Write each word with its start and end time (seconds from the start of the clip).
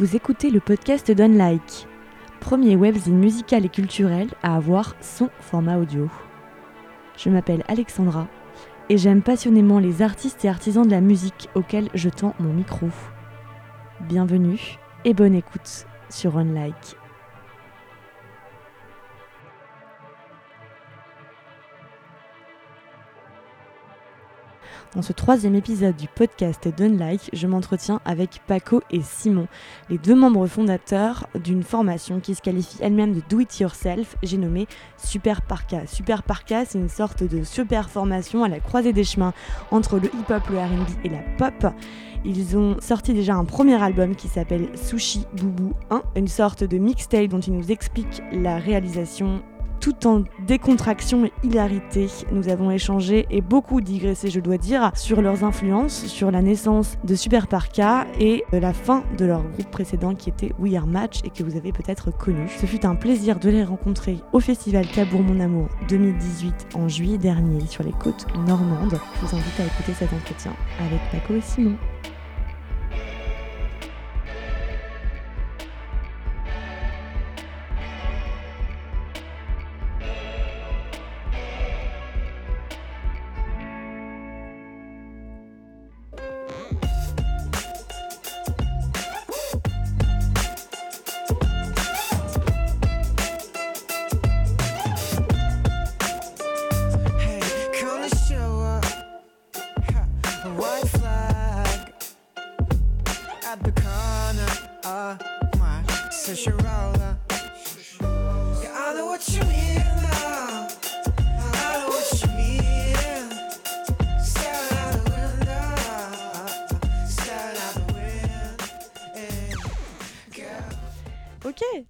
Vous 0.00 0.16
écoutez 0.16 0.50
le 0.50 0.58
podcast 0.58 1.12
d'Unlike, 1.12 1.86
premier 2.40 2.74
webzine 2.74 3.16
musical 3.16 3.64
et 3.64 3.68
culturel 3.68 4.26
à 4.42 4.56
avoir 4.56 4.96
son 5.00 5.30
format 5.38 5.78
audio. 5.78 6.10
Je 7.16 7.30
m'appelle 7.30 7.62
Alexandra 7.68 8.26
et 8.88 8.98
j'aime 8.98 9.22
passionnément 9.22 9.78
les 9.78 10.02
artistes 10.02 10.44
et 10.44 10.48
artisans 10.48 10.84
de 10.84 10.90
la 10.90 11.00
musique 11.00 11.48
auxquels 11.54 11.90
je 11.94 12.08
tends 12.08 12.34
mon 12.40 12.52
micro. 12.52 12.88
Bienvenue 14.00 14.80
et 15.04 15.14
bonne 15.14 15.36
écoute 15.36 15.86
sur 16.10 16.38
Unlike. 16.38 16.96
Dans 24.94 25.02
ce 25.02 25.12
troisième 25.12 25.56
épisode 25.56 25.96
du 25.96 26.06
podcast 26.06 26.68
d'Unlike, 26.68 27.30
je 27.32 27.48
m'entretiens 27.48 28.00
avec 28.04 28.40
Paco 28.46 28.80
et 28.92 29.00
Simon, 29.02 29.48
les 29.90 29.98
deux 29.98 30.14
membres 30.14 30.46
fondateurs 30.46 31.26
d'une 31.42 31.64
formation 31.64 32.20
qui 32.20 32.36
se 32.36 32.40
qualifie 32.40 32.78
elle-même 32.80 33.12
de 33.12 33.20
Do 33.28 33.40
It 33.40 33.58
Yourself, 33.58 34.16
j'ai 34.22 34.36
nommé 34.36 34.68
Super 34.96 35.42
Parka. 35.42 35.88
Super 35.88 36.22
Parka, 36.22 36.64
c'est 36.64 36.78
une 36.78 36.88
sorte 36.88 37.24
de 37.24 37.42
super 37.42 37.90
formation 37.90 38.44
à 38.44 38.48
la 38.48 38.60
croisée 38.60 38.92
des 38.92 39.02
chemins 39.02 39.32
entre 39.72 39.98
le 39.98 40.06
hip-hop, 40.14 40.48
le 40.48 40.58
RB 40.58 40.88
et 41.02 41.08
la 41.08 41.22
pop. 41.38 41.72
Ils 42.24 42.56
ont 42.56 42.76
sorti 42.80 43.14
déjà 43.14 43.34
un 43.34 43.44
premier 43.44 43.82
album 43.82 44.14
qui 44.14 44.28
s'appelle 44.28 44.68
Sushi 44.76 45.26
Boubou 45.36 45.72
1, 45.90 46.02
une 46.14 46.28
sorte 46.28 46.62
de 46.62 46.78
mixtape 46.78 47.26
dont 47.26 47.40
ils 47.40 47.52
nous 47.52 47.72
expliquent 47.72 48.22
la 48.30 48.58
réalisation 48.58 49.42
tout 49.84 50.06
en 50.06 50.24
décontraction 50.46 51.26
et 51.26 51.32
hilarité. 51.42 52.08
Nous 52.32 52.48
avons 52.48 52.70
échangé 52.70 53.26
et 53.28 53.42
beaucoup 53.42 53.82
digressé, 53.82 54.30
je 54.30 54.40
dois 54.40 54.56
dire, 54.56 54.90
sur 54.94 55.20
leurs 55.20 55.44
influences, 55.44 56.06
sur 56.06 56.30
la 56.30 56.40
naissance 56.40 56.96
de 57.04 57.14
Super 57.14 57.48
Parka 57.48 58.06
et 58.18 58.44
la 58.50 58.72
fin 58.72 59.04
de 59.18 59.26
leur 59.26 59.42
groupe 59.42 59.70
précédent 59.70 60.14
qui 60.14 60.30
était 60.30 60.52
We 60.58 60.74
Are 60.74 60.86
Match 60.86 61.20
et 61.24 61.28
que 61.28 61.42
vous 61.42 61.58
avez 61.58 61.70
peut-être 61.70 62.16
connu. 62.16 62.48
Ce 62.58 62.64
fut 62.64 62.86
un 62.86 62.94
plaisir 62.94 63.38
de 63.38 63.50
les 63.50 63.62
rencontrer 63.62 64.20
au 64.32 64.40
festival 64.40 64.86
Cabourg 64.86 65.22
Mon 65.22 65.38
Amour 65.38 65.68
2018 65.90 66.68
en 66.76 66.88
juillet 66.88 67.18
dernier 67.18 67.66
sur 67.66 67.84
les 67.84 67.92
côtes 67.92 68.26
normandes. 68.46 68.98
Je 69.16 69.26
vous 69.26 69.36
invite 69.36 69.60
à 69.60 69.66
écouter 69.66 69.92
cet 69.92 70.14
entretien 70.14 70.54
avec 70.80 71.00
Paco 71.12 71.34
et 71.34 71.42
Simon. 71.42 71.76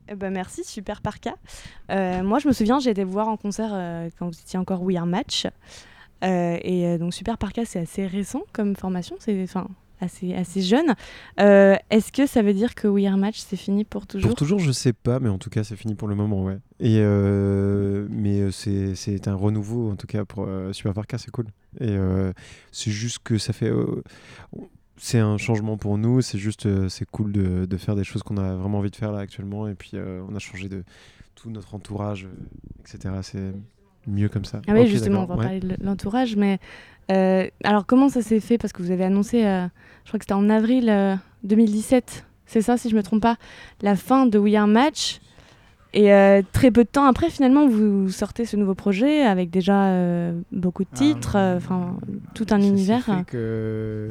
Eh 0.09 0.15
ben 0.15 0.33
merci, 0.33 0.65
super 0.65 1.01
Parka. 1.01 1.35
Euh, 1.91 2.23
moi, 2.23 2.39
je 2.39 2.49
me 2.49 2.53
souviens, 2.53 2.79
j'ai 2.79 2.91
été 2.91 3.05
voir 3.05 3.29
en 3.29 3.37
concert 3.37 3.71
euh, 3.73 4.09
quand 4.19 4.27
vous 4.27 4.39
étiez 4.39 4.59
encore 4.59 4.83
We 4.83 4.97
Are 4.97 5.07
Match. 5.07 5.47
Euh, 6.23 6.59
et 6.63 6.87
euh, 6.87 6.99
donc, 6.99 7.13
super 7.13 7.39
Parka, 7.39 7.65
c'est 7.65 7.81
assez 7.81 8.07
récent 8.07 8.43
comme 8.53 8.77
formation, 8.77 9.17
c'est 9.19 9.43
enfin 9.43 9.69
assez, 10.01 10.35
assez 10.35 10.61
jeune. 10.61 10.95
Est-ce 11.39 12.13
que 12.13 12.27
ça 12.27 12.43
veut 12.43 12.53
dire 12.53 12.75
que 12.75 12.89
We 12.89 13.07
Are 13.07 13.17
Match, 13.17 13.39
c'est 13.39 13.57
fini 13.57 13.85
pour 13.85 14.07
toujours? 14.07 14.31
Pour 14.31 14.37
toujours, 14.37 14.59
je 14.59 14.73
sais 14.73 14.93
pas, 14.93 15.21
mais 15.21 15.29
en 15.29 15.39
tout 15.39 15.51
cas, 15.51 15.65
c'est 15.65 15.77
fini 15.77 15.95
pour 15.95 16.09
le 16.09 16.15
moment, 16.15 16.45
ouais. 16.45 16.59
Et 16.81 17.01
mais 18.11 18.51
c'est 18.51 19.29
un 19.29 19.35
renouveau, 19.35 19.91
en 19.91 19.97
tout 19.97 20.07
cas, 20.07 20.25
pour 20.25 20.49
Super 20.73 20.95
Parka, 20.95 21.19
c'est 21.19 21.31
cool. 21.31 21.47
Et 21.81 21.97
c'est 22.73 22.91
juste 22.91 23.19
que 23.25 23.39
ça 23.39 23.53
fait. 23.53 23.71
C'est 24.97 25.19
un 25.19 25.39
changement 25.39 25.77
pour 25.77 25.99
nous, 25.99 26.21
c'est 26.21 26.39
juste. 26.39 26.67
euh, 26.67 26.89
c'est 26.89 27.05
cool 27.11 27.33
de, 27.33 27.65
de 27.67 27.77
faire 27.77 27.97
des 27.97 28.05
choses 28.05 28.23
qu'on 28.23 28.37
a 28.37 28.55
vraiment 28.55 28.79
envie 28.79 28.91
de 28.91 28.97
faire 28.97 29.13
là 29.13 29.19
actuellement. 29.21 29.69
Et 29.69 29.75
puis, 29.75 29.93
euh, 29.95 30.23
on 30.31 30.35
a 30.35 30.39
changé 30.39 30.69
de 30.69 30.85
tout 31.35 31.51
notre 31.51 31.75
entourage, 31.75 32.25
euh, 32.27 32.81
etc. 32.81 33.15
C'est 33.23 33.53
mieux 34.07 34.29
comme 34.29 34.45
ça. 34.45 34.61
Ah 34.69 34.73
oui, 34.75 34.87
justement, 34.87 35.23
on 35.23 35.27
va 35.27 35.37
ouais. 35.37 35.45
parler 35.45 35.61
de 35.61 35.77
l'entourage, 35.83 36.37
mais 36.37 36.59
euh, 37.11 37.47
alors 37.65 37.87
comment 37.87 38.09
ça 38.09 38.23
s'est 38.23 38.41
fait? 38.41 38.59
Parce 38.59 38.73
que 38.73 38.83
vous 38.83 38.91
avez 38.91 39.05
annoncé, 39.05 39.45
euh, 39.45 39.67
je 40.05 40.11
crois 40.11 40.19
que 40.19 40.25
c'était 40.25 40.35
en 40.35 40.49
avril 40.51 40.89
euh, 40.89 41.17
2017, 41.43 42.25
c'est 42.47 42.63
ça 42.63 42.77
si 42.77 42.89
je 42.91 42.95
me 42.97 43.03
trompe 43.03 43.23
pas, 43.23 43.37
la 43.83 43.97
fin 43.97 44.27
de 44.27 44.39
We 44.39 44.55
Are 44.55 44.67
Match. 44.67 45.21
Et 45.97 46.13
euh, 46.13 46.43
très 46.53 46.73
peu 46.73 46.83
de 46.83 46.89
temps 46.89 47.05
après, 47.05 47.31
finalement, 47.31 47.69
vous 47.69 48.11
sortez 48.11 48.47
ce 48.47 48.57
nouveau 48.57 48.75
projet 48.75 49.23
avec 49.23 49.51
déjà 49.51 49.85
euh, 49.87 50.41
beaucoup 50.51 50.83
de 50.85 50.89
titres, 50.93 51.37
Euh, 51.37 51.55
euh, 51.55 51.57
enfin 51.57 51.97
tout 52.35 52.47
un 52.51 52.61
univers. 52.61 53.05
fait 53.05 53.25
que 53.27 54.11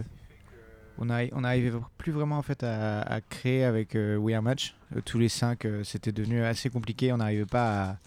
on 1.00 1.06
n'arrivait 1.06 1.72
plus 1.98 2.12
vraiment 2.12 2.38
en 2.38 2.42
fait 2.42 2.64
à, 2.64 3.20
créer 3.30 3.64
avec 3.64 3.96
euh, 3.96 4.16
We 4.18 4.36
Are 4.36 4.42
Match. 4.44 4.76
Euh, 4.96 5.02
tous 5.04 5.20
les 5.20 5.30
cinq, 5.30 5.66
euh, 5.66 5.84
c'était 5.84 6.12
devenu 6.12 6.44
assez 6.44 6.70
compliqué. 6.70 7.12
On 7.12 7.18
n'arrivait 7.18 7.46
pas 7.46 7.98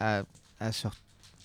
à 0.00 0.18
à, 0.20 0.22
à 0.60 0.72
se 0.72 0.88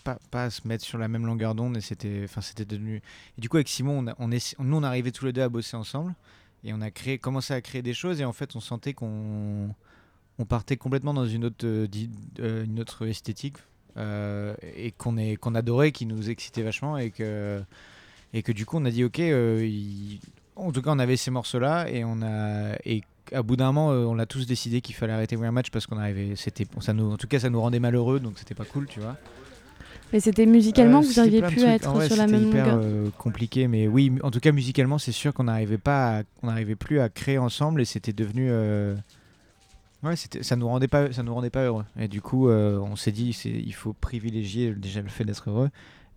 pas, 0.04 0.18
pas 0.32 0.46
à 0.46 0.50
se 0.50 0.68
mettre 0.68 0.86
sur 0.86 0.98
la 0.98 1.08
même 1.08 1.26
longueur 1.26 1.56
d'onde 1.56 1.76
et 1.78 1.82
c'était 1.82 2.22
enfin 2.24 2.42
c'était 2.42 2.64
devenu. 2.66 3.02
Et 3.38 3.42
du 3.42 3.50
coup 3.50 3.58
avec 3.58 3.68
Simon, 3.68 4.06
on, 4.08 4.14
on 4.28 4.32
est 4.32 4.56
nous 4.60 4.78
on 4.78 4.84
arrivait 4.84 5.12
tous 5.12 5.26
les 5.26 5.34
deux 5.34 5.42
à 5.42 5.50
bosser 5.50 5.76
ensemble 5.76 6.14
et 6.64 6.74
on 6.74 6.82
a 6.82 6.90
créé 6.92 7.18
commencé 7.18 7.54
à 7.54 7.62
créer 7.62 7.82
des 7.82 7.94
choses 7.94 8.22
et 8.22 8.26
en 8.26 8.34
fait 8.34 8.56
on 8.56 8.60
sentait 8.62 8.94
qu'on 8.94 9.70
on 10.40 10.46
partait 10.46 10.78
complètement 10.78 11.14
dans 11.14 11.26
une 11.28 11.46
autre 11.46 11.66
euh, 11.66 12.64
une 12.66 12.80
autre 12.80 13.08
esthétique 13.08 13.58
et 13.98 14.92
qu'on 14.98 15.18
est 15.18 15.36
qu'on 15.38 15.56
adorait, 15.56 15.92
qui 15.92 16.06
nous 16.06 16.30
excitait 16.30 16.64
vachement 16.64 16.98
et 16.98 17.12
que 17.12 17.62
et 18.34 18.44
que 18.44 18.52
du 18.52 18.66
coup 18.66 18.78
on 18.78 18.86
a 18.86 18.92
dit 18.92 19.04
ok 19.04 19.20
euh, 19.20 19.66
il- 19.66 20.20
en 20.56 20.72
tout 20.72 20.82
cas 20.82 20.92
on 20.92 21.00
avait 21.00 21.18
ces 21.18 21.32
morceaux 21.32 21.60
là 21.60 21.90
et 21.90 22.04
on 22.06 22.22
a 22.22 22.76
et 22.86 23.02
à 23.34 23.42
bout 23.44 23.56
d'un 23.56 23.68
moment 23.68 23.92
euh, 23.92 24.06
on 24.06 24.20
a 24.20 24.26
tous 24.26 24.46
décidé 24.46 24.82
qu'il 24.82 24.96
fallait 24.96 25.14
arrêter 25.14 25.36
We 25.36 25.46
Are 25.46 25.52
Match 25.52 25.70
parce 25.72 25.88
qu'on 25.88 25.98
arrivait 25.98 26.36
c'était 26.36 26.66
ça 26.80 26.94
nous 26.94 27.12
en 27.12 27.18
tout 27.18 27.28
cas 27.28 27.40
ça 27.40 27.50
nous 27.50 27.60
rendait 27.62 27.80
malheureux 27.80 28.20
donc 28.20 28.38
c'était 28.38 28.56
pas 28.56 28.66
cool 28.66 28.88
tu 28.88 29.00
vois 29.00 29.18
Mais 30.14 30.20
c'était 30.20 30.46
musicalement 30.46 31.00
Euh, 31.00 31.02
que 31.02 31.08
vous 31.08 31.20
de 31.42 31.48
pu 31.48 31.56
trucs. 31.58 31.68
être 31.68 31.90
vrai, 31.92 32.08
sur 32.08 32.16
la 32.18 32.28
même 32.28 32.48
hyper 32.48 32.68
longueur. 32.76 32.82
euh, 32.86 33.10
compliqué 33.18 33.68
mais 33.68 33.88
oui 33.88 34.12
en 34.24 34.32
tout 34.32 34.40
cas 34.40 34.52
musicalement 34.52 34.98
c'est 35.00 35.12
sûr 35.12 35.34
qu'on 35.34 35.46
n'arrivait 35.46 35.78
pas 35.80 36.20
à- 36.20 36.24
on 36.44 36.48
n'arrivait 36.48 36.76
plus 36.76 37.00
à 37.00 37.10
créer 37.10 37.38
ensemble 37.40 37.82
et 37.82 37.86
c'était 37.86 38.14
devenu 38.14 38.48
euh, 38.50 38.96
ouais 40.04 40.16
c'était 40.16 40.44
ça 40.44 40.56
nous 40.56 40.68
rendait 40.68 40.88
pas 40.88 41.12
ça 41.12 41.24
nous 41.24 41.34
rendait 41.34 41.50
pas 41.50 41.64
heureux 41.66 41.86
et 42.00 42.08
du 42.08 42.22
coup 42.22 42.48
euh, 42.50 42.78
on 42.80 42.96
s'est 42.96 43.12
dit 43.12 43.34
c'est 43.34 43.50
il 43.50 43.74
faut 43.74 43.94
privilégier 43.94 44.74
déjà 44.76 45.02
le 45.02 45.10
fait 45.10 45.26
d'être 45.26 45.50
heureux 45.50 45.70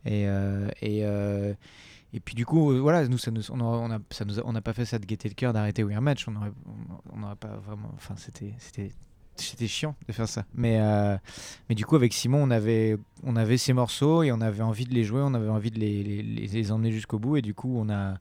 et 0.05 0.25
et 0.83 1.05
et 2.13 2.21
puis 2.21 2.35
du 2.35 2.47
coup, 2.47 2.73
euh, 2.73 2.81
voilà, 2.81 3.07
nous, 3.07 3.19
on 3.51 3.61
a, 3.61 3.65
on 3.65 3.91
a- 3.91 3.97
a- 3.97 4.53
n'a 4.53 4.61
pas 4.63 4.73
fait 4.73 4.87
ça 4.87 4.99
de 4.99 5.05
gaieté 5.05 5.29
le 5.29 5.35
cœur 5.35 5.53
d'arrêter 5.53 5.85
We 5.85 5.95
Are 5.95 6.03
Match. 6.03 6.27
On 6.27 6.33
n'aurait 6.33 7.37
pas 7.37 7.57
vraiment. 7.57 7.91
Enfin, 7.97 8.15
c'était, 8.17 8.55
chiant 9.67 9.95
de 10.09 10.13
faire 10.13 10.29
ça. 10.29 10.45
Mais, 10.55 10.81
euh, 10.81 11.17
mais 11.69 11.75
du 11.75 11.85
coup, 11.85 11.97
avec 11.97 12.15
Simon, 12.15 12.43
on 12.43 12.51
avait, 12.51 12.97
on 13.25 13.37
avait 13.37 13.59
ces 13.59 13.75
morceaux 13.75 14.23
et 14.23 14.33
on 14.33 14.41
avait 14.41 14.63
envie 14.63 14.87
de 14.87 14.95
les 14.95 15.05
jouer, 15.05 15.21
on 15.23 15.35
avait 15.35 15.51
envie 15.51 15.71
de 15.71 15.79
les, 15.79 16.73
emmener 16.73 16.93
jusqu'au 16.93 17.19
bout. 17.19 17.37
Et 17.37 17.43
du 17.43 17.55
coup, 17.55 17.77
on 17.79 17.91
a, 17.91 18.15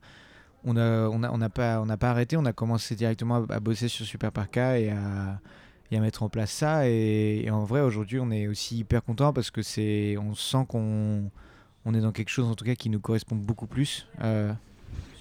on 0.65 0.75
a, 0.75 1.07
on 1.07 1.23
a, 1.23 1.31
on 1.31 1.37
n'a 1.37 1.49
pas, 1.49 1.81
on 1.81 1.85
n'a 1.85 1.97
pas 1.97 2.09
arrêté. 2.09 2.35
On 2.35 2.45
a 2.45 2.53
commencé 2.53 2.95
directement 2.95 3.45
à, 3.49 3.59
bosser 3.61 3.87
sur 3.87 4.05
Super 4.05 4.33
Parka 4.33 4.79
et 4.79 4.89
à, 4.89 5.39
et 5.91 5.97
à 5.97 6.01
mettre 6.01 6.23
en 6.23 6.29
place 6.29 6.51
ça. 6.51 6.89
Et, 6.89 7.43
et 7.45 7.51
en 7.51 7.63
vrai, 7.63 7.79
aujourd'hui, 7.79 8.19
on 8.19 8.31
est 8.31 8.47
aussi 8.47 8.79
hyper 8.79 9.01
content 9.01 9.31
parce 9.31 9.49
que 9.49 9.61
c'est, 9.61 10.17
on 10.17 10.35
sent 10.35 10.65
qu'on 10.67 11.31
on 11.87 11.93
est 11.93 12.01
dans 12.01 12.11
quelque 12.11 12.29
chose 12.29 12.45
en 12.47 12.53
tout 12.53 12.65
cas 12.65 12.75
qui 12.75 12.89
nous 12.89 12.99
correspond 12.99 13.35
beaucoup 13.35 13.65
plus. 13.65 14.05
Euh, 14.21 14.51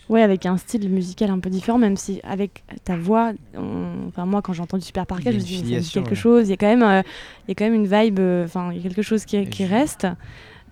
Ouais, 0.08 0.22
avec 0.22 0.46
un 0.46 0.56
style 0.56 0.88
musical 0.88 1.30
un 1.30 1.40
peu 1.40 1.50
différent, 1.50 1.78
même 1.78 1.96
si 1.96 2.20
avec 2.22 2.62
ta 2.84 2.96
voix, 2.96 3.32
on- 3.56 4.06
enfin 4.06 4.24
moi 4.24 4.40
quand 4.40 4.52
j'ai 4.52 4.62
entendu 4.62 4.84
Super 4.84 5.04
y 5.04 5.06
je 5.32 5.36
me 5.38 5.40
suis 5.40 5.62
dit 5.80 5.90
quelque 5.90 6.10
ouais. 6.10 6.14
chose. 6.14 6.46
Il 6.46 6.50
y 6.50 6.52
a 6.52 6.56
quand 6.56 6.68
même, 6.68 6.82
euh, 6.84 7.02
il 7.46 7.48
y 7.48 7.52
a 7.52 7.54
quand 7.56 7.64
même 7.64 7.74
une 7.74 7.88
vibe, 7.88 8.20
enfin 8.44 8.70
il 8.70 8.76
y 8.76 8.80
a 8.80 8.82
quelque 8.82 9.02
chose 9.02 9.24
qui, 9.24 9.36
reste, 9.64 10.06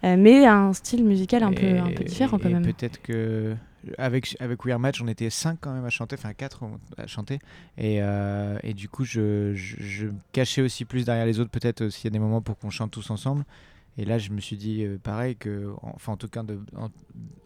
euh, 0.05 0.17
mais 0.17 0.47
un 0.47 0.73
style 0.73 1.05
musical 1.05 1.43
un 1.43 1.53
peu, 1.53 1.65
et- 1.67 1.79
un 1.79 1.91
peu 1.91 2.05
différent 2.05 2.39
quand 2.39 2.49
et 2.49 2.53
même. 2.53 2.63
Peut-être 2.63 3.03
que 3.03 3.57
avec 3.99 4.37
avec 4.39 4.65
We 4.65 4.73
Are 4.73 4.79
Match, 4.79 5.03
on 5.03 5.09
était 5.09 5.31
5 5.31 5.59
quand 5.61 5.73
même 5.73 5.85
à 5.85 5.91
chanter, 5.91 6.15
enfin 6.17 6.33
4 6.33 6.63
à 6.97 7.07
chanter, 7.09 7.41
et, 7.77 7.99
euh, 8.03 8.57
et 8.63 8.73
du 8.73 8.89
coup 8.89 9.05
je, 9.05 9.53
je, 9.55 9.77
je 9.81 10.07
cachais 10.33 10.63
aussi 10.63 10.85
plus 10.85 11.05
derrière 11.05 11.27
les 11.27 11.41
autres, 11.41 11.51
peut-être 11.51 11.89
s'il 11.89 12.05
y 12.05 12.09
a 12.09 12.11
des 12.13 12.21
moments 12.21 12.41
pour 12.41 12.57
qu'on 12.57 12.71
chante 12.71 12.93
tous 12.93 13.11
ensemble. 13.11 13.45
Et 13.97 14.05
là, 14.05 14.19
je 14.19 14.31
me 14.31 14.41
suis 14.41 14.57
dit 14.57 14.85
euh, 14.85 14.99
pareil 14.99 15.37
que, 15.37 15.73
enfin 15.83 16.13
en 16.13 16.17
tout 16.17 16.29
cas, 16.29 16.43
de, 16.43 16.61
en, 16.77 16.91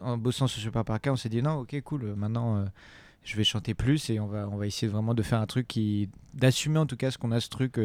en 0.01 0.17
bossant 0.17 0.47
sur 0.47 0.61
Super 0.61 0.85
Parka, 0.85 1.13
on 1.13 1.17
s'est 1.17 1.29
dit 1.29 1.43
non, 1.43 1.59
ok, 1.61 1.81
cool, 1.83 2.05
euh, 2.05 2.15
maintenant 2.17 2.57
euh, 2.57 2.65
je 3.23 3.37
vais 3.37 3.45
chanter 3.45 3.75
plus 3.75 4.09
et 4.11 4.19
on 4.21 4.27
va, 4.27 4.49
on 4.49 4.57
va 4.57 4.67
essayer 4.67 4.91
vraiment 4.91 5.15
de 5.15 5.23
faire 5.23 5.41
un 5.41 5.47
truc 5.47 5.69
qui. 5.69 6.09
d'assumer 6.33 6.79
en 6.79 6.87
tout 6.87 6.97
cas 6.97 7.11
ce 7.11 7.19
qu'on 7.19 7.33
a, 7.33 7.41
ce 7.41 7.49
truc. 7.49 7.79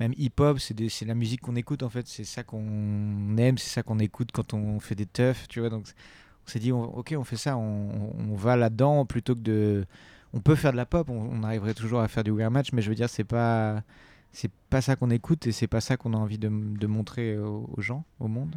même 0.00 0.14
hip-hop, 0.16 0.58
c'est 0.58 1.04
la 1.04 1.14
musique 1.14 1.42
qu'on 1.42 1.56
écoute 1.56 1.82
en 1.82 1.90
fait, 1.90 2.08
c'est 2.08 2.24
ça 2.24 2.42
qu'on 2.42 3.36
aime, 3.36 3.58
c'est 3.58 3.70
ça 3.70 3.82
qu'on 3.82 3.98
écoute 3.98 4.30
quand 4.32 4.54
on 4.54 4.80
fait 4.80 4.94
des 4.94 5.06
teufs, 5.06 5.46
tu 5.48 5.60
vois. 5.60 5.68
Donc 5.68 5.84
on 6.46 6.50
s'est 6.50 6.60
dit, 6.60 6.72
ok, 6.72 7.14
on 7.18 7.24
fait 7.24 7.36
ça, 7.36 7.58
on, 7.58 8.34
va 8.36 8.56
là-dedans 8.56 9.04
plutôt 9.04 9.34
que 9.34 9.40
de. 9.40 9.86
On 10.32 10.40
peut 10.40 10.54
faire 10.54 10.72
de 10.72 10.76
la 10.78 10.86
pop, 10.86 11.08
on, 11.10 11.14
on 11.14 11.42
arriverait 11.42 11.74
toujours 11.74 12.00
à 12.00 12.08
faire 12.08 12.24
du 12.24 12.30
weird 12.30 12.52
match, 12.52 12.72
mais 12.72 12.80
je 12.80 12.88
veux 12.88 12.94
dire, 12.94 13.10
c'est 13.10 13.24
pas. 13.24 13.82
C'est 14.32 14.50
pas 14.70 14.80
ça 14.80 14.94
qu'on 14.96 15.10
écoute 15.10 15.46
et 15.46 15.52
c'est 15.52 15.66
pas 15.66 15.80
ça 15.80 15.96
qu'on 15.96 16.12
a 16.14 16.16
envie 16.16 16.38
de, 16.38 16.48
de 16.48 16.86
montrer 16.86 17.38
aux, 17.38 17.68
aux 17.76 17.80
gens, 17.80 18.04
au 18.20 18.28
monde. 18.28 18.54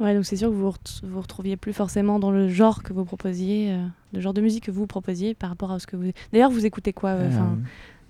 Ouais, 0.00 0.14
donc 0.14 0.24
c'est 0.26 0.36
sûr 0.36 0.48
que 0.50 0.54
vous 0.54 0.60
vous 0.66 0.70
ret- 0.70 1.00
vous 1.02 1.20
retrouviez 1.20 1.56
plus 1.56 1.72
forcément 1.72 2.18
dans 2.20 2.30
le 2.30 2.48
genre 2.48 2.82
que 2.84 2.92
vous 2.92 3.04
proposiez, 3.04 3.72
euh, 3.72 3.84
le 4.12 4.20
genre 4.20 4.34
de 4.34 4.40
musique 4.40 4.64
que 4.64 4.70
vous 4.70 4.86
proposiez 4.86 5.34
par 5.34 5.50
rapport 5.50 5.72
à 5.72 5.78
ce 5.80 5.86
que 5.88 5.96
vous. 5.96 6.10
D'ailleurs, 6.32 6.50
vous 6.52 6.64
écoutez 6.66 6.92
quoi 6.92 7.10
euh, 7.10 7.26
enfin, 7.28 7.58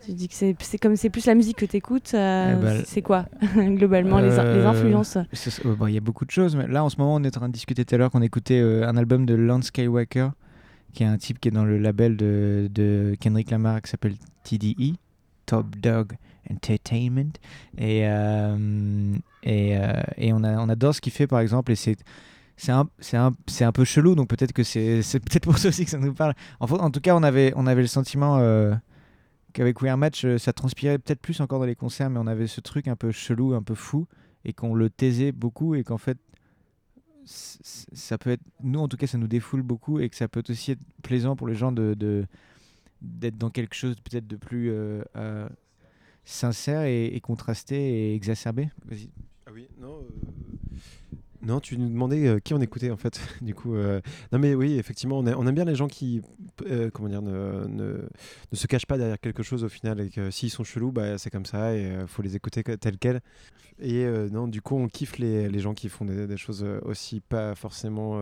Tu 0.05 0.13
dis 0.13 0.29
que 0.29 0.35
c'est 0.35 0.79
comme 0.79 0.97
c'est 0.97 1.09
plus 1.11 1.25
la 1.27 1.35
musique 1.35 1.57
que 1.57 1.65
tu 1.65 1.77
écoutes, 1.77 2.11
Eh 2.13 2.17
ben, 2.61 2.83
c'est 2.85 3.01
quoi 3.03 3.27
globalement 3.57 4.19
les, 4.19 4.29
les 4.29 4.37
Euh, 4.39 4.69
influences? 4.69 5.17
euh, 5.17 5.75
bon, 5.77 5.87
Il 5.87 5.95
y 5.95 5.97
a 5.99 6.01
beaucoup 6.03 6.27
de 6.27 6.31
choses, 6.31 6.57
mais 6.57 6.67
là 6.67 6.85
en 6.85 6.89
ce 6.91 6.97
moment 6.99 7.15
on 7.15 7.23
est 7.25 7.29
en 7.37 7.41
train 7.41 7.49
de 7.49 7.55
discuter 7.55 7.85
tout 7.87 7.95
à 7.95 7.99
l'heure 7.99 8.11
qu'on 8.11 8.23
écoutait 8.23 8.61
euh, 8.61 8.87
un 8.87 8.97
album 8.99 9.25
de 9.25 9.35
Lance 9.35 9.67
Skywalker, 9.67 10.29
qui 10.93 11.05
est 11.05 11.07
un 11.07 11.17
type 11.17 11.41
qui 11.41 11.49
est 11.49 11.53
dans 11.53 11.65
le 11.65 11.79
label 11.79 12.17
de, 12.19 12.69
de 12.71 13.17
Kendrick 13.19 13.51
Lamar 13.51 13.81
qui 13.81 13.91
s'appelle 13.91 14.15
TDE, 14.45 14.95
Top 15.47 15.75
Dog 15.77 16.13
Entertainment. 16.51 17.33
Et, 17.77 18.07
euh, 18.07 19.17
et, 19.43 19.77
euh, 19.77 19.93
et 20.17 20.33
on, 20.33 20.43
a, 20.45 20.59
on 20.59 20.69
adore 20.69 20.95
ce 20.95 21.01
qu'il 21.01 21.13
fait 21.13 21.27
par 21.27 21.41
exemple, 21.41 21.73
et 21.73 21.77
c'est. 21.77 21.97
C'est 22.61 22.73
un, 22.73 22.89
un, 23.13 23.33
un 23.61 23.73
peu 23.73 23.85
chelou, 23.85 24.17
donc 24.17 24.27
peut-être 24.27 24.53
que 24.53 24.63
c'est, 24.65 25.21
peut-être 25.21 25.45
pour 25.45 25.59
ça 25.59 25.69
aussi 25.69 25.85
que 25.85 25.93
ça 25.93 25.99
nous 25.99 26.13
parle. 26.13 26.35
En, 26.59 26.67
en 26.67 26.91
tout 26.91 27.01
cas, 27.01 27.15
on 27.15 27.23
avait, 27.23 27.53
on 27.55 27.69
avait 27.69 27.83
le 27.83 27.87
sentiment 27.87 28.39
euh, 28.39 28.75
qu'avec 29.53 29.81
Weird 29.81 29.97
Match, 29.97 30.25
euh, 30.25 30.39
ça 30.39 30.53
transpirait 30.53 30.99
peut-être 30.99 31.21
plus 31.21 31.41
encore 31.41 31.61
dans 31.61 31.67
les 31.67 31.77
concerts, 31.77 32.11
mais 32.11 32.19
on 32.19 32.27
avait 32.27 32.49
ce 32.49 32.61
truc 32.61 32.89
un 32.89 32.97
peu 32.97 33.13
chelou, 33.13 33.55
un 33.55 33.63
peu 33.63 33.77
fou, 33.77 34.09
et 34.45 34.53
qu'on 34.53 34.75
le 34.75 34.91
taisait 34.91 35.31
beaucoup, 35.31 35.77
et 35.77 35.85
qu'en 35.85 35.99
fait, 35.99 36.19
ça 37.25 38.19
peut 38.19 38.31
être, 38.31 38.43
nous 38.63 38.81
en 38.81 38.89
tout 38.89 38.97
cas, 38.97 39.07
ça 39.07 39.19
nous 39.19 39.29
défoule 39.29 39.63
beaucoup, 39.63 40.01
et 40.01 40.09
que 40.09 40.17
ça 40.17 40.27
peut 40.27 40.43
aussi 40.49 40.73
être 40.73 40.83
plaisant 41.03 41.37
pour 41.37 41.47
les 41.47 41.55
gens 41.55 41.71
de, 41.71 42.27
d'être 43.01 43.39
dans 43.39 43.51
quelque 43.51 43.75
chose 43.75 43.95
peut-être 44.01 44.27
de 44.27 44.37
plus 44.37 44.73
sincère 46.29 46.83
et, 46.83 47.07
et 47.07 47.23
et 47.71 48.15
exacerbé. 48.15 48.69
Vas-y. 48.85 49.11
Ah 49.47 49.51
oui, 49.53 49.67
non. 49.81 50.01
euh, 50.01 50.77
Non, 51.43 51.59
tu 51.59 51.79
nous 51.79 51.89
demandais 51.89 52.27
euh, 52.27 52.39
qui 52.39 52.53
on 52.53 52.61
écoutait 52.61 52.91
en 52.91 52.97
fait. 52.99 53.19
du 53.41 53.55
coup, 53.55 53.75
euh, 53.75 54.01
non 54.31 54.39
mais 54.39 54.55
oui, 54.55 54.79
effectivement, 54.79 55.19
on, 55.19 55.47
aime 55.47 55.55
bien 55.55 55.65
les 55.65 55.75
gens 55.75 55.89
qui, 55.89 56.21
comment 56.93 57.09
dire, 57.09 57.23
ne, 57.23 57.67
ne, 57.67 58.09
se 58.53 58.67
cachent 58.67 58.87
pas 58.87 58.99
derrière 58.99 59.19
quelque 59.19 59.43
chose 59.43 59.65
au 59.65 59.69
final 59.69 60.01
et 60.01 60.11
que 60.11 60.31
s'ils 60.31 60.51
sont 60.51 60.65
chelous, 60.65 60.93
bah, 60.93 61.17
c'est 61.17 61.31
comme 61.31 61.47
ça 61.47 61.75
et 61.75 62.05
faut 62.07 62.23
les 62.23 62.37
écouter 62.37 62.63
tels 62.63 62.99
quels. 62.99 63.21
Et 63.81 64.05
non, 64.31 64.49
du 64.49 64.61
coup, 64.61 64.77
on 64.77 64.89
kiffe 64.89 65.19
les, 65.19 65.49
les 65.49 65.61
gens 65.61 65.73
qui 65.73 65.89
font 65.89 66.05
des, 66.05 66.37
choses 66.37 66.67
aussi 66.83 67.21
pas 67.21 67.55
forcément 67.55 68.21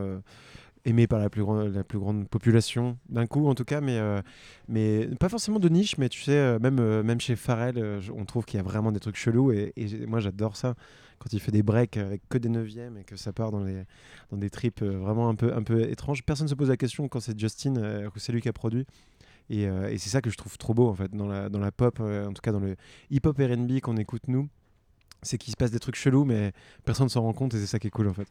aimées 0.86 1.06
par 1.06 1.18
la 1.18 1.28
plus 1.28 1.42
grande, 1.42 2.28
population 2.28 2.96
d'un 3.08 3.26
coup 3.26 3.48
en 3.48 3.54
tout 3.54 3.64
cas, 3.64 3.80
mais 3.80 3.98
euh, 3.98 4.22
mais 4.68 5.08
pas 5.18 5.28
forcément 5.28 5.58
de 5.58 5.68
niche, 5.68 5.98
mais 5.98 6.08
tu 6.08 6.22
sais, 6.22 6.32
euh, 6.32 6.58
même 6.60 6.78
euh, 6.78 7.02
même 7.02 7.20
chez 7.20 7.36
Pharrell, 7.36 8.00
on 8.14 8.24
trouve 8.24 8.44
qu'il 8.44 8.56
y 8.56 8.60
a 8.60 8.62
vraiment 8.62 8.92
des 8.92 9.00
trucs 9.00 9.16
chelous 9.16 9.52
et, 9.52 9.74
moi 10.06 10.20
j'adore 10.20 10.56
ça 10.56 10.74
quand 11.18 11.32
il 11.32 11.40
fait 11.40 11.50
des 11.50 11.62
breaks 11.62 11.96
avec 11.96 12.22
que 12.28 12.38
des 12.38 12.48
neuvièmes 12.48 12.98
et 12.98 13.04
que 13.04 13.16
ça 13.16 13.32
part 13.32 13.50
dans, 13.50 13.64
les, 13.64 13.84
dans 14.30 14.36
des 14.36 14.50
trips 14.50 14.82
euh, 14.82 14.98
vraiment 14.98 15.28
un 15.28 15.34
peu, 15.34 15.52
un 15.54 15.62
peu 15.62 15.82
étranges. 15.90 16.22
Personne 16.22 16.44
ne 16.44 16.50
se 16.50 16.54
pose 16.54 16.68
la 16.68 16.76
question 16.76 17.08
quand 17.08 17.20
c'est 17.20 17.38
Justin, 17.38 17.74
que 18.10 18.20
c'est 18.20 18.32
lui 18.32 18.40
qui 18.40 18.48
a 18.48 18.52
produit. 18.52 18.86
Et, 19.48 19.66
c'est 19.98 20.10
ça 20.10 20.20
que 20.20 20.30
je 20.30 20.36
trouve 20.36 20.58
trop 20.58 20.74
beau 20.74 20.88
en 20.88 20.94
fait 20.94 21.10
dans 21.14 21.26
la, 21.26 21.48
dans 21.48 21.60
la 21.60 21.72
pop, 21.72 22.00
en 22.00 22.32
tout 22.32 22.42
cas 22.42 22.52
dans 22.52 22.60
le 22.60 22.76
hip-hop 23.10 23.38
RB 23.38 23.80
qu'on 23.80 23.96
écoute 23.96 24.28
nous. 24.28 24.48
C'est 25.22 25.38
qu'il 25.38 25.50
se 25.50 25.56
passe 25.56 25.70
des 25.70 25.78
trucs 25.78 25.96
chelous, 25.96 26.24
mais 26.24 26.52
personne 26.84 27.06
ne 27.06 27.10
s'en 27.10 27.22
rend 27.22 27.32
compte 27.32 27.54
et 27.54 27.58
c'est 27.58 27.66
ça 27.66 27.78
qui 27.78 27.86
est 27.86 27.90
cool 27.90 28.08
en 28.08 28.14
fait. 28.14 28.28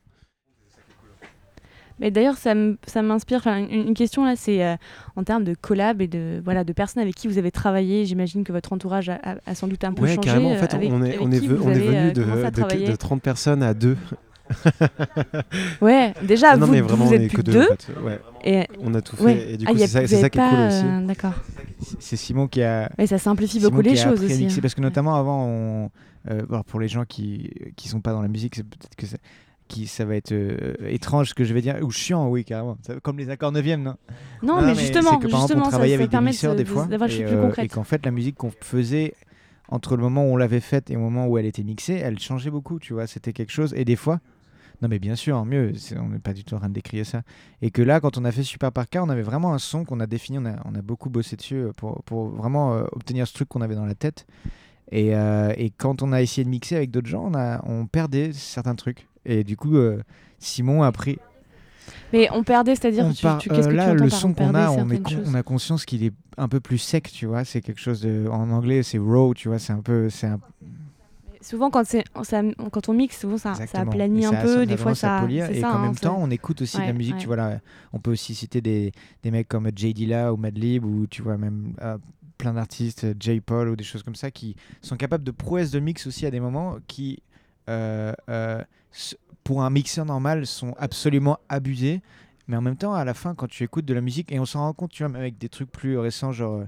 Mais 1.99 2.11
d'ailleurs, 2.11 2.35
ça 2.37 2.53
m'inspire. 3.01 3.37
enfin, 3.37 3.57
Une, 3.57 3.87
une 3.87 3.93
question 3.93 4.25
là, 4.25 4.35
c'est 4.35 4.63
euh, 4.63 4.75
en 5.15 5.23
termes 5.23 5.43
de 5.45 5.53
collab 5.53 6.01
et 6.01 6.07
de 6.07 6.41
voilà 6.43 6.63
de 6.63 6.73
personnes 6.73 7.01
avec 7.01 7.15
qui 7.15 7.27
vous 7.27 7.37
avez 7.37 7.51
travaillé. 7.51 8.05
J'imagine 8.05 8.43
que 8.43 8.51
votre 8.51 8.73
entourage 8.73 9.09
a, 9.09 9.15
a- 9.23 9.35
a 9.45 9.55
sans 9.55 9.67
doute 9.67 9.83
un 9.83 9.93
peu 9.93 10.03
Ouais, 10.03 10.09
changé. 10.15 10.27
carrément. 10.27 10.49
En 10.51 10.53
euh, 10.55 10.57
fait, 10.57 10.73
avec- 10.73 10.91
on 10.91 11.01
est, 11.03 11.17
on 11.21 11.31
est, 11.31 11.39
vous 11.39 11.55
on 11.63 11.69
est 11.71 11.75
avez, 11.75 11.87
euh, 11.87 12.01
venu 12.01 12.11
de, 12.13 12.23
de- 12.85 12.91
de 12.91 12.95
30 12.95 13.21
personnes 13.21 13.63
à 13.63 13.73
deux. 13.73 13.97
Ouais, 15.81 16.13
déjà 16.23 16.55
non, 16.55 16.65
vous, 16.67 16.71
mais 16.71 16.81
vous 16.81 16.87
vraiment, 16.87 17.05
on 17.07 17.11
êtes 17.11 17.21
est 17.21 17.27
plus 17.27 17.37
que 17.37 17.41
deux. 17.41 17.53
deux. 17.53 17.61
en 17.63 17.75
fait. 17.75 17.87
Ouais, 18.03 18.19
Et 18.43 18.67
on 18.79 18.93
a 18.93 19.01
tout 19.01 19.15
fait. 19.15 19.23
ouais. 19.23 19.53
Et 19.53 19.57
du 19.57 19.65
Ah, 19.67 19.71
coup, 19.71 19.77
y 19.77 19.83
a- 19.83 19.87
c'est 19.87 19.93
ça, 20.07 20.15
vous 20.15 20.21
ça 20.21 20.29
qui 20.29 20.37
est 20.37 20.41
pas, 20.41 20.49
cool 20.49 20.59
aussi. 20.67 20.83
euh, 20.85 21.07
D'accord. 21.07 21.33
C'est 21.99 22.15
Simon 22.15 22.47
qui 22.47 22.61
a, 22.63 22.89
Ouais, 22.97 23.07
ça 23.07 23.17
simplifie 23.17 23.59
Simon 23.59 23.69
beaucoup 23.71 23.81
les 23.81 23.95
choses 23.95 24.23
aussi. 24.23 24.45
hein. 24.45 24.59
parce 24.61 24.73
que 24.75 24.81
notamment 24.81 25.15
avant, 25.15 25.45
on, 25.47 25.89
euh, 26.29 26.41
pour 26.67 26.79
les 26.79 26.87
gens 26.87 27.05
qui 27.05 27.51
qui 27.75 27.87
sont 27.89 28.01
pas 28.01 28.11
dans 28.11 28.21
la 28.21 28.27
musique, 28.27 28.55
c'est 28.55 28.63
peut-être 28.63 28.95
que 28.95 29.05
qui, 29.67 29.87
ça 29.87 30.05
va 30.05 30.15
être 30.15 30.31
euh, 30.31 30.73
étrange 30.87 31.29
ce 31.29 31.33
que 31.33 31.43
je 31.43 31.53
vais 31.53 31.61
dire, 31.61 31.77
ou 31.81 31.91
chiant, 31.91 32.27
oui 32.29 32.45
carrément, 32.45 32.77
Ça- 32.85 32.99
comme 33.01 33.17
les 33.17 33.29
accords 33.29 33.51
9 33.51 33.65
non? 33.77 33.95
Non, 34.43 34.61
Non, 34.61 34.61
mais 34.67 34.75
justement, 34.75 35.17
que, 35.17 35.27
par 35.27 35.41
exemple, 35.41 35.41
justement, 35.41 35.61
on 35.61 35.63
ça, 35.65 35.69
travaillait 35.71 35.95
ça 35.95 36.01
avec 36.01 36.11
des 36.11 36.17
mixeurs 36.31 36.53
de- 36.53 36.57
des 36.59 36.63
de- 36.63 36.69
fois, 36.69 36.87
et, 37.07 37.23
euh, 37.25 37.51
et 37.63 37.67
qu'en 37.67 37.83
fait 37.83 38.05
la 38.05 38.11
musique 38.11 38.35
qu'on 38.35 38.51
faisait 38.61 39.13
entre 39.69 39.95
le 39.95 40.03
moment 40.03 40.23
où 40.25 40.33
on 40.33 40.37
l'avait 40.37 40.59
faite 40.59 40.91
et 40.91 40.95
au 40.95 40.99
moment 40.99 41.27
où 41.27 41.37
elle 41.37 41.45
était 41.47 41.63
mixée, 41.63 41.95
elle 41.95 42.19
changeait 42.19 42.51
beaucoup, 42.51 42.79
tu 42.79 42.93
vois, 42.93 43.07
c'était 43.07 43.33
quelque 43.33 43.51
chose. 43.51 43.73
Et 43.75 43.83
des 43.85 43.95
fois, 43.95 44.19
non 44.81 44.87
mais 44.89 44.99
bien 44.99 45.15
sûr, 45.15 45.43
mieux, 45.45 45.73
c'est- 45.75 45.97
on 45.97 46.09
n'est 46.09 46.19
pas 46.19 46.33
du 46.33 46.43
tout 46.43 46.53
en 46.53 46.59
train 46.59 46.69
de 46.69 46.73
décrire 46.73 47.03
ça. 47.05 47.23
Et 47.63 47.71
que 47.71 47.81
là, 47.81 47.99
quand 47.99 48.17
on 48.19 48.25
a 48.25 48.31
fait 48.31 48.43
Super 48.43 48.71
Parka, 48.71 49.01
on 49.03 49.09
avait 49.09 49.23
vraiment 49.23 49.53
un 49.53 49.57
son 49.57 49.83
qu'on 49.83 49.99
a 49.99 50.05
défini, 50.05 50.37
on 50.37 50.45
a, 50.45 50.57
on 50.65 50.75
a 50.75 50.81
beaucoup 50.83 51.09
bossé 51.09 51.35
dessus 51.35 51.55
euh, 51.55 51.71
pour, 51.75 52.03
pour 52.03 52.27
vraiment 52.29 52.75
euh, 52.75 52.83
obtenir 52.91 53.27
ce 53.27 53.33
truc 53.33 53.47
qu'on 53.49 53.61
avait 53.61 53.73
dans 53.75 53.85
la 53.85 53.95
tête. 53.95 54.27
Et, 54.91 55.13
et 55.57 55.71
quand 55.75 56.03
on 56.03 56.11
a 56.13 56.21
essayé 56.21 56.45
de 56.45 56.49
mixer 56.49 56.75
avec 56.75 56.91
d'autres 56.91 57.07
gens, 57.07 57.23
on, 57.25 57.33
a, 57.33 57.59
on 57.65 57.87
perdait 57.87 58.31
certains 58.33 58.75
trucs. 58.75 59.07
Et 59.25 59.43
du 59.43 59.57
coup, 59.57 59.75
euh, 59.77 60.01
Simon 60.39 60.83
a 60.83 60.91
pris, 60.91 61.17
Mais 62.13 62.29
on 62.31 62.43
perdait, 62.43 62.75
c'est-à-dire, 62.75 63.07
tu, 63.13 63.49
qu'est-ce 63.49 63.67
euh, 63.67 63.71
que 63.71 63.75
là, 63.75 63.85
tu 63.85 63.91
entends 63.91 64.03
le 64.03 64.09
son 64.09 64.29
on 64.29 64.33
qu'on 64.33 64.53
a, 64.55 64.69
on, 64.69 64.73
est 64.73 64.75
certaines 64.77 65.03
con- 65.03 65.09
choses 65.09 65.29
on 65.29 65.33
a 65.35 65.43
conscience 65.43 65.85
qu'il 65.85 66.03
est 66.03 66.13
un 66.37 66.47
peu 66.47 66.59
plus 66.59 66.77
sec, 66.77 67.11
tu 67.11 67.25
vois. 67.25 67.43
C'est 67.45 67.61
quelque 67.61 67.79
chose 67.81 68.01
de, 68.01 68.27
en 68.29 68.49
anglais, 68.51 68.83
c'est 68.83 68.97
raw, 68.97 69.33
tu 69.33 69.47
vois. 69.47 69.59
C'est 69.59 69.73
un 69.73 69.81
peu, 69.81 70.09
c'est 70.09 70.27
un, 70.27 70.39
Souvent, 71.41 71.69
quand, 71.69 71.85
c'est, 71.85 72.03
ça, 72.23 72.41
quand 72.71 72.89
on 72.89 72.93
mixe, 72.93 73.19
souvent 73.19 73.37
ça, 73.37 73.53
ça 73.53 73.81
aplanit 73.81 74.25
un 74.25 74.31
ça- 74.31 74.41
peu, 74.41 74.65
des 74.65 74.77
fois 74.77 74.95
ça. 74.95 75.19
polir, 75.21 75.47
et 75.51 75.61
ça, 75.61 75.73
hein, 75.73 75.79
même 75.83 75.93
ça- 75.93 76.07
temps, 76.09 76.17
on 76.19 76.31
écoute 76.31 76.63
aussi 76.63 76.77
de 76.77 76.81
la 76.81 76.93
musique. 76.93 77.13
ouais. 77.13 77.19
Tu 77.19 77.27
vois 77.27 77.35
là, 77.35 77.59
on 77.93 77.99
peut 77.99 78.11
aussi 78.11 78.33
citer 78.33 78.61
des, 78.61 78.91
des 79.21 79.29
mecs 79.29 79.47
comme 79.47 79.69
Jay 79.75 79.93
Dilla 79.93 80.33
ou 80.33 80.37
Madlib 80.37 80.83
ou 80.83 81.05
tu 81.05 81.21
vois 81.21 81.37
même 81.37 81.75
euh, 81.83 81.99
plein 82.39 82.53
d'artistes, 82.53 83.05
J. 83.21 83.41
Paul 83.41 83.69
ou 83.69 83.75
des 83.75 83.83
choses 83.83 84.01
comme 84.01 84.15
ça 84.15 84.31
qui 84.31 84.55
sont 84.81 84.95
capables 84.97 85.23
de 85.23 85.29
prouesses 85.29 85.69
de 85.69 85.79
mix 85.79 86.07
aussi 86.07 86.25
à 86.25 86.31
des 86.31 86.39
moments 86.39 86.77
qui, 86.87 87.21
euh, 87.69 88.11
euh, 88.27 88.63
pour 89.45 89.63
un 89.63 89.69
mixeur 89.69 90.05
normal, 90.05 90.45
sont 90.45 90.73
absolument 90.77 91.37
abusés. 91.47 92.01
Mais 92.47 92.57
en 92.57 92.61
même 92.61 92.75
temps, 92.75 92.93
à 92.93 93.05
la 93.05 93.13
fin, 93.13 93.33
quand 93.35 93.47
tu 93.47 93.63
écoutes 93.63 93.85
de 93.85 93.93
la 93.93 94.01
musique, 94.01 94.31
et 94.31 94.39
on 94.39 94.45
s'en 94.45 94.59
rend 94.59 94.73
compte, 94.73 94.91
tu 94.91 95.03
vois, 95.03 95.09
même 95.09 95.21
avec 95.21 95.37
des 95.37 95.49
trucs 95.49 95.71
plus 95.71 95.97
récents, 95.97 96.33
genre. 96.33 96.61
euh, 96.61 96.65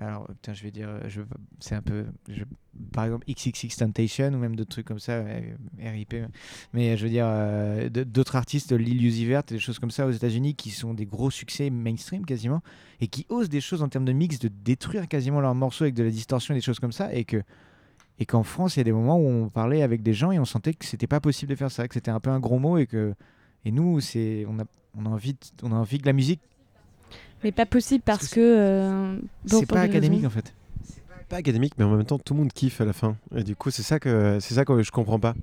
alors, 0.00 0.28
putain, 0.28 0.52
je 0.52 0.62
vais 0.62 0.70
dire, 0.70 0.88
euh, 0.88 1.24
c'est 1.58 1.74
un 1.74 1.82
peu. 1.82 2.04
par 2.92 3.06
exemple, 3.06 3.26
XXX 3.28 3.76
Temptation 3.78 4.28
ou 4.28 4.38
même 4.38 4.54
d'autres 4.56 4.70
trucs 4.70 4.86
comme 4.86 5.00
ça, 5.00 5.12
euh, 5.12 5.40
RIP. 5.82 6.14
Mais 6.72 6.96
je 6.96 7.04
veux 7.04 7.10
dire, 7.10 7.26
d'autres 8.06 8.36
artistes, 8.36 8.72
Lil 8.72 9.04
Uzi 9.04 9.24
Vert, 9.24 9.42
des 9.42 9.58
choses 9.58 9.78
comme 9.78 9.90
ça 9.90 10.06
aux 10.06 10.12
États-Unis 10.12 10.54
qui 10.54 10.70
sont 10.70 10.94
des 10.94 11.06
gros 11.06 11.30
succès 11.30 11.70
mainstream 11.70 12.24
quasiment 12.24 12.62
et 13.00 13.08
qui 13.08 13.26
osent 13.28 13.48
des 13.48 13.60
choses 13.60 13.82
en 13.82 13.88
termes 13.88 14.04
de 14.04 14.12
mix, 14.12 14.38
de 14.38 14.48
détruire 14.48 15.08
quasiment 15.08 15.40
leurs 15.40 15.56
morceaux 15.56 15.84
avec 15.84 15.94
de 15.94 16.04
la 16.04 16.10
distorsion 16.10 16.54
et 16.54 16.58
des 16.58 16.62
choses 16.62 16.78
comme 16.78 16.92
ça. 16.92 17.12
Et 17.12 17.24
que. 17.24 17.42
Et 18.20 18.26
qu'en 18.26 18.42
France, 18.42 18.76
il 18.76 18.80
y 18.80 18.82
a 18.82 18.84
des 18.84 18.92
moments 18.92 19.16
où 19.18 19.26
on 19.28 19.48
parlait 19.48 19.82
avec 19.82 20.02
des 20.02 20.12
gens 20.12 20.32
et 20.32 20.38
on 20.38 20.44
sentait 20.44 20.74
que 20.74 20.84
c'était 20.84 21.06
pas 21.06 21.20
possible 21.20 21.50
de 21.50 21.56
faire 21.56 21.70
ça, 21.70 21.86
que 21.86 21.94
c'était 21.94 22.10
un 22.10 22.20
peu 22.20 22.30
un 22.30 22.40
gros 22.40 22.58
mot 22.58 22.76
et 22.78 22.86
que. 22.86 23.14
Et 23.64 23.70
nous, 23.70 24.00
c'est, 24.00 24.44
on 24.48 24.58
a, 24.58 24.64
on 24.96 25.06
a 25.06 25.08
envie, 25.08 25.34
de- 25.34 25.38
on 25.62 25.72
a 25.72 25.76
envie 25.76 25.98
que 25.98 26.06
la 26.06 26.12
musique, 26.12 26.40
Mais 27.44 27.52
pas 27.52 27.66
possible 27.66 28.02
Parce 28.04 28.18
parce 28.20 28.34
que 28.34 28.40
euh, 28.40 29.18
c'est 29.46 29.66
pas 29.66 29.80
académique 29.82 30.24
en 30.24 30.30
fait. 30.30 30.52
pas 31.28 31.36
académique, 31.36 31.74
mais 31.78 31.84
en 31.84 31.94
même 31.96 32.04
temps, 32.06 32.18
tout 32.18 32.34
le 32.34 32.40
monde 32.40 32.52
kiffe 32.52 32.80
à 32.80 32.84
la 32.84 32.92
fin. 32.92 33.16
Et 33.36 33.44
du 33.44 33.54
coup, 33.54 33.70
c'est 33.70 33.82
ça 33.82 34.00
que 34.00 34.38
c'est 34.40 34.54
ça 34.54 34.64
que 34.64 34.82
je 34.82 34.90
comprends 34.90 35.20
pas. 35.20 35.34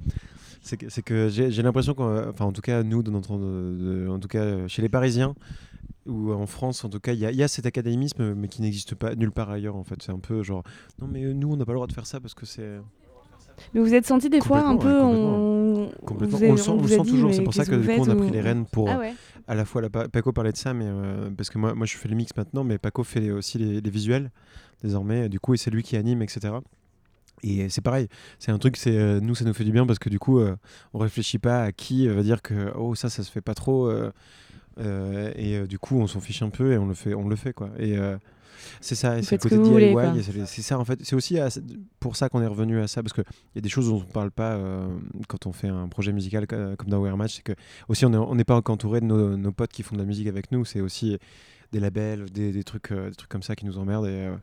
C'est 0.61 0.77
que, 0.77 0.89
c'est 0.89 1.03
que 1.03 1.29
j'ai 1.29 1.61
l'impression 1.61 1.93
qu'on, 1.93 2.27
enfin, 2.29 2.45
en 2.45 2.51
tout 2.51 2.61
cas, 2.61 2.81
nous, 2.83 3.03
dans 3.03 3.11
notre, 3.11 3.37
de- 3.37 4.07
en 4.09 4.17
tout 4.19 4.27
cas, 4.27 4.67
chez 4.67 4.81
les 4.81 4.89
Parisiens 4.89 5.35
ou 6.05 6.31
en 6.31 6.45
France, 6.45 6.83
en 6.85 6.89
tout 6.89 6.99
cas, 6.99 7.13
il 7.13 7.19
y, 7.19 7.35
y 7.35 7.43
a 7.43 7.47
cet 7.47 7.65
académisme, 7.65 8.33
mais 8.35 8.47
qui 8.47 8.61
n'existe 8.61 8.95
pas 8.95 9.15
nulle 9.15 9.31
part 9.31 9.49
ailleurs. 9.49 9.75
En 9.75 9.83
fait, 9.83 10.01
c'est 10.01 10.11
un 10.11 10.19
peu 10.19 10.43
genre, 10.43 10.63
non, 11.01 11.07
mais 11.07 11.21
nous, 11.33 11.51
on 11.51 11.57
n'a 11.57 11.65
pas 11.65 11.71
le 11.71 11.77
droit 11.77 11.87
de 11.87 11.93
faire 11.93 12.05
ça 12.07 12.19
parce 12.19 12.33
que 12.33 12.45
c'est 12.45 12.79
Mais 13.73 13.79
vous 13.81 13.93
êtes 13.93 14.05
senti 14.05 14.29
des 14.29 14.41
fois 14.41 14.59
un 14.61 14.77
peu. 14.77 15.01
Complètement, 15.01 15.11
ouais, 15.11 15.89
on... 16.01 16.05
complètement. 16.05 16.37
vous 16.37 16.45
on 16.45 16.51
le 16.51 16.57
sent, 16.57 16.69
on 16.71 16.75
le 16.75 16.81
vous 16.81 16.93
a 16.93 16.97
sent 16.97 17.01
dit, 17.03 17.09
toujours. 17.11 17.33
C'est 17.33 17.43
pour 17.43 17.53
ça 17.53 17.65
que 17.65 17.75
du 17.75 17.87
coup, 17.87 17.93
on 18.05 18.09
a 18.09 18.15
pris 18.15 18.29
ou- 18.29 18.33
les 18.33 18.41
rênes 18.41 18.65
pour 18.65 18.89
Ah 18.89 18.97
ouais. 18.99 19.13
à 19.47 19.55
la 19.55 19.65
fois 19.65 19.81
la, 19.81 19.89
Pa- 19.89 20.07
Paco 20.09 20.31
parlait 20.31 20.51
de 20.51 20.57
ça, 20.57 20.73
mais 20.73 20.85
euh, 20.87 21.29
parce 21.35 21.49
que 21.49 21.57
moi, 21.57 21.73
moi, 21.73 21.85
je 21.85 21.95
fais 21.97 22.07
le 22.09 22.15
mix 22.15 22.31
maintenant, 22.37 22.63
mais 22.63 22.77
Paco 22.77 23.03
fait 23.03 23.31
aussi 23.31 23.57
les, 23.57 23.81
les 23.81 23.89
visuels 23.89 24.31
désormais. 24.83 25.29
Du 25.29 25.39
coup, 25.39 25.53
et 25.53 25.57
c'est 25.57 25.71
lui 25.71 25.83
qui 25.83 25.95
anime, 25.97 26.21
etc. 26.21 26.53
Et 27.43 27.69
c'est 27.69 27.81
pareil, 27.81 28.07
c'est 28.39 28.51
un 28.51 28.57
truc, 28.57 28.77
c'est 28.77 28.97
euh, 28.97 29.19
nous 29.19 29.35
ça 29.35 29.43
nous 29.45 29.53
fait 29.53 29.65
du 29.65 29.71
bien 29.71 29.85
parce 29.85 29.99
que 29.99 30.09
du 30.09 30.19
coup, 30.19 30.39
euh, 30.39 30.55
on 30.93 30.99
réfléchit 30.99 31.37
pas 31.37 31.63
à 31.63 31.71
qui 31.71 32.07
euh, 32.07 32.13
va 32.13 32.23
dire 32.23 32.41
que 32.41 32.71
oh 32.77 32.95
ça, 32.95 33.09
ça 33.09 33.23
se 33.23 33.31
fait 33.31 33.41
pas 33.41 33.53
trop. 33.53 33.87
Euh, 34.79 35.31
et 35.35 35.57
euh, 35.57 35.67
du 35.67 35.79
coup, 35.79 35.97
on 35.99 36.07
s'en 36.07 36.19
fiche 36.19 36.41
un 36.41 36.49
peu 36.49 36.73
et 36.73 36.77
on 36.77 36.87
le 36.87 36.93
fait, 36.93 37.13
on 37.13 37.27
le 37.27 37.35
fait 37.35 37.53
quoi. 37.53 37.69
Et 37.77 37.97
euh, 37.97 38.17
c'est 38.81 38.95
ça, 38.95 39.21
c'est 39.21 39.35
le 39.35 39.49
côté 39.49 39.55
DIY. 39.63 39.93
c'est 40.47 40.61
ça 40.61 40.79
en 40.79 40.85
fait. 40.85 40.99
C'est 41.03 41.15
aussi 41.15 41.37
à- 41.39 41.49
pour 41.99 42.15
ça 42.15 42.29
qu'on 42.29 42.41
est 42.41 42.47
revenu 42.47 42.79
à 42.79 42.87
ça 42.87 43.03
parce 43.03 43.13
qu'il 43.13 43.23
y 43.55 43.57
a 43.59 43.61
des 43.61 43.69
choses 43.69 43.89
dont 43.89 43.97
on 43.97 44.11
parle 44.11 44.31
pas 44.31 44.53
euh, 44.53 44.87
quand 45.27 45.45
on 45.45 45.51
fait 45.53 45.67
un 45.67 45.87
projet 45.87 46.11
musical 46.11 46.47
co- 46.47 46.75
comme 46.77 46.89
dans 46.89 46.99
Wear 47.01 47.15
Match. 47.17 47.35
C'est 47.35 47.43
que 47.43 47.53
aussi 47.89 48.05
on 48.05 48.13
est- 48.13 48.17
on 48.17 48.35
n'est 48.35 48.43
pas 48.43 48.61
qu'entouré 48.61 49.01
de 49.01 49.05
nos, 49.05 49.37
nos 49.37 49.51
potes 49.51 49.71
qui 49.71 49.83
font 49.83 49.95
de 49.95 50.01
la 50.01 50.05
musique 50.07 50.27
avec 50.27 50.51
nous. 50.51 50.65
C'est 50.65 50.81
aussi 50.81 51.17
des 51.71 51.79
labels, 51.79 52.25
des, 52.31 52.51
des 52.51 52.63
trucs, 52.63 52.91
euh, 52.91 53.09
des 53.09 53.15
trucs 53.15 53.29
comme 53.29 53.43
ça 53.43 53.55
qui 53.55 53.65
nous 53.65 53.77
emmerdent. 53.77 54.07
Et, 54.07 54.09
euh, 54.09 54.35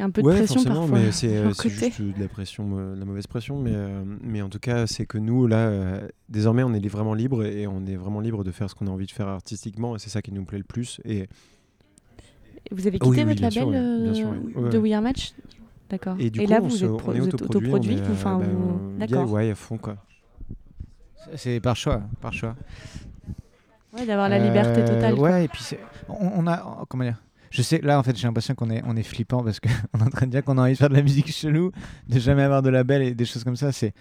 Un 0.00 0.10
peu 0.10 0.22
de 0.22 0.26
ouais, 0.28 0.36
pression 0.36 0.54
forcément, 0.56 0.80
parfois. 0.82 0.98
mais 0.98 1.12
c'est 1.12 1.36
euh, 1.36 1.50
juste 1.52 2.00
de 2.00 2.20
la 2.20 2.28
pression, 2.28 2.68
euh, 2.78 2.94
de 2.94 3.00
la 3.00 3.04
mauvaise 3.04 3.26
pression. 3.26 3.58
Mais, 3.60 3.72
euh, 3.74 4.02
mais 4.22 4.42
en 4.42 4.48
tout 4.48 4.58
cas, 4.60 4.86
c'est 4.86 5.06
que 5.06 5.18
nous, 5.18 5.46
là, 5.46 5.56
euh, 5.68 6.08
désormais, 6.28 6.62
on 6.62 6.72
est 6.72 6.86
vraiment 6.88 7.14
libre 7.14 7.44
et 7.44 7.66
on 7.66 7.84
est 7.86 7.96
vraiment 7.96 8.20
libre 8.20 8.44
de 8.44 8.50
faire 8.52 8.70
ce 8.70 8.74
qu'on 8.74 8.86
a 8.86 8.90
envie 8.90 9.06
de 9.06 9.10
faire 9.10 9.28
artistiquement. 9.28 9.96
Et 9.96 9.98
c'est 9.98 10.10
ça 10.10 10.22
qui 10.22 10.32
nous 10.32 10.44
plaît 10.44 10.58
le 10.58 10.64
plus. 10.64 11.00
Et, 11.04 11.28
Vous 12.70 12.86
avez 12.86 12.98
oui, 13.02 13.10
quitté 13.10 13.24
oui, 13.24 13.34
votre 13.34 13.50
sûr, 13.52 13.66
label 13.70 13.82
ouais, 13.82 14.02
bien 14.02 14.10
euh, 14.10 14.14
sûr, 14.14 14.28
ouais. 14.28 14.62
Ouais, 14.64 14.70
de 14.70 14.78
ouais. 14.78 14.82
We 14.84 14.92
Are 14.92 15.02
Match? 15.02 15.32
D'accord. 15.90 16.16
et 16.18 16.28
du 16.30 16.40
Et 16.40 16.44
coup, 16.44 16.50
là, 16.50 16.60
vous 16.60 16.70
se- 16.70 16.84
êtes, 16.84 16.90
vous 16.90 17.28
êtes 17.28 17.34
autoproduit. 17.42 17.96
vous, 17.96 18.12
enfin, 18.12 18.38
euh, 18.40 18.44
bah, 18.44 18.46
vous- 18.52 18.98
D'accord. 18.98 19.26
DIY 19.38 19.50
à 19.50 19.54
fond, 19.54 19.78
quoi. 19.78 19.96
C'est 21.34 21.60
par 21.60 21.76
choix, 21.76 22.02
par 22.20 22.32
choix. 22.32 22.54
Ouais, 23.94 24.04
d'avoir 24.06 24.28
la 24.28 24.38
liberté 24.38 24.80
Euh, 24.82 24.86
totale. 24.86 25.14
quoi. 25.14 25.30
Ouais, 25.30 25.44
et 25.46 25.48
puis 25.48 25.62
c'est- 25.62 25.80
on, 26.08 26.30
on 26.44 26.46
a. 26.46 26.84
Comment 26.88 27.04
dire 27.04 27.16
Je 27.50 27.62
sais, 27.62 27.80
là 27.82 27.98
en 27.98 28.02
fait, 28.02 28.16
j'ai 28.16 28.26
l'impression 28.26 28.54
qu'on 28.54 28.70
est, 28.70 28.82
on 28.86 28.96
est 28.96 29.02
flippant 29.02 29.42
parce 29.42 29.60
qu'on 29.60 29.68
est 30.00 30.02
en 30.02 30.10
train 30.10 30.26
de 30.26 30.32
dire 30.32 30.44
qu'on 30.44 30.58
a 30.58 30.62
envie 30.62 30.72
de 30.72 30.78
faire 30.78 30.88
de 30.90 30.94
la 30.94 31.02
musique 31.02 31.30
chelou, 31.32 31.72
de 32.08 32.18
jamais 32.18 32.42
avoir 32.42 32.62
de 32.62 32.70
label 32.70 33.02
et 33.02 33.14
des 33.14 33.24
choses 33.24 33.44
comme 33.44 33.56
ça. 33.56 33.72
C'est. 33.72 33.92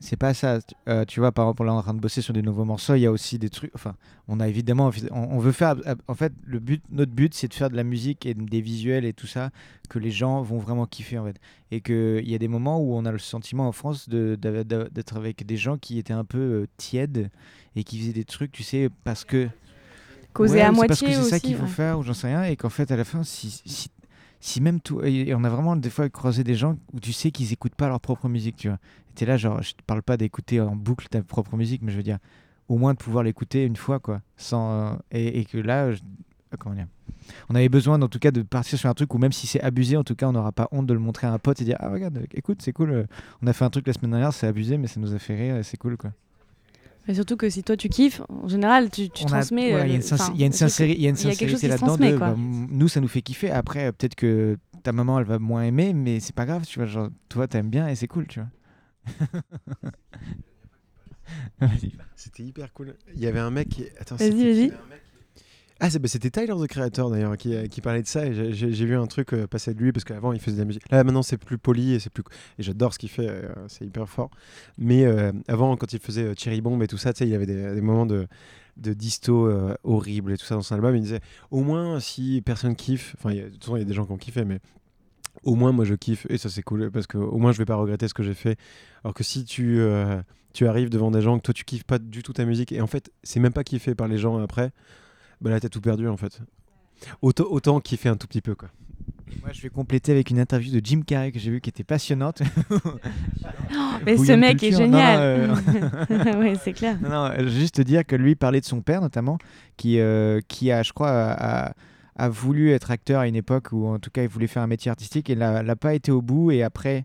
C'est 0.00 0.16
pas 0.16 0.32
ça. 0.32 0.60
Tu- 0.62 0.76
euh, 0.88 1.04
vois, 1.16 1.32
par 1.32 1.46
exemple, 1.46 1.64
là, 1.64 1.72
on 1.72 1.74
est 1.74 1.78
en 1.80 1.82
train 1.82 1.92
de 1.94 1.98
bosser 1.98 2.22
sur 2.22 2.32
des 2.32 2.40
nouveaux 2.40 2.64
morceaux. 2.64 2.94
Il 2.94 3.00
y 3.00 3.06
a 3.06 3.10
aussi 3.10 3.36
des 3.36 3.50
trucs. 3.50 3.72
Enfin, 3.74 3.96
on 4.28 4.38
a 4.38 4.46
évidemment. 4.46 4.92
On, 5.10 5.38
veut 5.40 5.50
faire. 5.50 5.74
En 6.06 6.14
fait, 6.14 6.32
le 6.44 6.60
but, 6.60 6.84
notre 6.92 7.10
but, 7.10 7.34
c'est 7.34 7.48
de 7.48 7.54
faire 7.54 7.68
de 7.68 7.74
la 7.74 7.82
musique 7.82 8.24
et 8.24 8.32
des 8.32 8.60
visuels 8.60 9.04
et 9.04 9.12
tout 9.12 9.26
ça 9.26 9.50
que 9.88 9.98
les 9.98 10.12
gens 10.12 10.40
vont 10.40 10.58
vraiment 10.58 10.86
kiffer 10.86 11.18
en 11.18 11.24
fait. 11.24 11.40
Et 11.72 11.80
qu'il 11.80 12.28
y 12.30 12.34
a 12.36 12.38
des 12.38 12.46
moments 12.46 12.78
où 12.80 12.94
on 12.94 13.06
a 13.06 13.10
le 13.10 13.18
sentiment 13.18 13.66
en 13.66 13.72
France 13.72 14.08
de- 14.08 14.38
de- 14.40 14.62
de- 14.62 14.88
d'être 14.92 15.16
avec 15.16 15.44
des 15.44 15.56
gens 15.56 15.78
qui 15.78 15.98
étaient 15.98 16.12
un 16.12 16.24
peu 16.24 16.38
euh, 16.38 16.66
tièdes 16.76 17.28
et 17.74 17.82
qui 17.82 17.98
faisaient 17.98 18.12
des 18.12 18.24
trucs, 18.24 18.52
tu 18.52 18.62
sais, 18.62 18.90
parce 19.02 19.24
que 19.24 19.48
Causer 20.32 20.56
Ouais, 20.56 20.62
à 20.62 20.70
moitié 20.72 20.88
parce 20.88 21.00
que 21.00 21.06
c'est 21.12 21.30
ça 21.30 21.40
qu'il 21.40 21.56
faut 21.56 21.62
ouais. 21.64 21.68
faire 21.68 21.98
ou 21.98 22.02
j'en 22.02 22.14
sais 22.14 22.28
rien 22.28 22.44
et 22.44 22.56
qu'en 22.56 22.68
fait 22.68 22.90
à 22.90 22.96
la 22.96 23.04
fin 23.04 23.22
si, 23.24 23.50
si, 23.66 23.88
si 24.40 24.60
même 24.60 24.80
tout 24.80 25.02
et 25.02 25.34
on 25.34 25.42
a 25.42 25.48
vraiment 25.48 25.74
des 25.74 25.90
fois 25.90 26.08
croisé 26.08 26.44
des 26.44 26.54
gens 26.54 26.76
où 26.92 27.00
tu 27.00 27.12
sais 27.12 27.30
qu'ils 27.30 27.52
écoutent 27.52 27.74
pas 27.74 27.88
leur 27.88 28.00
propre 28.00 28.28
musique 28.28 28.56
tu 28.56 28.68
vois 28.68 28.78
et 29.10 29.14
t'es 29.14 29.26
là 29.26 29.36
genre 29.36 29.62
je 29.62 29.72
te 29.72 29.82
parle 29.84 30.02
pas 30.02 30.16
d'écouter 30.16 30.60
en 30.60 30.76
boucle 30.76 31.08
ta 31.08 31.22
propre 31.22 31.56
musique 31.56 31.82
mais 31.82 31.90
je 31.90 31.96
veux 31.96 32.02
dire 32.04 32.18
au 32.68 32.76
moins 32.78 32.92
de 32.92 32.98
pouvoir 32.98 33.24
l'écouter 33.24 33.64
une 33.64 33.76
fois 33.76 33.98
quoi 33.98 34.20
sans 34.36 34.70
euh, 34.70 34.92
et, 35.10 35.40
et 35.40 35.44
que 35.44 35.58
là 35.58 35.92
je- 35.92 36.00
comment 36.58 36.74
dire 36.76 36.86
on 37.50 37.54
avait 37.56 37.68
besoin 37.68 38.00
en 38.00 38.08
tout 38.08 38.18
cas 38.20 38.30
de 38.30 38.42
partir 38.42 38.78
sur 38.78 38.88
un 38.88 38.94
truc 38.94 39.12
où 39.14 39.18
même 39.18 39.32
si 39.32 39.46
c'est 39.46 39.60
abusé 39.60 39.96
en 39.96 40.04
tout 40.04 40.14
cas 40.14 40.28
on 40.28 40.32
n'aura 40.32 40.52
pas 40.52 40.68
honte 40.70 40.86
de 40.86 40.94
le 40.94 41.00
montrer 41.00 41.26
à 41.26 41.32
un 41.32 41.38
pote 41.38 41.60
et 41.60 41.64
dire 41.64 41.76
ah 41.80 41.88
regarde 41.90 42.20
écoute 42.32 42.62
c'est 42.62 42.72
cool 42.72 42.90
euh, 42.92 43.04
on 43.42 43.46
a 43.48 43.52
fait 43.52 43.64
un 43.64 43.70
truc 43.70 43.86
la 43.86 43.92
semaine 43.92 44.12
dernière 44.12 44.32
c'est 44.32 44.46
abusé 44.46 44.78
mais 44.78 44.86
ça 44.86 45.00
nous 45.00 45.14
a 45.14 45.18
fait 45.18 45.34
rire 45.34 45.56
et 45.56 45.62
c'est 45.64 45.76
cool 45.78 45.96
quoi 45.96 46.12
Et 47.08 47.14
surtout 47.14 47.36
que 47.36 47.48
si 47.48 47.62
toi 47.62 47.76
tu 47.76 47.88
kiffes, 47.88 48.20
en 48.28 48.46
général, 48.48 48.90
tu, 48.90 49.08
tu 49.08 49.22
On 49.24 49.26
a- 49.28 49.30
transmets. 49.30 49.72
euh, 49.72 49.86
il 49.86 49.90
y 49.90 49.92
a 49.92 49.96
une 49.96 50.02
il 51.16 51.24
y 51.24 51.26
a 51.26 51.32
chose 51.48 51.60
sincérité 51.60 51.68
là-dedans. 51.68 51.86
bah, 52.18 52.32
m- 52.34 52.66
nous, 52.70 52.88
ça 52.88 53.00
nous 53.00 53.08
fait 53.08 53.22
kiffer. 53.22 53.50
Après, 53.50 53.86
euh, 53.86 53.92
peut-être 53.92 54.14
que 54.14 54.58
ta 54.82 54.92
maman, 54.92 55.18
elle 55.18 55.24
va 55.24 55.38
moins 55.38 55.62
aimer, 55.64 55.94
mais 55.94 56.20
c'est 56.20 56.34
pas 56.34 56.44
grave. 56.44 56.66
Tu 56.66 56.78
vois, 56.78 56.86
genre, 56.86 57.08
toi, 57.30 57.48
t'aimes 57.48 57.70
bien 57.70 57.88
et 57.88 57.94
c'est 57.96 58.06
cool, 58.08 58.26
tu 58.26 58.40
vois. 58.40 58.48
C'était 62.14 62.42
hyper 62.42 62.72
cool. 62.72 62.94
Il 63.14 63.20
y 63.20 63.26
avait 63.26 63.38
un 63.38 63.50
mec 63.50 63.68
qui. 63.68 63.84
Attends, 63.98 64.16
Vas-y, 64.16 64.30
c'était 64.32 64.72
Ah, 65.80 65.88
bah, 66.00 66.08
c'était 66.08 66.30
Tyler 66.30 66.54
the 66.60 66.66
Creator 66.66 67.08
d'ailleurs 67.08 67.36
qui, 67.36 67.54
euh, 67.54 67.66
qui 67.68 67.80
parlait 67.80 68.02
de 68.02 68.08
ça 68.08 68.32
j'ai- 68.32 68.68
vu 68.68 68.96
un 68.96 69.06
truc 69.06 69.32
euh, 69.32 69.46
passer 69.46 69.74
de 69.74 69.78
lui 69.78 69.92
parce 69.92 70.02
qu'avant 70.02 70.32
il 70.32 70.40
faisait 70.40 70.56
de 70.56 70.62
la 70.62 70.64
musique. 70.64 70.90
Là 70.90 71.04
maintenant 71.04 71.22
c'est 71.22 71.36
plus 71.36 71.56
poli 71.56 71.92
et 71.94 72.00
c'est 72.00 72.10
plus 72.10 72.24
et 72.58 72.64
j'adore 72.64 72.92
ce 72.92 72.98
qu'il 72.98 73.08
fait, 73.08 73.28
euh, 73.28 73.48
c'est 73.68 73.84
hyper 73.84 74.08
fort. 74.08 74.30
Mais 74.76 75.04
avant 75.46 75.76
quand 75.76 75.92
il 75.92 76.00
faisait 76.00 76.34
Cherry 76.36 76.60
Bomb 76.60 76.82
et 76.82 76.88
tout 76.88 76.98
ça, 76.98 77.12
tu 77.12 77.18
sais, 77.18 77.28
il 77.28 77.34
avait 77.34 77.46
des, 77.46 77.80
moments 77.80 78.06
de 78.06 78.26
de 78.76 78.92
disto 78.92 79.50
horribles 79.84 80.32
et 80.32 80.36
tout 80.36 80.46
ça 80.46 80.56
dans 80.56 80.62
son 80.62 80.74
album. 80.74 80.96
Il 80.96 81.02
disait 81.02 81.20
au 81.52 81.62
moins 81.62 82.00
si 82.00 82.42
personne 82.44 82.74
kiffe, 82.74 83.14
enfin 83.18 83.34
de 83.34 83.42
toute 83.48 83.62
façon 83.62 83.76
il 83.76 83.80
y 83.80 83.82
a 83.82 83.84
des 83.84 83.94
gens 83.94 84.04
qui 84.04 84.12
ont 84.12 84.18
kiffé, 84.18 84.44
mais 84.44 84.58
au 85.44 85.54
moins 85.54 85.70
moi 85.70 85.84
je 85.84 85.94
kiffe 85.94 86.26
et 86.28 86.38
ça 86.38 86.48
c'est 86.48 86.62
cool 86.62 86.90
parce 86.90 87.06
que 87.06 87.18
au 87.18 87.38
moins 87.38 87.52
je 87.52 87.58
vais 87.58 87.64
pas 87.64 87.76
regretter 87.76 88.08
ce 88.08 88.14
que 88.14 88.24
j'ai 88.24 88.34
fait. 88.34 88.58
Alors 89.04 89.14
que 89.14 89.22
si 89.22 89.44
tu 89.44 89.80
tu 90.54 90.66
arrives 90.66 90.90
devant 90.90 91.12
des 91.12 91.20
gens 91.22 91.36
que 91.38 91.42
toi 91.42 91.54
tu 91.54 91.64
kiffes 91.64 91.84
pas 91.84 92.00
du 92.00 92.24
tout 92.24 92.32
ta 92.32 92.44
musique 92.44 92.72
et 92.72 92.80
en 92.80 92.88
fait 92.88 93.12
c'est 93.22 93.38
même 93.38 93.52
pas 93.52 93.62
kiffé 93.62 93.94
par 93.94 94.08
les 94.08 94.18
gens 94.18 94.38
après, 94.38 94.72
bah 95.40 95.50
là 95.50 95.60
t'as 95.60 95.68
tout 95.68 95.80
perdu 95.80 96.08
en 96.08 96.16
fait. 96.16 96.40
Autant, 97.22 97.44
autant 97.44 97.80
kiffer 97.80 98.08
un 98.08 98.16
tout 98.16 98.26
petit 98.26 98.40
peu 98.40 98.54
quoi. 98.54 98.68
Moi, 99.42 99.50
je 99.52 99.60
vais 99.60 99.68
compléter 99.68 100.10
avec 100.10 100.30
une 100.30 100.38
interview 100.38 100.72
de 100.72 100.84
Jim 100.84 101.02
Carrey 101.06 101.32
que 101.32 101.38
j'ai 101.38 101.50
vue 101.50 101.60
qui 101.60 101.68
était 101.68 101.84
passionnante. 101.84 102.42
Mais 104.06 104.16
ce 104.16 104.32
mec 104.32 104.62
est 104.62 104.70
culture. 104.70 104.78
Génial. 104.78 105.48
non, 106.10 106.38
ouais, 106.40 106.54
c'est 106.62 106.72
clair. 106.72 106.98
Non, 107.02 107.10
non, 107.10 107.24
euh, 107.26 107.46
juste 107.46 107.76
te 107.76 107.82
dire 107.82 108.06
que 108.06 108.16
lui 108.16 108.36
parlait 108.36 108.60
de 108.60 108.64
son 108.66 108.80
père 108.80 109.00
notamment, 109.00 109.38
qui, 109.76 110.00
euh, 110.00 110.40
qui 110.48 110.72
a, 110.72 110.82
je 110.82 110.92
crois, 110.92 111.10
a, 111.10 111.74
a 112.16 112.28
voulu 112.28 112.72
être 112.72 112.90
acteur 112.90 113.20
à 113.20 113.28
une 113.28 113.36
époque 113.36 113.68
où 113.72 113.86
en 113.86 113.98
tout 113.98 114.10
cas 114.10 114.22
il 114.22 114.28
voulait 114.28 114.46
faire 114.46 114.62
un 114.62 114.66
métier 114.66 114.90
artistique 114.90 115.30
et 115.30 115.34
l'a 115.34 115.62
l'a 115.62 115.76
pas 115.76 115.94
été 115.94 116.10
au 116.10 116.20
bout 116.20 116.50
et 116.50 116.62
après 116.62 117.04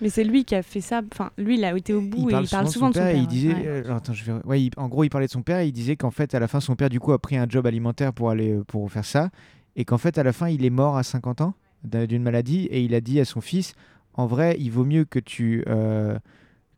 Mais 0.00 0.08
c'est 0.08 0.24
lui 0.24 0.44
qui 0.44 0.54
a 0.54 0.62
fait 0.62 0.80
ça. 0.80 1.02
Enfin, 1.12 1.30
lui, 1.38 1.56
il 1.56 1.64
a 1.64 1.76
été 1.76 1.92
au 1.94 2.00
bout 2.00 2.28
et 2.30 2.34
il 2.42 2.48
parle 2.48 2.64
de 2.66 2.70
souvent 2.70 2.88
de 2.90 2.94
son 2.94 3.00
père. 3.00 3.14
et 3.14 3.18
il 3.18 3.26
disait, 3.26 3.54
Ouais. 3.54 3.62
euh, 3.66 3.96
attends, 3.96 4.12
je 4.12 4.24
vais- 4.24 4.44
ouais, 4.44 4.62
il- 4.62 4.70
en 4.76 4.88
gros, 4.88 5.04
il 5.04 5.08
parlait 5.10 5.26
de 5.26 5.32
son 5.32 5.42
père 5.42 5.60
et 5.60 5.68
il 5.68 5.72
disait 5.72 5.96
qu'en 5.96 6.10
fait, 6.10 6.34
à 6.34 6.40
la 6.40 6.48
fin, 6.48 6.60
son 6.60 6.74
père, 6.76 6.90
du 6.90 7.00
coup, 7.00 7.12
a 7.12 7.18
pris 7.18 7.36
un 7.36 7.46
job 7.48 7.66
alimentaire 7.66 8.12
pour 8.12 8.30
aller 8.30 8.52
euh, 8.52 8.64
pour 8.64 8.90
faire 8.90 9.04
ça 9.04 9.30
et 9.76 9.84
qu'en 9.84 9.98
fait, 9.98 10.18
à 10.18 10.22
la 10.22 10.32
fin, 10.32 10.48
il 10.48 10.64
est 10.64 10.70
mort 10.70 10.96
à 10.96 11.02
50 11.02 11.40
ans 11.40 11.54
d'un- 11.84 12.06
d'une 12.06 12.22
maladie 12.22 12.66
et 12.66 12.82
il 12.82 12.94
a 12.94 13.00
dit 13.00 13.20
à 13.20 13.24
son 13.24 13.40
fils, 13.40 13.74
en 14.14 14.26
vrai, 14.26 14.56
il 14.58 14.70
vaut 14.70 14.84
mieux 14.84 15.04
que 15.04 15.18
tu 15.18 15.64
euh, 15.68 16.18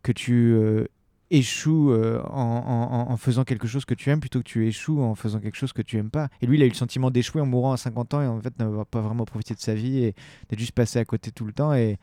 que 0.03 0.13
tu 0.13 0.53
euh, 0.55 0.85
échoues 1.31 1.91
euh, 1.91 2.23
en, 2.31 2.41
en- 2.41 2.93
en- 3.09 3.11
en 3.13 3.17
faisant 3.17 3.43
quelque 3.45 3.67
chose 3.67 3.85
que 3.85 3.95
tu 3.95 4.11
aimes 4.11 4.21
plutôt 4.21 4.39
que 4.39 4.45
tu 4.45 4.67
échoues 4.69 5.03
en 5.03 5.15
faisant 5.17 5.41
quelque 5.41 5.57
chose 5.57 5.73
que 5.73 5.83
tu 5.83 5.97
aimes 5.99 6.11
pas. 6.11 6.29
Et 6.41 6.47
lui, 6.47 6.57
il 6.57 6.63
a 6.63 6.67
eu 6.67 6.69
le 6.69 6.75
sentiment 6.75 7.11
d'échouer 7.11 7.41
en 7.41 7.47
mourant 7.47 7.73
à 7.73 7.77
50 7.77 8.15
ans 8.15 8.23
et 8.23 8.27
en 8.27 8.41
fait 8.41 8.57
n'avoir 8.59 8.87
pas 8.87 9.01
vraiment 9.01 9.25
profité 9.25 9.55
de 9.55 9.59
sa 9.61 9.75
vie 9.75 10.05
et 10.05 10.15
d'être 10.49 10.59
juste 10.61 10.73
passé 10.73 10.99
à 11.01 11.05
côté 11.05 11.33
tout 11.33 11.45
le 11.45 11.53
temps. 11.53 11.75
Et 11.75 11.99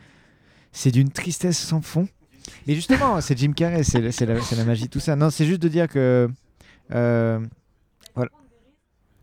c'est 0.74 0.92
d'une 0.92 1.10
tristesse 1.10 1.58
sans 1.58 1.82
fond. 1.82 2.08
Mais 2.68 2.75
justement, 2.75 3.22
c'est 3.22 3.38
Jim 3.38 3.53
Carrey, 3.53 3.84
c'est 3.84 4.01
la, 4.01 4.34
la 4.58 4.65
magie, 4.65 4.89
tout 4.89 5.00
ça. 5.00 5.15
Non, 5.15 5.30
c'est 5.30 5.46
juste 5.46 5.62
de 5.62 5.70
dire 5.70 5.88
que. 5.88 6.30
euh, 6.92 7.39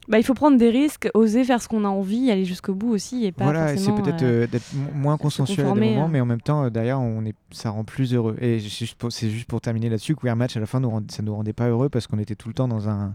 Bah, 0.09 0.19
il 0.19 0.25
faut 0.25 0.35
prendre 0.35 0.57
des 0.59 0.71
risques, 0.71 1.09
oser 1.14 1.45
faire 1.45 1.62
ce 1.62 1.69
qu'on 1.69 1.85
a 1.85 1.88
envie, 1.88 2.33
aller 2.33 2.45
jusqu'au 2.45 2.75
bout 2.75 2.90
aussi 2.90 3.26
et 3.26 3.30
pas 3.33 3.45
voilà, 3.45 3.76
c'est 3.76 3.92
peut-être 3.95 4.23
euh, 4.23 4.47
d'être 4.49 4.73
mo- 4.73 4.90
moins 4.92 5.16
consensuel 5.16 5.64
à 5.66 5.73
des 5.73 5.80
moments, 5.80 6.07
hein. 6.07 6.09
mais 6.11 6.21
en 6.21 6.26
même 6.26 6.40
temps, 6.40 6.64
euh, 6.64 6.71
derrière, 6.71 6.99
on 7.00 7.25
est, 7.25 7.35
ça 7.52 7.71
rend 7.71 7.85
plus 7.85 8.12
heureux. 8.12 8.37
Et 8.40 8.59
c'est 8.59 8.69
juste 8.69 8.95
pour, 8.97 9.12
c'est 9.12 9.30
juste 9.30 9.47
pour 9.47 9.61
terminer 9.61 9.88
là-dessus, 9.88 10.16
que 10.16 10.23
Weird 10.26 10.37
Match, 10.37 10.57
à 10.57 10.61
la 10.61 10.66
fin, 10.66 10.80
nous 10.80 10.90
rend- 10.90 11.02
ça 11.11 11.23
nous 11.23 11.33
rendait 11.35 11.52
pas 11.52 11.69
heureux 11.69 11.88
parce 11.90 12.09
qu'on 12.09 12.19
était 12.19 12.35
tout 12.35 12.49
le 12.49 12.54
temps 12.54 12.66
dans 12.66 12.88
un. 12.88 13.14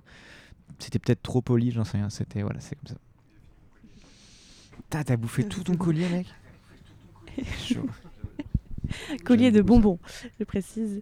C'était 0.80 1.00
peut-être 1.00 1.22
trop 1.22 1.42
poli, 1.42 1.72
j'en 1.72 1.84
sais 1.84 1.98
rien. 1.98 2.10
C'était. 2.10 2.44
Voilà, 2.44 2.62
c'est 2.62 2.75
comme 2.75 2.88
ça. 2.88 2.96
T'as 4.89 5.04
t'as 5.04 5.18
bouffé 5.18 5.44
tout 5.44 5.63
ton 5.63 5.75
collier, 5.77 6.08
mec? 6.08 6.27
Chaud. 7.60 7.88
collier 9.25 9.51
de 9.51 9.62
bonbons, 9.62 10.00
je 10.39 10.44
précise. 10.46 11.01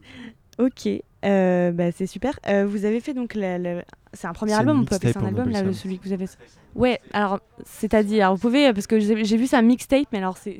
Ok, 0.59 0.87
euh, 1.25 1.71
bah, 1.71 1.91
c'est 1.91 2.05
super. 2.05 2.39
Euh, 2.47 2.65
vous 2.67 2.85
avez 2.85 2.99
fait 2.99 3.13
donc 3.13 3.33
la- 3.33 3.57
la- 3.57 3.83
c'est 4.13 4.27
un 4.27 4.33
premier 4.33 4.53
album, 4.53 4.81
on 4.81 4.85
peut 4.85 4.95
appeler 4.95 5.13
ça 5.13 5.19
un 5.19 5.25
album 5.25 5.49
là, 5.49 5.63
ça. 5.63 5.73
celui 5.73 5.97
que 5.97 6.03
vous 6.07 6.13
avez. 6.13 6.25
Ouais, 6.75 6.99
alors 7.13 7.39
c'est-à-dire, 7.65 8.33
vous 8.33 8.39
pouvez 8.39 8.71
parce 8.73 8.85
que 8.87 8.99
j'ai 8.99 9.37
vu 9.37 9.47
ça 9.47 9.61
mixtape, 9.61 10.07
mais 10.11 10.19
alors 10.19 10.37
c'est 10.37 10.59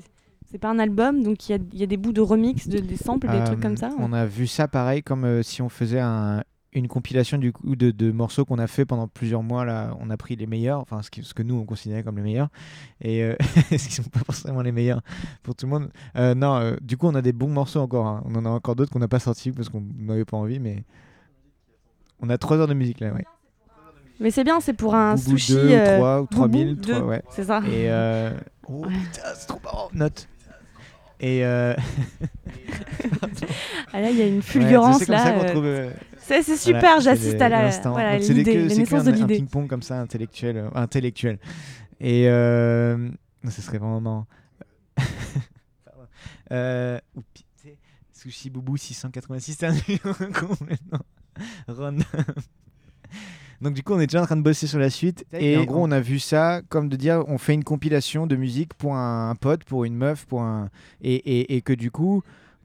c'est 0.51 0.57
pas 0.59 0.69
un 0.69 0.77
album, 0.79 1.23
donc 1.23 1.49
il 1.49 1.51
y 1.51 1.55
a, 1.55 1.59
il 1.73 1.79
y 1.79 1.83
a 1.83 1.87
des 1.87 1.97
bouts 1.97 2.11
de 2.13 2.21
remix, 2.21 2.67
de, 2.67 2.77
des 2.79 2.95
samples, 2.97 3.27
des 3.27 3.43
trucs 3.43 3.59
comme 3.59 3.73
Euh, 3.73 3.77
ça. 3.77 3.89
On 3.97 4.13
a 4.13 4.25
vu 4.25 4.45
ça 4.45 4.67
pareil 4.67 5.01
comme 5.01 5.25
euh, 5.25 5.41
si 5.43 5.61
on 5.63 5.69
faisait 5.69 5.99
un- 5.99 6.43
une 6.75 6.87
compilation 6.87 7.37
du 7.37 7.51
coup 7.53 7.75
de, 7.75 7.91
de 7.91 8.11
morceaux 8.11 8.45
qu'on 8.45 8.57
a 8.59 8.67
fait 8.67 8.85
pendant 8.85 9.07
plusieurs 9.07 9.43
mois. 9.43 9.65
Là, 9.65 9.95
on 9.99 10.09
a 10.09 10.17
pris 10.17 10.35
les 10.35 10.47
meilleurs, 10.47 10.79
enfin 10.79 11.01
ce, 11.01 11.09
qui- 11.11 11.23
ce 11.23 11.33
que 11.33 11.43
nous 11.43 11.55
on 11.55 11.65
considérait 11.65 12.03
comme 12.03 12.17
les 12.17 12.23
meilleurs, 12.23 12.49
et 13.01 13.23
euh, 13.23 13.35
ce 13.69 13.75
qui 13.75 13.93
sont 13.93 14.03
pas 14.03 14.19
forcément 14.25 14.61
les 14.61 14.71
meilleurs 14.71 15.01
pour 15.43 15.55
tout 15.55 15.65
le 15.65 15.71
monde. 15.71 15.89
Euh, 16.15 16.33
non, 16.35 16.55
euh, 16.55 16.75
du 16.81 16.97
coup 16.97 17.07
on 17.07 17.15
a 17.15 17.21
des 17.21 17.33
bons 17.33 17.49
morceaux 17.49 17.79
encore. 17.79 18.05
hein. 18.07 18.23
On 18.25 18.35
en 18.35 18.45
a 18.45 18.49
encore 18.49 18.75
d'autres 18.75 18.91
qu'on 18.91 18.99
n'a 18.99 19.07
pas 19.07 19.19
sortis 19.19 19.51
parce 19.51 19.69
qu'on 19.69 19.83
n'avait 19.97 20.25
pas 20.25 20.37
envie, 20.37 20.59
mais 20.59 20.83
on 22.21 22.29
a 22.29 22.37
trois 22.37 22.57
heures 22.57 22.67
de 22.67 22.73
musique 22.73 22.99
là. 22.99 23.13
Ouais. 23.13 23.25
Mais 24.19 24.31
c'est 24.31 24.43
bien, 24.43 24.59
c'est 24.61 24.73
pour 24.73 24.95
un 24.95 25.15
Boubou 25.15 25.37
sushi. 25.37 25.53
2 25.53 25.59
euh, 25.71 25.97
ou 25.97 25.99
3 25.99 26.19
ou 26.21 26.25
Boubou 26.25 26.35
3000, 26.35 26.75
2, 26.75 26.93
trois, 26.93 27.05
ouais. 27.05 27.23
C'est 27.29 27.43
ça. 27.45 27.59
Et 27.65 27.89
euh, 27.89 28.31
oh 28.69 28.85
Ouais. 28.85 28.93
putain, 29.11 29.21
c'est 29.35 29.47
trop 29.47 29.59
marrant. 29.63 29.89
Note. 29.93 30.27
Et 31.25 31.45
euh, 31.45 31.73
Ah 33.93 34.01
là, 34.01 34.09
il 34.09 34.17
y 34.17 34.21
a 34.21 34.27
une 34.27 34.41
fulgurance 34.41 35.07
là. 35.07 35.37
euh, 35.37 35.53
euh, 35.63 35.89
C'est 36.17 36.41
Voilà, 36.43 36.57
super, 36.57 36.99
j'assiste 36.99 37.41
à 37.41 37.47
la 37.47 37.69
voilà, 37.93 38.19
c'est 38.67 38.75
naissance 38.79 39.05
de 39.05 39.11
Un 39.11 39.15
l'idée. 39.15 39.35
ping-pong 39.37 39.69
comme 39.69 39.83
ça, 39.83 40.01
intellectuel. 40.01 40.57
euh, 40.57 40.69
intellectuel. 40.75 41.39
Et 42.01 42.23
ce 42.25 43.61
serait 43.61 43.77
vraiment 43.77 44.01
marrant. 44.05 44.27
Sushi 48.11 48.49
Boubou 48.49 48.75
686, 48.77 49.55
c'est 49.59 49.65
un 49.65 49.71
numéro 49.73 50.13
complètement 50.47 50.99
random. 51.69 52.03
Donc 53.63 53.73
du 53.73 53.81
coup, 53.81 53.93
on 53.93 53.99
est 53.99 54.07
déjà 54.07 54.21
en 54.21 54.25
train 54.25 54.35
de 54.35 54.41
bosser 54.41 54.67
sur 54.67 54.79
la 54.79 54.89
suite. 54.89 55.25
Et 55.31 55.57
en 55.57 55.63
gros, 55.63 55.81
on 55.81 55.91
a 55.91 56.01
vu 56.01 56.19
ça 56.19 56.61
comme 56.67 56.89
de 56.89 56.97
dire, 56.97 57.23
on 57.27 57.37
fait 57.37 57.53
une 57.53 57.63
compilation 57.63 58.27
de 58.27 58.35
musique 58.35 58.73
pour 58.73 58.95
un, 58.95 59.29
un 59.29 59.35
pote, 59.35 59.63
pour 59.63 59.85
une 59.85 59.95
meuf, 59.95 60.25
pour 60.25 60.41
un 60.41 60.69
et, 61.01 61.15
et, 61.15 61.55
et 61.55 61.61
que 61.61 61.73
du 61.73 61.89
coup, 61.89 62.21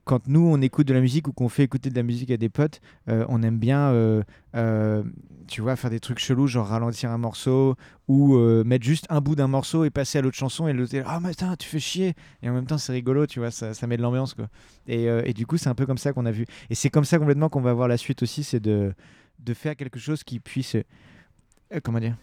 quand 0.09 0.26
nous 0.26 0.40
on 0.40 0.61
écoute 0.62 0.88
de 0.88 0.95
la 0.95 1.00
musique 1.00 1.28
ou 1.28 1.33
qu'on 1.33 1.49
fait 1.49 1.62
écouter 1.62 1.90
de 1.90 1.95
la 1.95 2.02
musique 2.02 2.31
à 2.31 2.37
des 2.37 2.49
potes, 2.49 2.81
euh, 3.09 3.26
on 3.28 3.43
aime 3.43 3.59
bien, 3.59 3.90
euh, 3.90 4.23
euh, 4.57 5.05
tu 5.47 5.61
vois, 5.61 5.76
faire 5.76 5.90
des 5.90 6.00
trucs 6.00 6.19
chelous, 6.19 6.47
genre 6.47 6.67
ralentir 6.67 7.11
un 7.11 7.19
morceau 7.19 7.76
ou 8.09 8.37
mettre 8.64 8.85
juste 8.85 9.07
un 9.11 9.21
bout 9.21 9.37
d'un 9.37 9.49
morceau 9.49 9.85
et 9.85 9.90
passer 9.90 10.19
à 10.19 10.23
l'autre 10.23 10.37
chanson 10.37 10.67
et 10.67 10.73
l'autre, 10.73 10.97
ah 11.05 11.21
mais 11.23 11.31
putain, 11.31 11.55
tu 11.57 11.69
fais 11.69 11.78
chier. 11.78 12.14
Et 12.43 12.49
en 12.49 12.55
même 12.55 12.67
temps, 12.67 12.78
c'est 12.78 12.93
rigolo, 12.93 13.26
tu 13.26 13.38
vois, 13.38 13.50
ça, 13.50 13.75
ça 13.75 13.87
met 13.87 13.99
de 13.99 14.02
l'ambiance 14.02 14.33
quoi. 14.35 14.49
Et, 14.87 15.05
et 15.05 15.35
du 15.35 15.47
coup, 15.47 15.59
c'est 15.59 15.69
un 15.69 15.75
peu 15.75 15.87
comme 15.87 15.99
ça 15.99 16.12
qu'on 16.12 16.25
a 16.26 16.33
vu. 16.33 16.47
Et 16.71 16.75
c'est 16.75 16.90
comme 16.90 17.05
ça 17.05 17.19
complètement 17.19 17.50
qu'on 17.50 17.61
va 17.61 17.75
voir 17.75 17.87
la 17.87 17.99
suite 17.99 18.23
aussi, 18.23 18.45
c'est 18.45 18.61
de 18.61 18.95
de 19.38 19.54
faire 19.54 19.76
quelque 19.76 19.99
chose 19.99 20.25
qui 20.25 20.40
puisse, 20.40 20.75
euh, 20.76 21.80
comment 21.83 22.00
dire. 22.00 22.16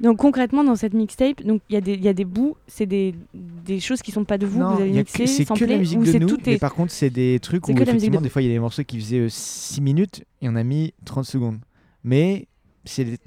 Donc 0.00 0.16
concrètement 0.16 0.64
dans 0.64 0.76
cette 0.76 0.94
mixtape, 0.94 1.42
donc 1.42 1.60
il 1.68 1.74
y, 1.74 1.76
a 1.76 1.80
des- 1.82 1.92
il 1.92 2.02
y 2.02 2.08
a 2.08 2.14
des 2.14 2.24
bouts, 2.24 2.56
c'est 2.66 2.86
des, 2.86 3.14
des 3.34 3.80
choses 3.80 4.00
qui 4.00 4.12
sont 4.12 4.24
pas 4.24 4.38
de 4.38 4.46
vous, 4.46 4.58
que 4.60 4.64
vous 4.64 4.80
avez 4.80 4.90
mixé, 4.90 5.26
c'est 5.26 5.44
que 5.44 5.64
la 5.66 5.76
musique 5.76 5.98
de 6.00 6.18
nous, 6.18 6.26
tout 6.26 6.38
mais 6.46 6.54
est... 6.54 6.58
par 6.58 6.74
contre 6.74 6.90
c'est 6.90 7.10
des 7.10 7.38
trucs 7.38 7.68
où 7.68 7.72
musique 7.72 7.84
de 7.84 7.90
effectivement 7.90 8.20
des 8.22 8.30
fois 8.30 8.40
il 8.40 8.46
y 8.48 8.50
a 8.50 8.54
des 8.54 8.58
morceaux 8.60 8.82
qui 8.82 8.98
faisaient 8.98 9.26
6 9.28 9.82
minutes 9.82 10.24
et 10.40 10.48
on 10.48 10.54
a 10.56 10.62
mis 10.62 10.94
30 11.04 11.26
secondes. 11.26 11.58
Mais 12.02 12.46
c'est 12.86 13.04
des- 13.04 13.18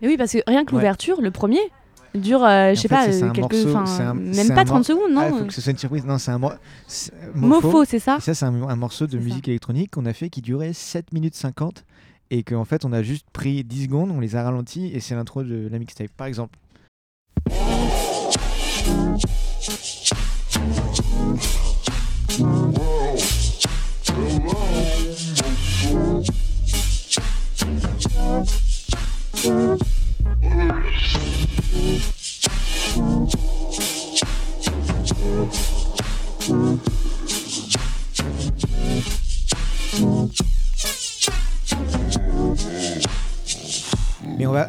Mais 0.00 0.08
oui 0.08 0.16
parce 0.16 0.32
que 0.32 0.38
rien 0.46 0.64
que 0.64 0.70
Ouais. 0.74 0.78
l'ouverture, 0.78 1.20
le 1.20 1.30
premier, 1.30 1.60
dure, 2.14 2.42
euh, 2.42 2.72
je 2.74 2.80
sais 2.80 2.88
pas, 2.88 3.06
euh, 3.08 3.30
quelques, 3.32 3.66
un- 3.66 4.14
même 4.14 4.48
pas 4.48 4.62
un 4.62 4.64
30 4.64 4.84
secondes, 4.86 5.12
non 5.12 5.20
Ah, 5.20 5.28
faut 5.28 5.36
euh, 5.36 5.44
que 5.44 5.52
ce 5.52 5.60
soit 5.60 5.72
une 5.72 5.78
surprise. 5.78 6.06
Non, 6.06 6.16
c'est 6.16 6.30
un 6.30 6.38
mo- 6.38 6.52
c'est- 6.86 7.12
Mofo, 7.34 7.84
c'est 7.84 7.98
ça 7.98 8.16
Et 8.16 8.20
ça, 8.22 8.32
c'est 8.32 8.46
un, 8.46 8.62
un 8.62 8.76
morceau 8.76 9.06
de 9.06 9.18
ça. 9.18 9.22
musique 9.22 9.46
électronique 9.48 9.90
qu'on 9.90 10.06
a 10.06 10.14
fait 10.14 10.30
qui 10.30 10.40
durait 10.40 10.72
7 10.72 11.12
minutes 11.12 11.34
50 11.34 11.84
et 12.30 12.42
qu'en 12.42 12.64
fait, 12.64 12.84
on 12.84 12.92
a 12.92 13.02
juste 13.02 13.26
pris 13.32 13.64
10 13.64 13.84
secondes, 13.84 14.10
on 14.10 14.20
les 14.20 14.36
a 14.36 14.42
ralentis 14.42 14.90
et 14.92 15.00
c'est 15.00 15.14
l'intro 15.14 15.42
de 15.42 15.68
la 15.68 15.78
mixtape. 15.78 16.10
Par 16.16 16.26
exemple. 16.26 16.58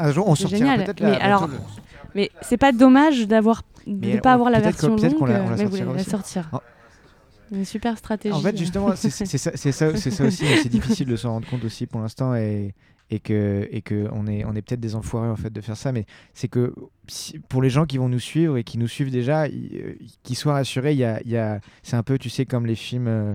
Un 0.07 0.11
jour, 0.11 0.27
on 0.27 0.35
sortira 0.35 0.59
génial. 0.59 0.83
peut-être 0.83 1.01
Mais 1.01 1.11
la, 1.11 1.23
alors, 1.23 1.47
bientôt 1.47 1.63
Mais 2.15 2.31
c'est 2.41 2.57
pas 2.57 2.71
dommage 2.71 3.27
d'avoir 3.27 3.63
de 3.85 3.93
Mais 4.07 4.15
ne 4.15 4.19
pas 4.19 4.31
on- 4.31 4.33
avoir 4.33 4.49
la 4.49 4.59
version 4.59 4.95
peut-être 4.95 5.13
qu'on 5.17 5.25
longue, 5.25 5.33
la- 5.35 5.43
on 5.43 5.49
la 5.49 5.55
mais 5.55 5.63
sortira 5.63 5.93
la 5.93 6.03
sortir. 6.03 6.49
Oh. 6.53 6.57
Une 7.51 7.63
super 7.65 7.97
stratégie. 7.97 8.35
En 8.35 8.41
fait, 8.41 8.57
justement, 8.57 8.93
c'est 8.95 9.09
ça, 9.09 9.25
c'est 9.55 9.71
ça, 9.71 9.87
aussi. 9.87 10.09
mais 10.19 10.57
C'est 10.57 10.67
difficile 10.69 11.07
de 11.07 11.15
s'en 11.15 11.31
rendre 11.31 11.47
compte 11.49 11.63
aussi 11.63 11.85
pour 11.85 12.01
l'instant 12.01 12.35
et, 12.35 12.73
et 13.09 13.19
que, 13.21 13.65
et 13.71 13.81
que 13.81 14.09
on 14.11 14.27
est, 14.27 14.43
on 14.43 14.53
est 14.53 14.61
peut-être 14.61 14.81
des 14.81 14.95
enfoirés 14.95 15.29
en 15.29 15.37
fait 15.37 15.49
de 15.53 15.61
faire 15.61 15.77
ça. 15.77 15.93
Mais 15.93 16.05
c'est 16.33 16.49
que 16.49 16.73
si- 17.07 17.39
pour 17.39 17.61
les 17.61 17.69
gens 17.69 17.85
qui 17.85 17.97
vont 17.99 18.09
nous 18.09 18.19
suivre 18.19 18.57
et 18.57 18.65
qui 18.65 18.77
nous 18.77 18.89
suivent 18.89 19.11
déjà, 19.11 19.43
euh, 19.45 19.93
qu'ils 20.23 20.35
soient 20.35 20.53
rassurés. 20.55 20.91
Il 20.91 20.97
y 20.99 21.05
a, 21.05 21.21
y 21.25 21.37
a, 21.37 21.61
c'est 21.83 21.95
un 21.95 22.03
peu, 22.03 22.17
tu 22.17 22.29
sais, 22.29 22.45
comme 22.45 22.65
les 22.65 22.75
films, 22.75 23.07
euh, 23.07 23.33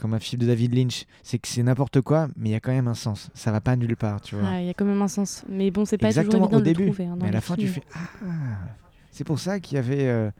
comme 0.00 0.14
un 0.14 0.18
film 0.18 0.40
de 0.42 0.46
David 0.46 0.74
Lynch. 0.74 1.04
C'est 1.22 1.38
que 1.38 1.46
c'est 1.46 1.62
n'importe 1.62 2.00
quoi, 2.00 2.28
mais 2.36 2.48
il 2.48 2.52
y 2.52 2.56
a 2.56 2.60
quand 2.60 2.72
même 2.72 2.88
un 2.88 2.94
sens. 2.94 3.28
Ça 3.34 3.52
va 3.52 3.60
pas 3.60 3.76
nulle 3.76 3.96
part, 3.96 4.20
tu 4.20 4.34
vois. 4.36 4.48
Ouais, 4.48 4.64
Il 4.64 4.66
y 4.66 4.70
a 4.70 4.74
quand 4.74 4.84
même 4.84 5.00
un 5.02 5.08
sens. 5.08 5.44
Mais 5.48 5.70
bon, 5.70 5.84
c'est 5.84 5.98
pas 5.98 6.08
Exactement 6.08 6.46
toujours 6.46 6.46
évident 6.46 6.56
au 6.56 6.60
de 6.60 6.64
début. 6.64 6.84
le 6.86 6.92
trouver. 6.92 7.08
hein, 7.08 7.16
mais 7.20 7.28
à 7.28 7.32
la 7.32 7.40
fin, 7.40 7.54
tu 7.56 7.68
fais 7.68 7.82
ah. 7.94 7.98
C'est 9.10 9.24
pour 9.24 9.38
ça 9.38 9.60
qu'il 9.60 9.76
y 9.76 9.78
avait. 9.78 10.06
euh, 10.08 10.30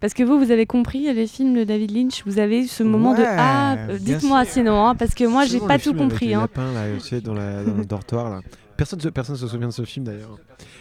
Parce 0.00 0.14
que 0.14 0.22
vous, 0.24 0.38
vous 0.38 0.50
avez 0.50 0.66
compris 0.66 1.12
les 1.14 1.26
films 1.26 1.54
de 1.54 1.64
David 1.64 1.92
Lynch, 1.92 2.22
vous 2.26 2.38
avez 2.40 2.64
eu 2.64 2.66
ce 2.66 2.82
moment 2.82 3.14
de 3.14 3.22
Ah, 3.24 3.76
euh, 3.88 3.98
dites-moi 3.98 4.44
sinon, 4.44 4.86
hein, 4.86 4.94
parce 4.96 5.14
que 5.14 5.24
moi, 5.24 5.44
j'ai 5.44 5.60
pas 5.60 5.78
tout 5.78 5.90
film 5.90 5.98
avec 5.98 6.10
compris. 6.10 6.26
Les 6.28 6.34
hein. 6.34 6.40
lapins, 6.40 6.72
là, 6.72 6.86
tu 6.94 7.00
sais, 7.00 7.20
dans, 7.20 7.34
la, 7.34 7.62
dans 7.64 7.74
le 7.76 7.84
dortoir, 7.84 8.28
là. 8.30 8.40
Personne 8.76 8.98
ne 9.04 9.10
personne 9.10 9.36
se 9.36 9.46
souvient 9.46 9.68
de 9.68 9.72
ce 9.72 9.84
film 9.84 10.04
d'ailleurs. 10.06 10.36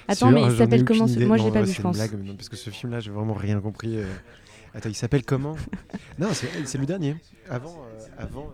Attends, 0.07 0.27
Sûr, 0.29 0.31
mais 0.31 0.41
il 0.43 0.57
s'appelle 0.57 0.83
comment 0.85 1.05
ce-. 1.07 1.19
Moi, 1.19 1.37
je 1.37 1.43
l'ai 1.43 1.51
pas 1.51 1.59
ouais, 1.59 1.65
vu, 1.65 1.73
je 1.73 1.81
pense. 1.81 1.95
blague, 1.97 2.11
mais 2.19 2.27
non, 2.29 2.35
parce 2.35 2.49
que 2.49 2.55
ce 2.55 2.69
film-là, 2.71 2.99
j'ai 2.99 3.11
vraiment 3.11 3.33
rien 3.35 3.59
compris. 3.59 3.97
euh. 3.97 4.05
Attends, 4.73 4.89
il 4.89 4.95
s'appelle 4.95 5.23
comment? 5.23 5.55
Non, 6.17 6.29
c'est 6.33 6.77
le 6.77 6.85
dernier. 6.85 7.15
Avant, 7.49 7.75
euh, 7.83 8.05
avant 8.17 8.51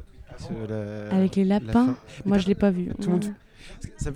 la- 0.69 1.15
Avec 1.15 1.35
les 1.35 1.45
la 1.45 1.59
lapins? 1.59 1.95
Moi, 2.25 2.37
je 2.37 2.47
l'ai 2.47 2.55
pas 2.55 2.71
vu. 2.71 2.87
tout 3.01 3.07
le 3.09 3.13
monde- 3.13 3.33
ça 3.97 4.11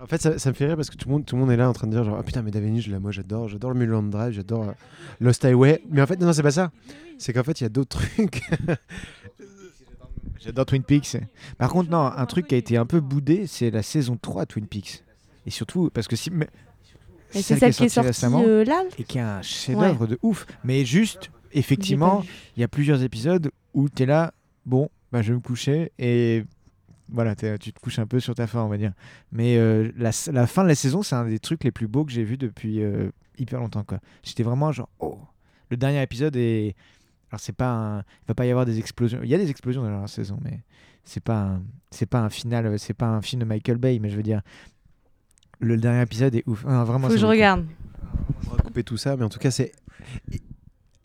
En 0.00 0.06
fait, 0.06 0.20
ça, 0.20 0.38
ça 0.38 0.48
me 0.48 0.54
fait 0.54 0.66
rire 0.66 0.76
parce 0.76 0.88
que 0.90 0.96
tout 0.96 1.08
le 1.08 1.12
monde, 1.14 1.26
tout 1.26 1.36
le 1.36 1.40
monde 1.42 1.50
est 1.50 1.56
là 1.56 1.68
en 1.68 1.72
train 1.74 1.86
de 1.86 1.92
dire 1.92 2.04
genre 2.04 2.16
ah 2.18 2.22
putain 2.22 2.40
mais 2.42 2.50
David 2.50 2.72
Lynch, 2.74 2.86
là, 2.88 2.98
moi 2.98 3.10
j'adore, 3.12 3.48
j'adore 3.48 3.70
le 3.72 3.78
Mulholland 3.78 4.08
Drive, 4.10 4.32
j'adore 4.32 4.70
euh, 4.70 4.72
Lost 5.20 5.44
Highway. 5.44 5.82
Mais 5.90 6.00
en 6.00 6.06
fait 6.06 6.18
non, 6.18 6.32
c'est 6.32 6.42
pas 6.42 6.50
ça. 6.52 6.70
C'est 7.18 7.34
qu'en 7.34 7.42
fait 7.44 7.60
il 7.60 7.64
y 7.64 7.66
a 7.66 7.68
d'autres 7.68 7.98
trucs. 7.98 8.40
J'adore 10.42 10.64
Twin 10.64 10.82
Peaks. 10.82 11.18
Par 11.58 11.68
contre, 11.70 11.90
non, 11.90 11.98
un 12.06 12.24
truc 12.26 12.46
qui 12.46 12.54
a 12.54 12.58
été 12.58 12.78
un 12.78 12.86
peu 12.86 13.00
boudé, 13.00 13.46
c'est 13.46 13.70
la 13.70 13.82
saison 13.82 14.16
3 14.20 14.46
Twin 14.46 14.66
Peaks. 14.66 15.04
Et 15.44 15.50
surtout, 15.50 15.90
parce 15.92 16.08
que 16.08 16.16
si. 16.16 16.30
mais- 16.30 16.48
c'est 17.30 17.42
celle 17.42 17.74
qui 17.74 17.84
est 17.84 17.88
sortie 17.90 18.08
récemment 18.08 18.42
euh, 18.46 18.64
là? 18.64 18.82
et 18.98 19.04
qui 19.04 19.18
est 19.18 19.20
un 19.20 19.42
chef-d'œuvre 19.42 20.06
de 20.06 20.18
ouf. 20.22 20.46
Mais 20.64 20.84
juste, 20.86 21.30
effectivement, 21.52 22.24
il 22.56 22.60
y 22.60 22.64
a 22.64 22.68
plusieurs 22.68 23.02
épisodes 23.02 23.50
où 23.74 23.88
tu 23.88 24.02
es 24.02 24.06
là, 24.06 24.32
bon, 24.66 24.88
bah, 25.12 25.22
je 25.22 25.28
vais 25.32 25.34
me 25.36 25.42
coucher 25.42 25.92
et 25.98 26.44
voilà, 27.08 27.34
tu 27.34 27.72
te 27.72 27.80
couches 27.80 27.98
un 27.98 28.06
peu 28.06 28.20
sur 28.20 28.34
ta 28.34 28.46
fin, 28.46 28.62
on 28.62 28.68
va 28.68 28.78
dire. 28.78 28.92
Mais 29.32 29.56
euh, 29.56 29.90
la, 29.96 30.10
la 30.32 30.46
fin 30.46 30.62
de 30.62 30.68
la 30.68 30.74
saison, 30.74 31.02
c'est 31.02 31.16
un 31.16 31.26
des 31.26 31.38
trucs 31.40 31.64
les 31.64 31.72
plus 31.72 31.88
beaux 31.88 32.04
que 32.04 32.12
j'ai 32.12 32.22
vu 32.24 32.36
depuis 32.36 32.82
euh, 32.82 33.10
hyper 33.38 33.58
longtemps. 33.60 33.82
quoi. 33.82 33.98
J'étais 34.22 34.42
vraiment 34.44 34.70
genre, 34.70 34.88
oh, 35.00 35.18
le 35.70 35.76
dernier 35.76 36.02
épisode 36.02 36.36
est. 36.36 36.76
Alors, 37.30 37.40
c'est 37.40 37.54
pas 37.54 37.70
un... 37.70 37.98
Il 38.00 38.28
va 38.28 38.34
pas 38.34 38.44
y 38.46 38.50
avoir 38.50 38.66
des 38.66 38.78
explosions. 38.78 39.20
Il 39.22 39.28
y 39.28 39.34
a 39.36 39.38
des 39.38 39.50
explosions 39.50 39.82
dans 39.82 40.00
la 40.00 40.06
saison, 40.08 40.38
mais 40.42 40.60
c'est 41.04 41.22
pas 41.22 41.42
un... 41.42 41.62
c'est 41.90 42.06
pas 42.06 42.20
un 42.20 42.28
final, 42.30 42.66
euh, 42.66 42.76
c'est 42.78 42.94
pas 42.94 43.06
un 43.06 43.22
film 43.22 43.40
de 43.40 43.46
Michael 43.46 43.78
Bay, 43.78 43.98
mais 44.00 44.10
je 44.10 44.16
veux 44.16 44.22
dire, 44.24 44.42
le 45.60 45.76
dernier 45.76 46.02
épisode 46.02 46.34
est 46.34 46.42
ouf. 46.48 46.64
Ah, 46.66 46.82
vraiment, 46.84 47.06
Faut 47.06 47.14
que 47.14 47.20
je 47.20 47.26
regarde. 47.26 47.66
On 48.46 48.56
va 48.56 48.62
couper 48.62 48.82
tout 48.82 48.96
ça, 48.96 49.16
mais 49.16 49.24
en 49.24 49.28
tout 49.28 49.38
cas 49.38 49.52
c'est 49.52 49.72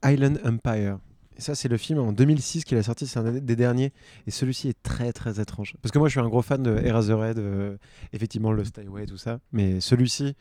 Island 0.05 0.39
Empire. 0.43 0.99
Et 1.37 1.41
ça 1.41 1.53
c'est 1.53 1.67
le 1.67 1.77
film 1.77 1.99
en 1.99 2.13
2006 2.13 2.63
qu'il 2.63 2.77
a 2.77 2.83
sorti, 2.83 3.07
c'est 3.07 3.19
un 3.19 3.31
des 3.31 3.55
derniers. 3.55 3.91
Et 4.25 4.31
celui-ci 4.31 4.69
est 4.69 4.83
très 4.83 5.11
très 5.11 5.39
étrange. 5.41 5.75
Parce 5.81 5.91
que 5.91 5.99
moi 5.99 6.07
je 6.07 6.13
suis 6.13 6.21
un 6.21 6.29
gros 6.29 6.41
fan 6.41 6.63
de 6.63 6.77
Eraserhead, 6.77 7.37
euh, 7.39 7.77
effectivement 8.13 8.51
Lost 8.51 8.77
Highway, 8.79 9.05
tout 9.05 9.17
ça. 9.17 9.39
Mais 9.51 9.81
celui-ci, 9.81 10.35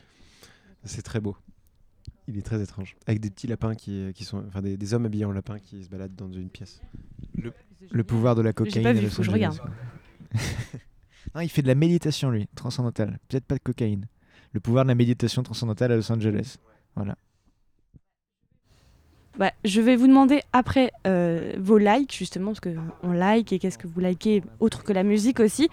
c'est 0.85 1.03
très 1.03 1.21
beau. 1.21 1.37
Il 2.29 2.39
est 2.39 2.43
très 2.43 2.63
étrange. 2.63 2.97
Avec 3.07 3.21
des 3.21 3.31
petits 3.31 3.47
lapins 3.47 3.75
qui, 3.75 4.13
qui 4.15 4.25
sont. 4.25 4.45
Enfin 4.47 4.63
des, 4.63 4.77
des 4.77 4.95
hommes 4.95 5.05
habillés 5.05 5.25
en 5.25 5.33
lapins 5.33 5.59
qui 5.59 5.83
se 5.83 5.89
baladent 5.89 6.15
dans 6.15 6.33
une 6.33 6.49
pièce. 6.49 6.81
Le 7.91 8.05
pouvoir 8.05 8.35
de 8.35 8.43
la 8.43 8.53
cocaïne. 8.53 8.83
pas 8.83 8.91
à 8.91 8.93
vu, 8.93 9.03
Los 9.03 9.11
faut 9.11 9.17
que 9.19 9.23
je 9.25 9.31
regarde. 9.31 9.59
non, 11.35 11.41
il 11.41 11.49
fait 11.49 11.63
de 11.63 11.67
la 11.67 11.75
méditation, 11.75 12.31
lui, 12.31 12.49
transcendantale. 12.55 13.19
Peut-être 13.29 13.45
pas 13.45 13.57
de 13.57 13.63
cocaïne. 13.63 14.07
Le 14.53 14.61
pouvoir 14.61 14.85
de 14.85 14.89
la 14.89 14.95
méditation 14.95 15.43
transcendantale 15.43 15.93
à 15.93 15.97
Los 15.97 16.11
Angeles. 16.11 16.57
Voilà. 16.95 17.17
Bah, 19.39 19.51
je 19.65 19.81
vais 19.81 19.97
vous 19.97 20.07
demander 20.07 20.41
après 20.53 20.91
euh, 21.07 21.53
vos 21.59 21.79
likes, 21.79 22.15
justement, 22.17 22.53
parce 22.53 22.61
qu'on 22.61 23.13
like 23.13 23.53
et 23.53 23.59
qu'est-ce 23.59 23.79
que 23.79 23.89
vous 23.89 24.01
likez, 24.01 24.43
autre 24.61 24.85
que 24.85 24.93
la 24.93 25.03
musique 25.03 25.41
aussi. 25.41 25.69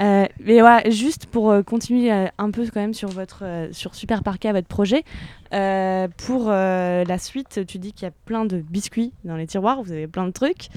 Euh, 0.00 0.26
mais 0.44 0.60
voilà, 0.60 0.88
juste 0.90 1.26
pour 1.26 1.50
euh, 1.50 1.62
continuer 1.62 2.10
un 2.12 2.50
peu 2.52 2.64
quand 2.72 2.80
même 2.80 2.94
sur 2.94 3.08
votre 3.08 3.42
sur 3.72 3.96
Super 3.96 4.22
Parka, 4.22 4.52
votre 4.52 4.68
projet. 4.68 5.02
pour 6.18 6.50
la 6.50 7.18
suite, 7.18 7.66
tu 7.66 7.78
dis 7.78 7.92
qu'il 7.92 8.04
y 8.06 8.08
a 8.08 8.12
plein 8.24 8.44
de 8.44 8.58
biscuits 8.58 9.12
dans 9.24 9.36
les 9.36 9.46
tiroirs, 9.46 9.82
vous 9.82 9.90
avez 9.92 10.06
plein 10.06 10.26
de 10.26 10.32
trucs. 10.32 10.68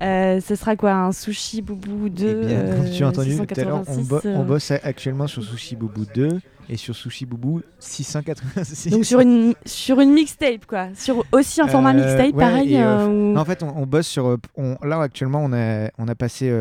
Ce 0.00 0.54
sera 0.56 0.76
quoi 0.76 0.92
Un 0.92 1.12
sushi 1.12 1.62
boubou 1.62 2.08
2 2.08 2.40
Eh 2.42 2.46
bien, 2.46 2.74
comme 2.76 2.90
tu 2.90 3.02
as 3.04 3.08
entendu 3.08 3.36
tout 3.36 3.60
à 3.60 3.64
l'heure, 3.64 3.82
on, 3.88 3.94
686, 3.94 4.08
bo- 4.08 4.20
on 4.40 4.44
bosse 4.44 4.70
actuellement 4.70 5.26
sur 5.26 5.42
Sushi 5.42 5.74
Boubou 5.76 6.04
2 6.14 6.28
et 6.68 6.76
sur 6.76 6.94
Sushi 6.94 7.24
Boubou 7.26 7.62
686. 7.78 8.90
Donc 8.90 9.04
sur 9.04 9.20
une 9.20 9.54
sur 9.64 10.00
une 10.00 10.12
mixtape 10.12 10.66
quoi, 10.66 10.88
sur 10.94 11.24
aussi 11.32 11.60
un 11.60 11.68
format 11.68 11.90
Euh, 11.92 11.94
mixtape 11.94 12.34
ouais, 12.34 12.44
pareil. 12.44 12.76
euh, 12.76 13.06
euh, 13.06 13.08
Non, 13.34 13.40
en 13.40 13.44
fait, 13.44 13.62
on, 13.62 13.76
on 13.76 13.86
bosse 13.86 14.06
sur. 14.06 14.26
euh, 14.26 14.36
on- 14.56 14.76
là, 14.82 15.00
actuellement, 15.00 15.40
on 15.42 15.52
a, 15.52 15.90
on 15.98 16.08
a 16.08 16.14
passé 16.14 16.52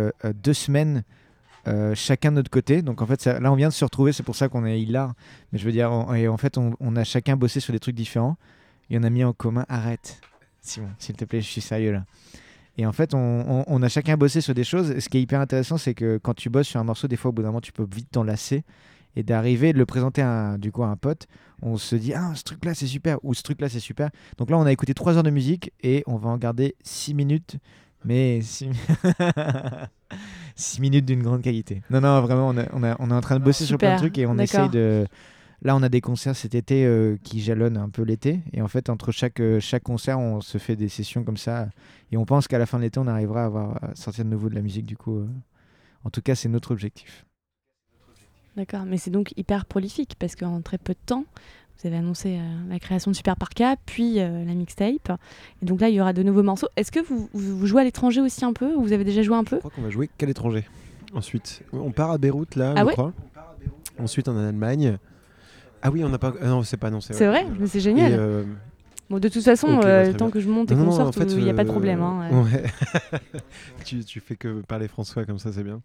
deux 0.43 0.53
semaines 0.53 1.03
chacun 1.95 2.31
de 2.31 2.37
notre 2.37 2.49
côté. 2.49 2.81
Donc, 2.81 3.01
en 3.01 3.05
fait, 3.05 3.21
ça- 3.21 3.39
là, 3.41 3.51
on 3.51 3.55
vient 3.55 3.67
de 3.67 3.73
se 3.73 3.83
retrouver. 3.83 4.13
C'est 4.13 4.23
pour 4.23 4.35
ça 4.37 4.47
qu'on 4.47 4.65
est 4.65 4.79
hilar. 4.81 5.13
Mais 5.51 5.59
je 5.59 5.65
veux 5.65 5.71
dire, 5.73 5.91
on- 5.91 6.13
et 6.13 6.27
en 6.29 6.37
fait, 6.37 6.57
on, 6.57 6.95
a 6.95 7.03
chacun 7.03 7.35
bossé 7.35 7.59
sur 7.59 7.73
des 7.73 7.79
trucs 7.79 7.95
différents. 7.95 8.37
Et 8.89 8.97
on 8.97 9.03
a 9.03 9.09
mis 9.09 9.23
en 9.25 9.33
commun. 9.33 9.65
Arrête, 9.67 10.21
Simon, 10.61 10.87
s'il 10.97 11.15
te 11.15 11.25
plaît, 11.25 11.41
je 11.41 11.47
suis 11.47 11.59
sérieux 11.61 11.91
là. 11.91 12.05
Et 12.77 12.85
en 12.85 12.93
fait, 12.93 13.13
on, 13.13 13.81
a 13.83 13.89
chacun 13.89 14.15
bossé 14.15 14.39
sur 14.39 14.53
des 14.53 14.63
choses. 14.63 14.91
Et 14.91 15.01
ce 15.01 15.09
qui 15.09 15.17
est 15.17 15.21
hyper 15.21 15.41
intéressant, 15.41 15.77
c'est 15.77 15.93
que 15.95 16.19
quand 16.19 16.35
tu 16.35 16.49
bosses 16.49 16.67
sur 16.67 16.79
un 16.79 16.83
morceau, 16.85 17.07
des 17.09 17.17
fois, 17.17 17.29
au 17.29 17.31
bout 17.33 17.41
d'un 17.41 17.49
moment, 17.49 17.59
tu 17.59 17.73
peux 17.73 17.85
vite 17.91 18.07
t'en 18.11 18.23
lasser. 18.23 18.63
Et 19.19 19.23
d'arriver, 19.23 19.73
de 19.73 19.79
le 19.79 19.85
présenter 19.87 20.21
à 20.21 20.29
un, 20.29 20.57
du 20.59 20.71
coup, 20.71 20.83
à 20.83 20.87
un 20.89 20.95
pote, 20.95 21.25
on 21.63 21.77
se 21.77 21.95
dit 21.95 22.13
Ah, 22.13 22.33
ce 22.35 22.43
truc-là, 22.43 22.75
c'est 22.75 22.85
super. 22.85 23.17
Ou 23.23 23.33
ce 23.33 23.41
truc-là, 23.41 23.67
c'est 23.67 23.79
super. 23.79 24.11
Donc 24.37 24.51
là, 24.51 24.57
on 24.59 24.65
a 24.65 24.71
écouté 24.71 24.93
3 24.93 25.17
heures 25.17 25.23
de 25.23 25.31
musique 25.31 25.71
et 25.81 26.03
on 26.05 26.17
va 26.17 26.29
en 26.29 26.37
garder 26.37 26.75
6 26.83 27.15
minutes. 27.15 27.57
Mais 28.05 28.41
6 28.41 28.69
6 30.55 30.79
minutes 30.81 31.05
d'une 31.05 31.23
grande 31.23 31.41
qualité. 31.41 31.81
Non, 31.89 32.01
non, 32.01 32.21
vraiment, 32.21 32.49
on, 32.49 32.57
a- 32.57 32.67
on, 32.73 32.83
a- 32.83 32.95
on 32.99 33.09
est 33.09 33.13
en 33.13 33.21
train 33.21 33.35
de 33.39 33.43
bosser 33.43 33.65
sur 33.65 33.77
plein 33.77 33.89
de 33.95 33.99
trucs 33.99 34.17
et 34.17 34.25
on 34.27 34.35
essaye 34.43 34.69
de. 34.69 35.05
Là, 35.63 35.75
on 35.75 35.81
a 35.81 35.89
des 35.89 36.01
concerts 36.01 36.35
cet 36.35 36.53
été 36.53 36.85
euh, 36.85 37.17
qui 37.23 37.41
jalonnent 37.41 37.77
un 37.77 37.89
peu 37.89 38.03
l'été. 38.03 38.41
Et 38.53 38.61
en 38.61 38.67
fait, 38.67 38.89
entre 38.91 39.11
chaque, 39.11 39.39
euh, 39.39 39.59
chaque 39.59 39.81
concert, 39.81 40.19
on 40.19 40.39
se 40.41 40.59
fait 40.59 40.75
des 40.75 40.87
sessions 40.89 41.23
comme 41.23 41.37
ça. 41.37 41.67
Et 42.11 42.17
on 42.17 42.25
pense 42.25 42.47
qu'à 42.47 42.59
la 42.59 42.67
fin 42.67 42.77
de 42.77 42.83
l'été, 42.83 42.99
on 42.99 43.07
arrivera 43.07 43.41
à, 43.41 43.45
avoir, 43.45 43.83
à 43.83 43.95
sortir 43.95 44.23
de 44.23 44.29
nouveau 44.29 44.49
de 44.49 44.55
la 44.55 44.61
musique. 44.61 44.85
Du 44.85 44.95
coup, 44.95 45.17
euh. 45.17 45.27
en 46.03 46.11
tout 46.11 46.21
cas, 46.21 46.35
c'est 46.35 46.47
notre 46.49 46.69
objectif. 46.71 47.25
D'accord, 48.57 48.83
mais 48.85 48.97
c'est 48.97 49.11
donc 49.11 49.33
hyper 49.37 49.65
prolifique 49.65 50.15
parce 50.19 50.35
qu'en 50.35 50.61
très 50.61 50.77
peu 50.79 50.93
de 50.93 50.99
temps, 51.05 51.25
vous 51.79 51.87
avez 51.87 51.97
annoncé 51.97 52.37
euh, 52.39 52.41
la 52.69 52.79
création 52.79 53.11
de 53.11 53.15
Super 53.15 53.35
Parka, 53.37 53.75
puis 53.85 54.19
euh, 54.19 54.43
la 54.45 54.53
mixtape. 54.55 55.11
Et 55.61 55.65
donc 55.65 55.79
là, 55.79 55.89
il 55.89 55.95
y 55.95 56.01
aura 56.01 56.11
de 56.11 56.23
nouveaux 56.23 56.41
morceaux. 56.41 56.67
Est-ce 56.75 56.91
que 56.91 56.99
vous, 56.99 57.29
vous- 57.33 57.57
vous 57.59 57.65
jouez 57.67 57.81
à 57.81 57.83
l'étranger 57.83 58.19
aussi 58.19 58.43
un 58.43 58.53
peu 58.53 58.73
ou 58.75 58.81
vous 58.81 58.93
avez 58.93 59.03
déjà 59.03 59.21
joué 59.21 59.35
un 59.35 59.43
peu? 59.43 59.57
Je 59.57 59.59
crois 59.59 59.71
qu'on 59.71 59.83
va 59.83 59.91
jouer 59.91 60.09
qu'à 60.17 60.25
l'étranger. 60.25 60.65
Ensuite, 61.13 61.61
on 61.71 61.91
part 61.91 62.09
à 62.11 62.17
Beyrouth 62.17 62.55
là, 62.55 62.73
Ah 62.75 62.81
je 62.81 62.85
ouais? 62.87 62.93
crois. 62.93 63.13
Ensuite, 63.99 64.27
on 64.27 64.35
est 64.35 64.41
en 64.43 64.47
Allemagne. 64.47 64.97
Ah 65.83 65.91
oui, 65.91 66.03
on 66.03 66.09
n'a 66.09 66.17
pas. 66.17 66.33
ah 66.41 66.47
non, 66.47 66.63
c'est 66.63 66.77
pas 66.77 66.89
non, 66.89 66.99
c'est 66.99 67.13
vrai, 67.27 67.45
mais 67.59 67.67
c'est 67.67 67.79
génial. 67.79 68.11
Et, 68.11 68.15
euh, 68.15 68.43
Bon, 69.09 69.19
de 69.19 69.29
toute 69.29 69.43
façon, 69.43 69.79
euh, 69.85 70.11
tant 70.11 70.29
que 70.29 70.41
je 70.41 70.49
monte 70.49 70.69
et 70.69 70.75
qu'on 70.75 70.91
sorte, 70.91 71.15
il 71.15 71.43
n'y 71.43 71.49
a 71.49 71.53
pas 71.53 71.63
de 71.63 71.69
problème. 71.69 72.01
hein, 72.01 72.31
ouais. 72.31 72.41
ouais. 72.61 72.63
tu, 73.85 74.03
tu 74.03 74.19
fais 74.19 74.35
que 74.35 74.61
parler 74.61 74.87
François 74.89 75.23
comme 75.25 75.39
ça, 75.39 75.53
c'est 75.53 75.63
bien. 75.63 75.79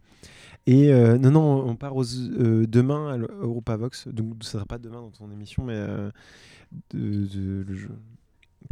Et 0.67 0.93
euh, 0.93 1.19
non, 1.19 1.31
non, 1.33 1.65
on 1.69 1.75
part 1.75 1.97
aux, 1.97 2.05
euh, 2.05 2.67
demain 2.69 3.13
à 3.15 3.17
l'Europavox. 3.17 4.07
Donc, 4.09 4.35
ça 4.43 4.53
sera 4.53 4.65
pas 4.65 4.79
demain 4.79 5.01
dans 5.01 5.11
ton 5.11 5.31
émission, 5.33 5.65
mais 5.65 5.75
euh, 5.75 6.11
de, 6.95 7.27
de- 7.27 7.65
le 7.69 7.75
jeu. 7.75 7.91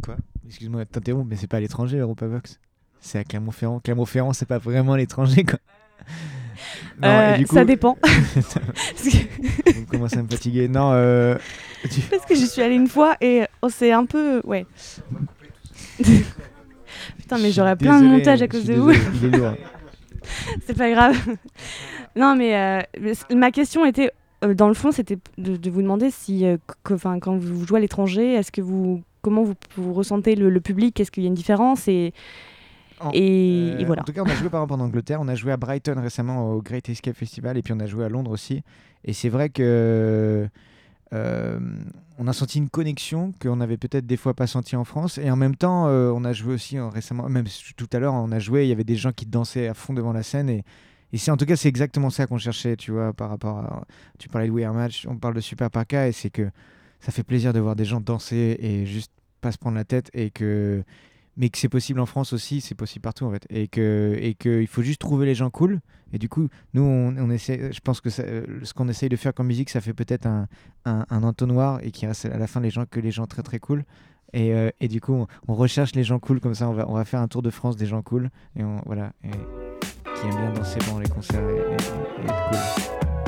Quoi? 0.03 0.15
Excuse-moi 0.47 0.85
de 0.85 0.89
t'interrompre, 0.89 1.27
mais 1.29 1.35
c'est 1.35 1.47
pas 1.47 1.57
à 1.57 1.59
l'étranger, 1.59 1.97
Europavox. 1.99 2.59
C'est 3.01 3.19
à 3.19 3.23
Clermont-Ferrand. 3.25 3.79
Clermont-Ferrand, 3.81 4.31
c'est 4.33 4.45
pas 4.47 4.57
vraiment 4.57 4.95
l'étranger, 4.95 5.43
quoi. 5.43 5.59
Non, 7.01 7.07
Euh, 7.09 7.35
et 7.35 7.39
du 7.39 7.45
coup, 7.47 7.55
Ça 7.55 7.65
dépend. 7.65 7.95
Parce 8.01 9.09
que- 9.09 9.79
on 9.81 9.85
commence 9.85 10.15
à 10.15 10.23
me 10.23 10.29
fatiguer. 10.29 10.67
Non, 10.69 10.91
euh, 10.93 11.35
tu- 11.91 12.01
Parce 12.09 12.25
que 12.25 12.35
j'y 12.35 12.47
suis 12.47 12.61
allée 12.61 12.75
une 12.75 12.87
fois 12.87 13.15
et 13.19 13.43
oh, 13.61 13.67
c'est 13.69 13.91
un 13.91 14.05
peu. 14.05 14.41
Ouais. 14.45 14.65
Putain, 17.17 17.37
mais 17.39 17.51
j'aurais 17.51 17.75
plein 17.75 17.97
de 17.97 18.03
Désolé, 18.03 18.17
montages 18.19 18.41
à 18.41 18.47
cause 18.47 18.65
de 18.65 18.73
vous. 18.75 18.91
Il 18.91 19.25
est 19.25 19.37
lourd. 19.37 19.53
C'est 20.65 20.77
pas 20.77 20.89
grave. 20.91 21.15
non, 22.15 22.35
mais 22.35 22.55
euh, 22.55 23.13
ma 23.35 23.51
question 23.51 23.85
était, 23.85 24.11
euh, 24.43 24.53
dans 24.53 24.67
le 24.67 24.73
fond, 24.73 24.91
c'était 24.91 25.17
de, 25.37 25.55
de 25.57 25.69
vous 25.69 25.81
demander 25.81 26.11
si, 26.11 26.45
euh, 26.45 26.57
enfin, 26.89 27.19
quand 27.19 27.37
vous 27.37 27.65
jouez 27.65 27.77
à 27.77 27.81
l'étranger, 27.81 28.33
est-ce 28.33 28.51
que 28.51 28.61
vous, 28.61 29.01
comment 29.21 29.43
vous, 29.43 29.55
vous 29.77 29.93
ressentez 29.93 30.35
le, 30.35 30.49
le 30.49 30.59
public? 30.61 30.99
Est-ce 30.99 31.11
qu'il 31.11 31.23
y 31.23 31.25
a 31.25 31.29
une 31.29 31.33
différence? 31.35 31.87
Et, 31.87 32.13
En- 32.99 33.11
et, 33.13 33.73
et 33.79 33.85
voilà. 33.85 34.01
En 34.01 34.05
tout 34.05 34.13
cas, 34.13 34.21
on 34.25 34.29
a 34.29 34.35
joué 34.35 34.49
par 34.49 34.61
exemple 34.63 34.81
en 34.81 34.85
Angleterre, 34.85 35.19
on 35.21 35.27
a 35.27 35.35
joué 35.35 35.51
à 35.51 35.57
Brighton 35.57 35.95
récemment 36.01 36.51
au 36.51 36.61
Great 36.61 36.87
Escape 36.89 37.15
Festival 37.15 37.57
et 37.57 37.61
puis 37.61 37.73
on 37.73 37.79
a 37.79 37.87
joué 37.87 38.05
à 38.05 38.09
Londres 38.09 38.31
aussi. 38.31 38.63
Et 39.05 39.13
c'est 39.13 39.29
vrai 39.29 39.49
que 39.49 40.47
euh, 41.13 41.59
on 42.21 42.27
a 42.27 42.33
senti 42.33 42.59
une 42.59 42.69
connexion 42.69 43.33
qu'on 43.41 43.61
avait 43.61 43.77
peut-être 43.77 44.05
des 44.05 44.15
fois 44.15 44.35
pas 44.35 44.45
senti 44.45 44.75
en 44.75 44.83
France. 44.83 45.17
Et 45.17 45.31
en 45.31 45.35
même 45.35 45.55
temps, 45.55 45.87
euh, 45.87 46.11
on 46.11 46.23
a 46.23 46.33
joué 46.33 46.53
aussi 46.53 46.77
euh, 46.77 46.87
récemment, 46.87 47.27
même 47.27 47.47
tout 47.75 47.89
à 47.91 47.97
l'heure, 47.97 48.13
on 48.13 48.31
a 48.31 48.37
joué, 48.37 48.65
il 48.65 48.69
y 48.69 48.71
avait 48.71 48.83
des 48.83 48.95
gens 48.95 49.11
qui 49.11 49.25
dansaient 49.25 49.67
à 49.67 49.73
fond 49.73 49.95
devant 49.95 50.13
la 50.13 50.21
scène 50.21 50.47
et 50.47 50.63
c'est 51.17 51.31
en 51.31 51.35
tout 51.35 51.47
cas 51.47 51.55
c'est 51.55 51.67
exactement 51.67 52.11
ça 52.11 52.27
qu'on 52.27 52.37
cherchait, 52.37 52.77
tu 52.77 52.91
vois, 52.91 53.11
par 53.11 53.29
rapport 53.29 53.57
à. 53.57 53.85
Tu 54.19 54.29
parlais 54.29 54.47
de 54.47 54.51
We 54.51 54.63
Are 54.63 54.73
Match, 54.73 55.07
on 55.09 55.17
parle 55.17 55.33
de 55.33 55.41
Super 55.41 55.71
Parka 55.71 56.07
et 56.07 56.11
c'est 56.11 56.29
que 56.29 56.49
ça 56.99 57.11
fait 57.11 57.23
plaisir 57.23 57.53
de 57.53 57.59
voir 57.59 57.75
des 57.75 57.85
gens 57.85 57.99
danser 57.99 58.55
et 58.59 58.85
juste 58.85 59.11
pas 59.41 59.51
se 59.51 59.57
prendre 59.57 59.75
la 59.75 59.83
tête 59.83 60.11
et 60.13 60.29
que 60.29 60.83
mais 61.37 61.49
que 61.49 61.57
c'est 61.57 61.69
possible 61.69 61.99
en 61.99 62.05
France 62.05 62.33
aussi, 62.33 62.61
c'est 62.61 62.75
possible 62.75 63.01
partout 63.01 63.25
en 63.25 63.31
fait, 63.31 63.47
et 63.49 63.67
que 63.67 64.15
et 64.21 64.35
que 64.35 64.61
il 64.61 64.67
faut 64.67 64.83
juste 64.83 65.01
trouver 65.01 65.25
les 65.25 65.35
gens 65.35 65.49
cool. 65.49 65.81
Et 66.13 66.17
du 66.17 66.29
coup, 66.29 66.49
nous 66.73 66.83
on, 66.83 67.29
essaie, 67.29 67.71
je 67.71 67.79
pense 67.79 68.01
que 68.01 68.09
euh, 68.19 68.45
ce 68.63 68.73
qu'on 68.73 68.87
essaye 68.87 69.09
de 69.09 69.15
faire 69.15 69.33
comme 69.33 69.47
musique, 69.47 69.69
ça 69.69 69.81
fait 69.81 69.93
peut-être 69.93 70.25
un, 70.25 70.47
un, 70.85 71.23
entonnoir 71.23 71.79
et 71.83 71.91
qui 71.91 72.05
reste 72.05 72.25
à 72.25 72.37
la 72.37 72.47
fin 72.47 72.59
les 72.59 72.69
gens 72.69 72.85
que 72.89 72.99
les 72.99 73.11
gens 73.11 73.27
très 73.27 73.43
très 73.43 73.59
cool. 73.59 73.83
Et, 74.33 74.53
euh, 74.53 74.69
et 74.79 74.87
du 74.87 75.01
coup, 75.01 75.25
on, 75.47 75.53
recherche 75.53 75.93
les 75.93 76.03
gens 76.03 76.19
cool 76.19 76.39
comme 76.39 76.55
ça. 76.55 76.69
On 76.69 76.73
va 76.73 76.87
on 76.87 76.93
va 76.93 77.05
faire 77.05 77.19
un 77.19 77.27
tour 77.27 77.41
de 77.41 77.49
France 77.49 77.75
des 77.75 77.85
gens 77.85 78.01
cool 78.01 78.29
et 78.55 78.63
on 78.63 78.81
voilà 78.85 79.11
qui 79.21 80.27
aiment 80.27 80.35
bien 80.35 80.53
danser 80.53 80.79
les 81.01 81.09
concerts 81.09 81.47
et 81.49 81.73
être 81.73 82.49
cool. 82.49 83.20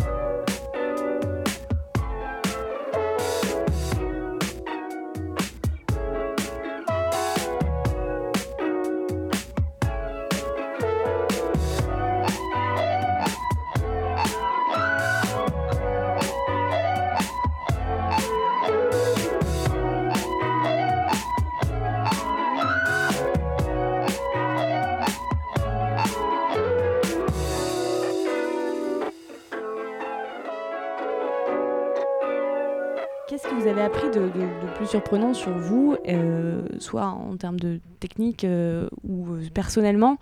Surprenant 35.14 35.34
sur 35.36 35.56
vous, 35.58 35.96
euh, 36.08 36.68
soit 36.80 37.06
en 37.06 37.38
termes 37.38 37.60
de 37.60 37.80
technique 38.00 38.44
euh, 38.44 38.90
ou 39.04 39.34
euh, 39.34 39.44
personnellement, 39.54 40.18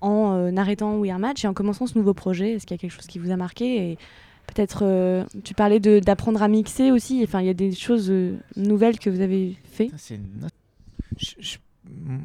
en 0.00 0.56
arrêtant 0.56 0.96
We 0.96 1.10
Are 1.10 1.18
Match 1.18 1.44
et 1.44 1.48
en 1.48 1.52
commençant 1.52 1.86
ce 1.86 1.98
nouveau 1.98 2.14
projet 2.14 2.52
Est-ce 2.52 2.64
qu'il 2.64 2.74
y 2.74 2.78
a 2.78 2.80
quelque 2.80 2.92
chose 2.92 3.06
qui 3.06 3.18
vous 3.18 3.30
a 3.30 3.36
marqué 3.36 3.90
et 3.90 3.98
Peut-être, 4.46 5.26
tu 5.44 5.54
parlais 5.54 5.78
d'apprendre 5.78 6.42
à 6.42 6.48
mixer 6.48 6.90
aussi. 6.90 7.22
Enfin, 7.22 7.40
il 7.40 7.46
y 7.46 7.50
a 7.50 7.54
des 7.54 7.72
choses 7.72 8.12
nouvelles 8.56 8.98
que 8.98 9.08
vous 9.08 9.20
avez 9.20 9.56
fait. 9.62 9.90
Mm, 11.84 12.18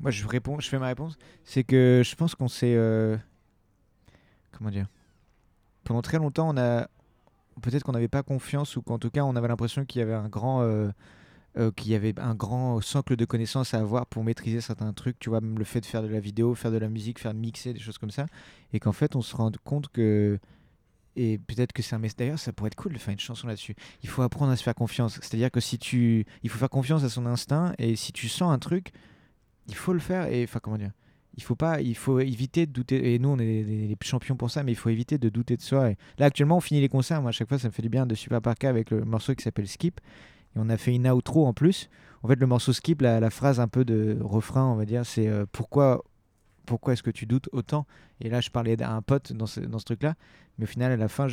Moi, 0.00 0.10
je 0.10 0.26
réponds, 0.26 0.58
je 0.58 0.68
fais 0.70 0.78
ma 0.78 0.86
réponse. 0.86 1.18
C'est 1.44 1.64
que 1.64 2.00
je 2.02 2.14
pense 2.14 2.34
qu'on 2.34 2.48
s'est. 2.48 2.78
Comment 4.52 4.70
dire? 4.70 4.86
Pendant 5.84 6.00
très 6.00 6.16
longtemps, 6.16 6.48
on 6.48 6.56
a. 6.56 6.88
Peut-être 7.60 7.82
qu'on 7.82 7.92
n'avait 7.92 8.08
pas 8.08 8.22
confiance 8.22 8.76
ou 8.76 8.82
qu'en 8.82 8.98
tout 8.98 9.10
cas, 9.10 9.24
on 9.24 9.36
avait 9.36 9.48
l'impression 9.48 9.84
qu'il 9.84 9.98
y 9.98 10.02
avait 10.02 10.14
un 10.14 10.28
grand. 10.28 10.62
Euh, 11.58 11.70
qu'il 11.70 11.92
y 11.92 11.94
avait 11.94 12.18
un 12.18 12.34
grand 12.34 12.80
socle 12.80 13.16
de 13.16 13.24
connaissances 13.24 13.74
à 13.74 13.78
avoir 13.78 14.06
pour 14.06 14.24
maîtriser 14.24 14.60
certains 14.60 14.92
trucs, 14.92 15.18
tu 15.18 15.30
vois, 15.30 15.40
même 15.40 15.58
le 15.58 15.64
fait 15.64 15.80
de 15.80 15.86
faire 15.86 16.02
de 16.02 16.08
la 16.08 16.20
vidéo, 16.20 16.54
faire 16.54 16.70
de 16.70 16.78
la 16.78 16.88
musique, 16.88 17.18
faire 17.18 17.34
mixer, 17.34 17.72
des 17.72 17.80
choses 17.80 17.98
comme 17.98 18.10
ça, 18.10 18.26
et 18.72 18.80
qu'en 18.80 18.92
fait 18.92 19.16
on 19.16 19.22
se 19.22 19.34
rend 19.34 19.50
compte 19.64 19.88
que, 19.88 20.38
et 21.16 21.38
peut-être 21.38 21.72
que 21.72 21.82
c'est 21.82 21.94
un 21.94 21.98
message, 21.98 22.16
d'ailleurs 22.16 22.38
ça 22.38 22.52
pourrait 22.52 22.68
être 22.68 22.76
cool 22.76 22.92
de 22.92 22.98
faire 22.98 23.12
une 23.12 23.20
chanson 23.20 23.46
là-dessus, 23.46 23.74
il 24.02 24.08
faut 24.08 24.22
apprendre 24.22 24.52
à 24.52 24.56
se 24.56 24.62
faire 24.62 24.74
confiance. 24.74 25.18
C'est-à-dire 25.22 25.50
que 25.50 25.60
si 25.60 25.78
tu. 25.78 26.26
Il 26.42 26.50
faut 26.50 26.58
faire 26.58 26.70
confiance 26.70 27.04
à 27.04 27.08
son 27.08 27.26
instinct 27.26 27.72
et 27.78 27.96
si 27.96 28.12
tu 28.12 28.28
sens 28.28 28.52
un 28.52 28.58
truc, 28.58 28.92
il 29.68 29.74
faut 29.74 29.92
le 29.92 29.98
faire 29.98 30.26
et. 30.26 30.44
Enfin, 30.44 30.60
comment 30.62 30.78
dire 30.78 30.92
il 31.36 31.42
faut 31.42 31.54
pas, 31.54 31.80
il 31.80 31.94
faut 31.96 32.18
éviter 32.20 32.66
de 32.66 32.72
douter. 32.72 33.14
Et 33.14 33.18
nous, 33.18 33.28
on 33.28 33.38
est 33.38 33.62
des 33.62 33.96
champions 34.02 34.36
pour 34.36 34.50
ça, 34.50 34.62
mais 34.62 34.72
il 34.72 34.76
faut 34.76 34.88
éviter 34.88 35.18
de 35.18 35.28
douter 35.28 35.56
de 35.56 35.62
soi. 35.62 35.90
Et 35.90 35.96
là, 36.18 36.26
actuellement, 36.26 36.56
on 36.56 36.60
finit 36.60 36.80
les 36.80 36.88
concerts. 36.88 37.20
Moi, 37.20 37.28
à 37.28 37.32
chaque 37.32 37.48
fois, 37.48 37.58
ça 37.58 37.68
me 37.68 37.72
fait 37.72 37.82
du 37.82 37.88
bien 37.88 38.06
de 38.06 38.14
Super 38.14 38.40
Parka 38.40 38.68
avec 38.68 38.90
le 38.90 39.04
morceau 39.04 39.34
qui 39.34 39.44
s'appelle 39.44 39.68
Skip. 39.68 40.00
Et 40.56 40.58
on 40.58 40.68
a 40.68 40.76
fait 40.76 40.94
une 40.94 41.08
outro 41.08 41.46
en 41.46 41.52
plus. 41.52 41.88
En 42.22 42.28
fait, 42.28 42.40
le 42.40 42.46
morceau 42.46 42.72
Skip, 42.72 43.02
la, 43.02 43.20
la 43.20 43.30
phrase 43.30 43.60
un 43.60 43.68
peu 43.68 43.84
de 43.84 44.18
refrain, 44.20 44.64
on 44.64 44.74
va 44.74 44.84
dire, 44.84 45.04
c'est 45.06 45.28
euh, 45.28 45.44
pourquoi, 45.52 46.02
pourquoi 46.64 46.94
est-ce 46.94 47.02
que 47.02 47.10
tu 47.10 47.26
doutes 47.26 47.48
autant? 47.52 47.86
Et 48.20 48.30
là, 48.30 48.40
je 48.40 48.50
parlais 48.50 48.80
à 48.82 48.92
un 48.92 49.02
pote 49.02 49.32
dans 49.32 49.46
ce, 49.46 49.60
dans 49.60 49.78
ce 49.78 49.84
truc-là. 49.84 50.14
Mais 50.58 50.64
au 50.64 50.66
final, 50.66 50.90
à 50.90 50.96
la 50.96 51.08
fin, 51.08 51.28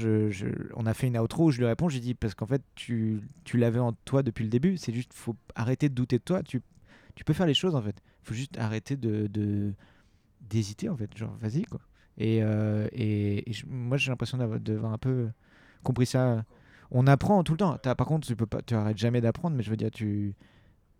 on 0.75 0.85
a 0.85 0.93
fait 0.93 1.07
une 1.07 1.17
outro 1.17 1.45
où 1.45 1.51
je 1.51 1.59
lui 1.59 1.65
réponds. 1.65 1.89
J'ai 1.89 2.01
dit, 2.01 2.13
parce 2.13 2.35
qu'en 2.35 2.45
fait, 2.45 2.61
tu, 2.75 3.21
tu 3.45 3.57
l'avais 3.57 3.79
en 3.79 3.93
toi 4.05 4.21
depuis 4.21 4.43
le 4.43 4.49
début. 4.49 4.77
C'est 4.77 4.93
juste, 4.93 5.13
faut 5.13 5.35
arrêter 5.55 5.87
de 5.87 5.95
douter 5.95 6.17
de 6.17 6.23
toi. 6.23 6.43
Tu, 6.43 6.61
tu 7.15 7.23
peux 7.23 7.33
faire 7.33 7.47
les 7.47 7.53
choses, 7.53 7.75
en 7.75 7.81
fait. 7.81 7.95
faut 8.21 8.33
juste 8.33 8.57
arrêter 8.57 8.97
de. 8.97 9.73
d'hésiter 10.41 10.89
en 10.89 10.97
fait 10.97 11.15
genre 11.17 11.35
vas-y 11.39 11.63
quoi 11.63 11.79
et, 12.17 12.43
euh, 12.43 12.87
et, 12.91 13.49
et 13.49 13.53
moi 13.65 13.97
j'ai 13.97 14.11
l'impression 14.11 14.37
d'avoir 14.37 14.91
un 14.91 14.97
peu 14.97 15.29
compris 15.83 16.05
ça 16.05 16.43
on 16.93 17.05
apprend 17.07 17.43
tout 17.43 17.51
le 17.53 17.57
temps. 17.57 17.77
T'as- 17.77 17.95
par 17.95 18.07
contre 18.07 18.25
tu 18.27 18.35
peux 18.35 18.45
pas 18.45 18.61
tu 18.61 18.73
arrêtes 18.75 18.97
jamais 18.97 19.19
d'apprendre 19.19 19.55
mais 19.57 19.63
je 19.63 19.69
veux 19.69 19.75
dire 19.77 19.91
tu 19.91 20.35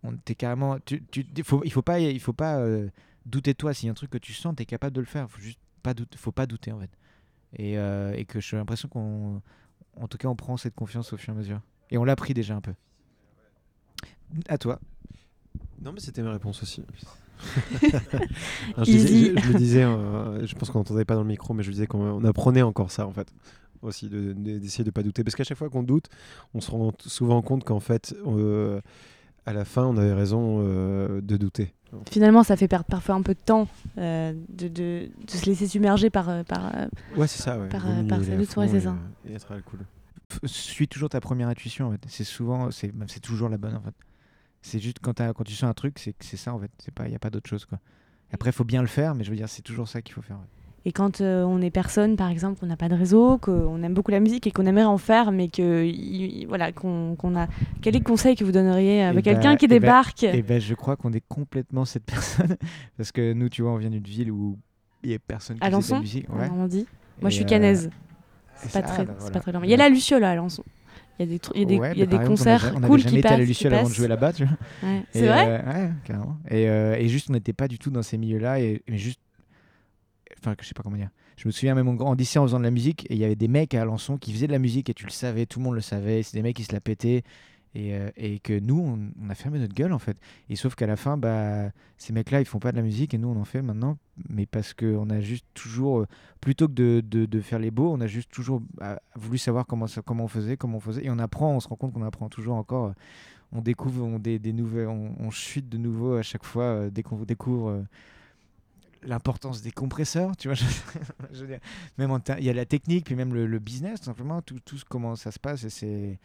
on 0.04 0.14
t'es 0.18 0.36
carrément 0.36 0.78
tu, 0.86 1.02
tu 1.12 1.26
il 1.38 1.44
faut 1.44 1.62
il 1.64 1.72
faut 1.72 1.82
pas 1.82 2.00
il 2.00 2.20
faut 2.20 2.34
pas 2.34 2.58
euh, 2.58 2.90
douter 3.26 3.54
de 3.54 3.58
toi. 3.58 3.74
S'il 3.74 3.88
y 3.88 3.90
a 3.90 3.92
un 3.92 3.96
truc 3.96 4.10
que 4.10 4.18
tu 4.18 4.34
sens 4.34 4.54
t'es 4.56 4.66
capable 4.66 4.96
de 4.96 5.00
le 5.02 5.08
faire. 5.08 5.30
Faut 5.30 5.40
juste 5.42 5.60
pas 5.82 5.94
douter 5.94 6.18
faut 6.18 6.32
pas 6.34 6.46
douter 6.46 6.72
en 6.74 6.80
fait. 6.80 6.90
Et, 7.56 7.78
euh, 7.78 8.14
et 8.14 8.26
que 8.26 8.40
j'ai 8.42 8.58
l'impression 8.58 8.90
qu'on 8.90 9.42
en 9.96 10.08
tout 10.08 10.18
cas 10.18 10.28
on 10.28 10.36
prend 10.36 10.58
cette 10.58 10.76
confiance 10.76 11.14
au 11.14 11.18
fur 11.18 11.34
et 11.34 11.38
à 11.38 11.40
mesure. 11.40 11.62
Et 11.92 11.98
on 11.98 12.04
l'a 12.04 12.16
pris 12.16 12.34
déjà 12.34 12.56
un 12.56 12.62
peu. 12.62 12.74
À 14.48 14.58
toi. 14.58 14.80
Non, 15.82 15.92
mais 15.94 16.00
c'était 16.00 16.24
ma 16.24 16.32
réponse 16.32 16.64
aussi. 16.64 16.84
Non, 18.78 18.84
je, 18.84 18.84
disais- 18.86 19.14
Easy. 19.14 19.34
je- 19.36 19.42
je 19.42 19.48
le 19.52 19.58
disais, 19.60 19.84
euh, 19.84 20.46
je 20.48 20.56
pense 20.56 20.70
qu'on 20.70 20.80
n'entendait 20.80 21.06
pas 21.06 21.16
dans 21.16 21.22
le 21.24 21.28
micro, 21.28 21.54
mais 21.54 21.64
je 21.64 21.72
disais 21.72 21.88
qu'on 21.88 22.00
on 22.02 22.24
apprenait 22.24 22.62
encore 22.62 22.90
ça 22.92 23.06
en 23.06 23.12
fait. 23.12 23.32
Aussi, 23.84 24.10
de- 24.10 24.34
de- 24.34 24.58
d'essayer 24.58 24.84
de 24.84 24.90
ne 24.90 24.94
pas 24.94 25.04
douter. 25.04 25.24
Parce 25.24 25.36
qu'à 25.36 25.44
chaque 25.44 25.58
fois 25.58 25.70
qu'on 25.70 25.84
doute, 25.84 26.08
on 26.54 26.62
se 26.62 26.72
rend 26.72 26.92
souvent 27.06 27.42
compte 27.42 27.64
qu'en 27.64 27.80
fait, 27.80 28.16
euh, 28.26 28.82
à 29.46 29.54
la 29.54 29.66
fin, 29.66 29.86
on 29.86 29.98
avait 29.98 30.14
raison 30.14 30.62
euh, 30.62 31.22
de 31.22 31.38
douter. 31.38 31.74
Finalement, 32.10 32.44
ça 32.44 32.56
fait 32.56 32.68
perdre 32.68 32.86
parfois 32.86 33.16
un 33.16 33.22
peu 33.22 33.34
de 33.34 33.40
temps 33.40 33.68
euh, 34.00 34.34
de, 34.50 34.68
de, 34.68 35.10
de 35.28 35.32
se 35.32 35.46
laisser 35.46 35.68
submerger 35.68 36.10
par. 36.10 36.44
par 36.46 36.72
Ouais, 37.16 37.28
c'est 37.28 37.42
ça, 37.44 37.60
ouais. 37.60 37.70
Par, 37.70 37.86
euh, 37.88 38.04
par 38.08 38.24
sa 38.24 38.36
lutte, 38.36 38.56
ouais, 38.58 38.68
c'est 38.68 38.78
et, 38.78 38.82
ça. 38.82 38.96
Et 39.30 39.34
être 39.34 39.52
à 39.52 39.56
la 39.56 39.62
cool. 39.62 39.80
Suis 40.46 40.88
toujours 40.88 41.10
ta 41.10 41.22
première 41.22 41.48
intuition 41.50 41.88
en 41.88 41.92
fait. 41.92 42.02
C'est 42.08 42.24
souvent, 42.24 42.72
c'est 42.72 43.20
toujours 43.22 43.50
la 43.50 43.58
bonne 43.58 43.76
en 43.76 43.82
fait. 43.82 43.94
C'est 44.64 44.80
juste 44.80 44.98
quand, 45.00 45.14
tu 45.46 45.54
sens 45.54 45.70
un 45.70 45.74
truc, 45.74 46.00
c'est 46.00 46.38
ça 46.38 46.54
en 46.54 46.60
fait. 46.60 46.72
C'est 46.80 46.94
pas, 46.94 47.08
y 47.08 47.16
a 47.16 47.20
pas 47.20 47.30
d'autre 47.30 47.50
chose 47.50 47.66
quoi. 47.66 47.80
Après, 48.32 48.50
il 48.50 48.54
faut 48.54 48.64
bien 48.64 48.82
le 48.82 48.88
faire, 48.88 49.14
mais 49.14 49.24
je 49.24 49.30
veux 49.30 49.36
dire, 49.36 49.48
c'est 49.50 49.62
toujours 49.62 49.88
ça 49.88 50.02
qu'il 50.02 50.16
faut 50.16 50.24
faire. 50.24 50.40
Et 50.86 50.92
quand 50.92 51.22
euh, 51.22 51.44
on 51.44 51.62
est 51.62 51.70
personne, 51.72 52.18
par 52.18 52.30
exemple, 52.30 52.60
qu'on 52.60 52.66
n'a 52.66 52.76
pas 52.76 52.90
de 52.90 52.96
réseau, 52.96 53.38
qu'on 53.38 53.82
aime 53.84 53.94
beaucoup 53.94 54.12
la 54.12 54.20
musique 54.20 54.48
et 54.48 54.52
qu'on 54.52 54.66
aimerait 54.66 54.84
en 54.84 54.98
faire, 54.98 55.32
mais 55.32 55.48
que 55.48 55.86
y- 55.86 56.44
voilà, 56.46 56.74
qu'on 56.74 57.16
a. 57.38 57.48
Quel 57.82 57.96
est 57.96 58.00
le 58.00 58.04
conseil 58.04 58.36
que 58.36 58.44
vous 58.44 58.52
donneriez 58.52 59.02
à 59.04 59.14
Eh 59.14 59.22
quelqu'un 59.22 59.52
ben- 59.52 59.58
qui 59.58 59.66
eh 59.66 59.68
ben- 59.70 59.80
débarque? 59.80 60.24
Et 60.24 60.42
ben, 60.42 60.60
je 60.60 60.74
crois 60.74 60.98
qu'on 60.98 61.14
est 61.14 61.24
complètement 61.30 61.86
cette 61.86 62.04
personne 62.06 62.58
parce 62.98 63.12
que 63.14 63.32
nous, 63.32 63.48
tu 63.48 63.62
vois, 63.62 63.72
on 63.72 63.78
vient 63.78 63.90
d'une 63.90 64.04
ville 64.04 64.30
où 64.32 64.58
il 65.04 65.12
y 65.12 65.14
a 65.14 65.20
personne 65.20 65.58
qui 65.58 65.64
À 65.66 65.68
faisait 65.72 65.72
de 65.72 65.76
Alençon? 65.78 65.96
la 65.96 66.02
musique. 66.02 66.30
Ouais. 66.34 66.50
Moi, 66.50 67.30
je 67.30 67.36
suis 67.36 67.44
euh, 67.46 67.48
canaise. 67.48 67.86
et 67.86 67.90
C'est 68.68 68.74
pas, 68.74 68.82
très, 68.82 69.06
bah, 69.06 69.14
c'est 69.20 69.20
voilà. 69.32 69.40
pas 69.40 69.52
très. 69.52 69.52
Il 69.64 69.70
y 69.70 69.74
a 69.74 69.78
la 69.78 69.90
Luciole 69.90 70.24
à 70.26 70.32
Alençon. 70.32 70.64
Il 71.20 71.26
y 71.30 71.36
a 71.36 71.38
des, 71.38 71.60
y 71.60 71.62
a 71.62 71.66
des, 71.66 71.78
Ouais, 71.78 71.94
y 71.96 72.02
a 72.02 72.06
bah, 72.06 72.18
des 72.18 72.24
on 72.26 72.28
concerts 72.28 72.74
on 72.76 72.82
cool 72.82 72.98
qui 72.98 73.04
jamais 73.04 73.20
été 73.20 73.28
à 73.30 73.38
passent. 73.38 73.62
la 73.64 73.68
avant 73.78 73.84
de 73.84 73.88
passent. 73.88 73.96
jouer 73.98 74.08
là-bas, 74.10 74.34
tu 74.34 74.44
vois. 74.46 74.58
Ouais, 74.90 75.04
C'est 75.12 75.28
vrai 75.28 75.48
euh, 75.48 75.72
Ouais, 75.86 75.90
carrément. 76.04 76.38
Et, 76.50 76.68
euh, 76.68 76.96
et 76.98 77.08
juste, 77.08 77.30
on 77.30 77.34
n'était 77.34 77.54
pas 77.54 77.68
du 77.70 77.78
tout 77.80 77.90
dans 77.92 78.02
ces 78.02 78.18
milieux-là. 78.18 78.60
Et, 78.60 78.82
juste. 78.90 79.22
Enfin, 80.44 80.56
je 80.60 80.68
sais 80.68 80.74
pas 80.74 80.84
comment 80.84 80.98
dire. 80.98 81.10
Je 81.38 81.48
me 81.48 81.52
souviens 81.52 81.74
même, 81.74 81.88
on 81.88 81.94
grandissait 81.94 82.38
en 82.38 82.44
faisant 82.44 82.60
de 82.60 82.64
la 82.64 82.72
musique. 82.72 83.06
Et 83.10 83.14
il 83.14 83.20
y 83.20 83.24
avait 83.24 83.36
des 83.38 83.48
mecs 83.48 83.74
à 83.74 83.82
Alençon 83.82 84.18
qui 84.18 84.34
faisaient 84.34 84.48
de 84.48 84.52
la 84.52 84.60
musique. 84.60 84.90
Et 84.90 84.94
tu 84.94 85.06
le 85.06 85.12
savais, 85.12 85.46
tout 85.46 85.60
le 85.60 85.64
monde 85.66 85.76
le 85.76 85.82
savait. 85.82 86.22
C'est 86.22 86.36
des 86.36 86.44
mecs 86.44 86.56
qui 86.58 86.64
se 86.66 86.74
la 86.74 86.82
pétaient. 86.82 87.24
Et, 87.76 87.96
euh, 87.96 88.12
et 88.18 88.38
que 88.40 88.60
nous, 88.60 88.78
on, 88.78 89.30
a 89.30 89.36
fermé 89.36 89.58
notre 89.58 89.74
gueule, 89.74 89.94
en 89.94 90.00
fait. 90.00 90.18
Et 90.50 90.56
sauf 90.56 90.76
qu'à 90.76 90.86
la 90.86 90.96
fin, 90.96 91.18
bah, 91.18 91.72
ces 91.98 92.12
mecs-là, 92.14 92.42
ils 92.42 92.46
font 92.46 92.60
pas 92.60 92.72
de 92.72 92.78
la 92.78 92.84
musique. 92.84 93.14
Et 93.14 93.18
nous, 93.18 93.30
on 93.30 93.40
en 93.40 93.46
fait 93.46 93.62
maintenant. 93.62 93.98
Mais 94.30 94.46
parce 94.46 94.74
qu'on 94.74 95.10
a 95.10 95.22
juste 95.22 95.46
toujours. 95.54 96.02
euh, 96.02 96.08
Plutôt 96.42 96.68
que 96.68 96.74
de, 96.74 97.02
de, 97.02 97.42
faire 97.42 97.60
les 97.60 97.72
beaux, 97.72 97.92
on 97.94 98.02
a 98.02 98.08
juste 98.08 98.30
toujours 98.30 98.62
bah, 98.76 99.02
voulu 99.16 99.38
savoir 99.38 99.66
comment, 99.66 99.88
ça, 99.88 100.02
comment 100.02 100.26
on 100.26 100.28
faisait, 100.28 100.58
comment 100.58 100.78
on 100.78 100.82
faisait. 100.82 101.06
Et 101.06 101.10
on 101.10 101.20
apprend, 101.20 101.56
on 101.56 101.60
se 101.62 101.70
rend 101.70 101.78
compte 101.78 101.94
qu'on 101.94 102.04
apprend 102.04 102.28
toujours 102.28 102.56
encore. 102.56 102.88
euh, 102.88 102.94
on 103.54 103.62
découvre 103.62 104.04
on, 104.04 104.20
des, 104.20 104.40
nouvelles, 104.52 104.88
on, 104.88 105.30
chute 105.30 105.70
de 105.70 105.78
nouveau 105.78 106.16
à 106.16 106.24
chaque 106.24 106.44
fois 106.44 106.90
dès 106.90 107.04
qu'on 107.04 107.18
découvre 107.18 107.86
l'importance 109.06 109.62
des 109.62 109.72
compresseurs, 109.72 110.36
tu 110.38 110.48
vois. 110.48 110.56
Je, 110.56 110.66
je 111.32 111.42
veux 111.42 111.48
dire, 111.48 111.60
même 111.98 112.18
il 112.38 112.44
y 112.44 112.50
a 112.50 112.54
la 112.54 112.66
technique, 112.66 113.06
puis 113.06 113.16
même 113.16 113.34
le, 113.34 113.60
business, 113.60 114.00
tout 114.00 114.06
simplement, 114.06 114.42
tout, 114.42 114.60
tout 114.64 114.80
comment 114.90 115.16
ça 115.16 115.32
se 115.32 115.40
passe, 115.40 115.64
et 115.64 115.70
c'est 115.70 116.20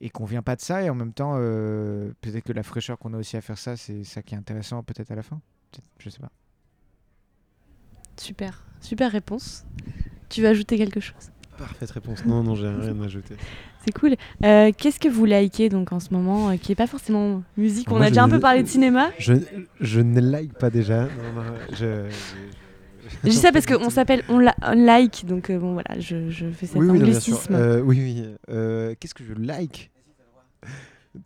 et 0.00 0.10
qu'on 0.10 0.24
vient 0.24 0.42
pas 0.42 0.56
de 0.56 0.60
ça, 0.60 0.82
et 0.82 0.90
en 0.90 0.94
même 0.94 1.12
temps, 1.12 1.34
euh, 1.36 2.12
peut-être 2.20 2.44
que 2.44 2.52
la 2.52 2.62
fraîcheur 2.62 2.98
qu'on 2.98 3.14
a 3.14 3.18
aussi 3.18 3.36
à 3.36 3.40
faire 3.40 3.56
ça, 3.56 3.76
c'est 3.76 4.04
ça 4.04 4.22
qui 4.22 4.34
est 4.34 4.38
intéressant, 4.38 4.82
peut-être 4.82 5.10
à 5.10 5.14
la 5.14 5.22
fin. 5.22 5.40
Je 5.98 6.10
sais 6.10 6.18
pas. 6.18 6.30
Super, 8.16 8.66
super 8.80 9.10
réponse. 9.10 9.64
Tu 10.28 10.42
veux 10.42 10.48
ajouter 10.48 10.76
quelque 10.76 11.00
chose? 11.00 11.30
Parfaite 11.58 11.90
réponse. 11.90 12.24
Non, 12.24 12.42
non, 12.42 12.54
j'ai 12.54 12.68
rien 12.68 13.00
à 13.00 13.04
ajouter. 13.04 13.34
C'est 13.84 13.92
cool. 13.92 14.14
Euh, 14.44 14.72
Qu'est-ce 14.76 14.98
que 14.98 15.08
vous 15.08 15.24
likez 15.24 15.68
donc 15.68 15.92
en 15.92 16.00
ce 16.00 16.12
moment, 16.12 16.50
euh, 16.50 16.56
qui 16.56 16.72
est 16.72 16.76
pas 16.76 16.86
forcément 16.86 17.42
musique? 17.56 17.90
On 17.90 17.96
Moi, 17.96 18.06
a 18.06 18.08
déjà 18.08 18.24
un 18.24 18.28
peu 18.28 18.40
parlé 18.40 18.62
de 18.62 18.68
cinéma. 18.68 19.10
Je, 19.18 19.34
je 19.80 20.00
ne 20.00 20.20
like 20.20 20.54
pas 20.54 20.70
déjà. 20.70 21.02
Non, 21.02 21.32
non, 21.36 21.42
je, 21.72 22.06
dis 23.24 23.32
ça 23.32 23.52
parce 23.52 23.66
qu'on 23.66 23.90
s'appelle 23.90 24.22
on, 24.28 24.38
like, 24.74 25.26
donc 25.26 25.50
euh, 25.50 25.58
bon 25.58 25.74
voilà, 25.74 26.00
je, 26.00 26.30
je 26.30 26.46
fais 26.50 26.66
cet 26.66 26.76
Oui, 26.76 26.86
oui, 26.86 26.98
non, 26.98 27.04
anglicisme. 27.04 27.54
Euh, 27.54 27.80
oui, 27.80 28.00
oui. 28.00 28.96
Qu'est-ce 28.98 29.14
que 29.14 29.24
je 29.24 29.34
like? 29.34 29.90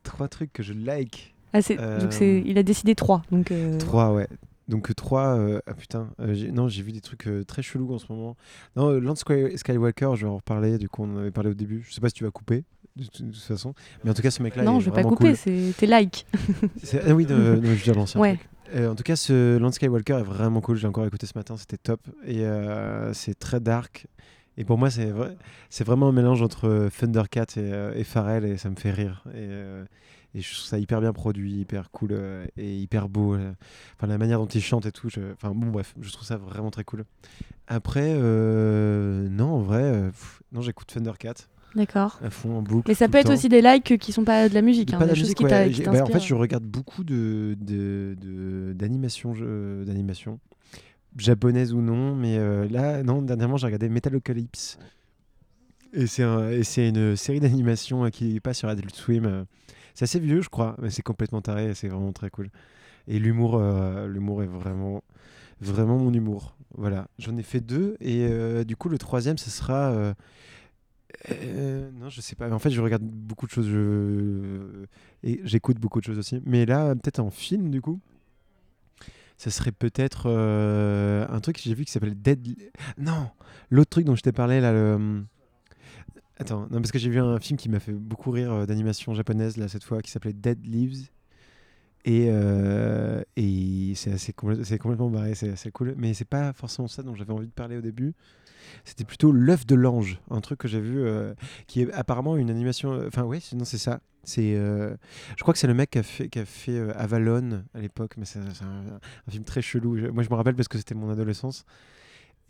Trois 0.03 0.29
trucs 0.29 0.53
que 0.53 0.63
je 0.63 0.73
like. 0.73 1.35
Ah, 1.53 1.61
Donc 2.01 2.21
il 2.21 2.59
a 2.59 2.63
décidé 2.63 2.95
trois. 2.95 3.23
Donc 3.31 3.53
Trois, 3.79 4.13
ouais. 4.13 4.29
Donc 4.69 4.91
euh, 4.91 4.95
trois, 4.95 5.37
euh, 5.39 5.61
ah 5.67 5.75
putain, 5.75 6.11
euh, 6.21 6.35
non, 6.53 6.69
j'ai 6.69 6.83
vu 6.83 6.93
des 6.93 7.01
trucs 7.01 7.27
euh, 7.27 7.43
très 7.45 7.63
chelous 7.63 7.93
en 7.95 7.99
ce 7.99 8.07
moment. 8.13 8.37
Non, 8.77 8.91
euh, 8.91 9.01
Land 9.01 9.15
Sky- 9.17 9.57
Skywalker, 9.57 10.11
je 10.15 10.27
vais 10.27 10.31
en 10.33 10.37
reparler, 10.37 10.77
du 10.79 10.89
coup 10.89 11.05
on 11.05 11.15
en 11.17 11.19
avait 11.19 11.31
parlé 11.31 11.51
au 11.51 11.55
début. 11.55 11.85
Je 11.89 11.95
sais 11.95 12.01
pas 12.01 12.09
si 12.09 12.15
tu 12.15 12.25
vas 12.25 12.31
couper, 12.31 12.65
de, 12.97 13.05
toute- 13.05 13.35
façon. 13.37 13.73
Mais 14.05 14.11
en 14.11 14.15
tout 14.15 14.21
cas, 14.23 14.31
ce 14.31 14.43
mec-là, 14.43 14.63
non, 14.65 14.77
est 14.79 14.81
je 14.81 14.91
vais 14.91 15.03
pas 15.03 15.09
couper, 15.09 15.29
cool. 15.29 15.37
c'est 15.37 15.73
tes 15.77 15.87
likes. 15.87 16.27
Ah 17.07 17.15
oui, 17.15 17.25
de, 17.25 17.35
de, 17.35 17.61
je 17.63 17.69
veux 17.71 17.77
dire 17.77 17.95
l'ancien 17.95 18.21
Ouais. 18.21 18.39
Euh, 18.75 18.91
en 18.91 18.95
tout 18.95 19.03
cas, 19.03 19.17
ce 19.17 19.57
Land 19.57 19.73
Skywalker 19.73 20.19
est 20.19 20.23
vraiment 20.23 20.61
cool. 20.61 20.77
J'ai 20.77 20.87
encore 20.87 21.07
écouté 21.07 21.27
ce 21.27 21.33
matin, 21.39 21.57
c'était 21.57 21.79
top. 21.79 22.01
Et 22.27 22.45
euh, 22.45 23.15
c'est 23.15 23.39
très 23.39 23.61
dark. 23.61 24.07
Et 24.59 24.65
pour 24.65 24.77
moi, 24.77 24.91
c'est 24.91 25.07
vrai, 25.07 25.37
vraiment 25.87 26.09
un 26.09 26.13
mélange 26.13 26.43
entre 26.43 26.69
euh, 26.69 26.91
Thundercat 26.91 27.47
et, 27.57 27.61
euh, 27.61 27.95
et 27.95 28.05
Pharrell, 28.05 28.45
et 28.45 28.59
ça 28.59 28.69
me 28.69 28.75
fait 28.77 28.91
rire. 28.91 29.23
Et, 29.29 29.37
euh, 29.37 29.85
et 30.35 30.41
je 30.41 30.53
trouve 30.55 30.67
ça 30.67 30.79
hyper 30.79 31.01
bien 31.01 31.13
produit, 31.13 31.53
hyper 31.61 31.91
cool 31.91 32.11
euh, 32.13 32.47
et 32.57 32.77
hyper 32.77 33.09
beau. 33.09 33.35
euh. 33.35 33.53
Enfin, 33.97 34.07
la 34.07 34.19
manière 34.19 34.39
dont 34.39 34.47
il 34.47 34.61
chante 34.63 34.87
et 34.87 34.93
tout. 34.93 35.09
je- 35.09 35.33
Enfin, 35.33 35.53
bon, 35.55 35.69
bref, 35.69 35.95
je 36.01 36.11
trouve 36.13 36.27
ça 36.27 36.37
vraiment 36.37 36.71
très 36.71 36.85
cool. 36.85 37.05
Après, 37.67 38.15
euh, 38.17 39.29
non, 39.29 39.51
en 39.57 39.61
vrai, 39.61 40.09
pff, 40.11 40.43
non, 40.53 40.61
j'écoute 40.61 40.87
Thundercat 40.89 41.35
D'accord. 41.75 42.19
à 42.23 42.31
fond 42.31 42.57
en 42.59 42.63
boucle. 42.63 42.89
Mais 42.89 42.95
ça 42.95 43.09
peut 43.09 43.19
être 43.19 43.27
temps. 43.27 43.33
aussi 43.35 43.49
des 43.49 43.61
likes 43.63 43.99
qui 43.99 44.13
sont 44.13 44.25
pas 44.25 44.49
de 44.49 44.55
la 44.55 44.63
musique, 44.63 44.93
hein, 44.95 44.99
Pas 44.99 45.05
de 45.05 45.11
des 45.11 45.17
choses 45.17 45.25
musique, 45.25 45.39
qui 45.39 45.45
ouais. 45.45 45.71
qui 45.71 45.83
bah, 45.83 46.03
en 46.03 46.07
fait, 46.07 46.21
je 46.21 46.35
regarde 46.35 46.65
beaucoup 46.65 47.05
de 47.05 47.57
de- 47.61 48.17
de- 48.21 48.73
d'animations 48.75 49.35
japonaises 51.17 51.73
ou 51.75 51.81
non, 51.81 52.15
mais 52.15 52.39
là, 52.69 53.03
non, 53.03 53.23
dernièrement, 53.23 53.57
j'ai 53.57 53.67
regardé 53.67 53.89
Metalocalypse. 53.89 54.79
Et 55.95 56.07
c'est 56.07 56.23
un- 56.23 56.51
et 56.51 56.65
c'est 56.65 56.89
une 56.89 57.17
série 57.17 57.41
d'animation 57.41 58.09
qui 58.11 58.41
passe 58.41 58.59
sur 58.59 58.69
Adult 58.69 58.95
Swim. 58.95 59.47
C'est 59.99 60.05
assez 60.05 60.21
vieux, 60.21 60.43
je 60.43 60.49
crois, 60.49 60.77
mais 60.81 60.91
c'est 60.91 61.03
complètement 61.03 61.43
taré 61.43 61.75
c'est 61.75 61.89
vraiment 61.89 62.13
très 62.13 62.31
cool. 62.31 62.51
Et 63.09 63.19
l'humour, 63.19 63.57
euh, 63.57 64.07
l'humour 64.07 64.45
est 64.45 64.47
vraiment, 64.47 65.03
vraiment 65.61 65.99
mon 65.99 66.15
humour. 66.15 66.57
Voilà, 66.77 67.09
j'en 67.19 67.37
ai 67.37 67.43
fait 67.43 67.61
deux 67.61 67.97
et 67.99 68.29
euh, 68.31 68.63
du 68.63 68.77
coup 68.77 68.89
le 68.89 68.97
troisième, 68.97 69.39
ce 69.39 69.51
sera. 69.51 69.91
euh, 71.33 71.91
non, 71.99 72.11
je 72.11 72.21
sais 72.21 72.37
pas. 72.37 72.47
Mais 72.47 72.55
en 72.55 72.61
fait, 72.61 72.71
je 72.71 72.81
regarde 72.81 73.03
beaucoup 73.03 73.47
de 73.47 73.51
choses. 73.51 73.67
Je... 73.67 74.85
Et 75.25 75.41
j'écoute 75.43 75.81
beaucoup 75.81 75.99
de 75.99 76.05
choses 76.05 76.19
aussi. 76.19 76.41
Mais 76.47 76.65
là, 76.65 76.95
peut-être 76.95 77.19
en 77.19 77.33
film, 77.33 77.69
du 77.69 77.81
coup, 77.81 77.99
ça 79.37 79.51
serait 79.51 79.73
peut-être 79.73 80.29
un 80.31 81.41
truc 81.41 81.57
que 81.57 81.63
j'ai 81.63 81.75
vu 81.75 81.85
qui 81.85 81.91
s'appelle 81.91 82.15
Dead. 82.15 82.47
Non, 82.99 83.31
l'autre 83.69 83.91
truc 83.91 84.05
dont 84.05 84.15
je 84.15 84.23
t'ai 84.23 84.31
parlé 84.31 84.61
là. 84.61 84.73
Le... 84.73 85.25
Attends, 86.39 86.69
non, 86.71 86.81
parce 86.81 86.93
que 86.93 86.99
j'ai 86.99 87.11
vu 87.11 87.19
un 87.19 87.39
film 87.41 87.57
qui 87.59 87.69
m'a 87.69 87.81
fait 87.81 87.93
beaucoup 87.93 88.31
rire 88.31 88.53
euh, 88.53 88.67
d'animation 88.67 89.13
japonaise 89.15 89.57
là 89.57 89.67
cette 89.69 89.83
fois, 89.85 90.03
qui 90.03 90.11
s'appelait 90.11 90.33
Dead 90.33 90.65
Leaves. 90.65 91.09
Et, 92.05 92.29
euh, 92.31 93.23
et 93.37 93.93
c'est 93.97 94.13
assez 94.13 94.33
complètement 94.33 95.11
barré, 95.11 95.35
c'est 95.35 95.51
assez 95.51 95.71
cool. 95.73 95.95
Mais 95.99 96.15
c'est 96.15 96.25
pas 96.25 96.53
forcément 96.53 96.89
ça 96.89 97.03
dont 97.03 97.15
j'avais 97.15 97.33
envie 97.33 97.49
de 97.49 97.53
parler 97.53 97.77
au 97.77 97.81
début. 97.81 98.15
C'était 98.85 99.05
plutôt 99.05 99.33
l'œuf 99.33 99.67
de 99.67 99.75
l'ange, 99.75 100.21
un 100.31 100.41
truc 100.41 100.61
que 100.61 100.69
j'ai 100.69 100.81
vu 100.81 101.01
euh, 101.01 101.35
qui 101.67 101.83
est 101.83 101.93
apparemment 101.93 102.37
une 102.37 102.51
animation. 102.51 102.93
Enfin, 103.07 103.25
ouais, 103.25 103.41
c'est- 103.41 103.57
non, 103.57 103.65
c'est 103.65 103.79
ça. 103.79 104.01
Je 104.37 104.97
crois 105.41 105.55
que 105.55 105.61
c'est 105.61 105.67
le 105.67 105.75
mec 105.75 105.91
qui 105.91 106.39
a 106.39 106.45
fait, 106.45 106.81
Avalon 106.95 107.65
à 107.75 107.81
l'époque, 107.81 108.17
mais 108.19 108.25
c'est 108.27 108.41
un, 108.41 108.99
un 109.29 109.31
film 109.31 109.45
très 109.45 109.63
chelou. 109.63 109.97
Moi, 110.13 110.23
je 110.23 110.31
me 110.31 110.35
rappelle 110.35 110.55
parce 110.57 110.69
que 110.69 110.79
c'était 110.79 110.95
mon 110.95 111.11
adolescence 111.11 111.65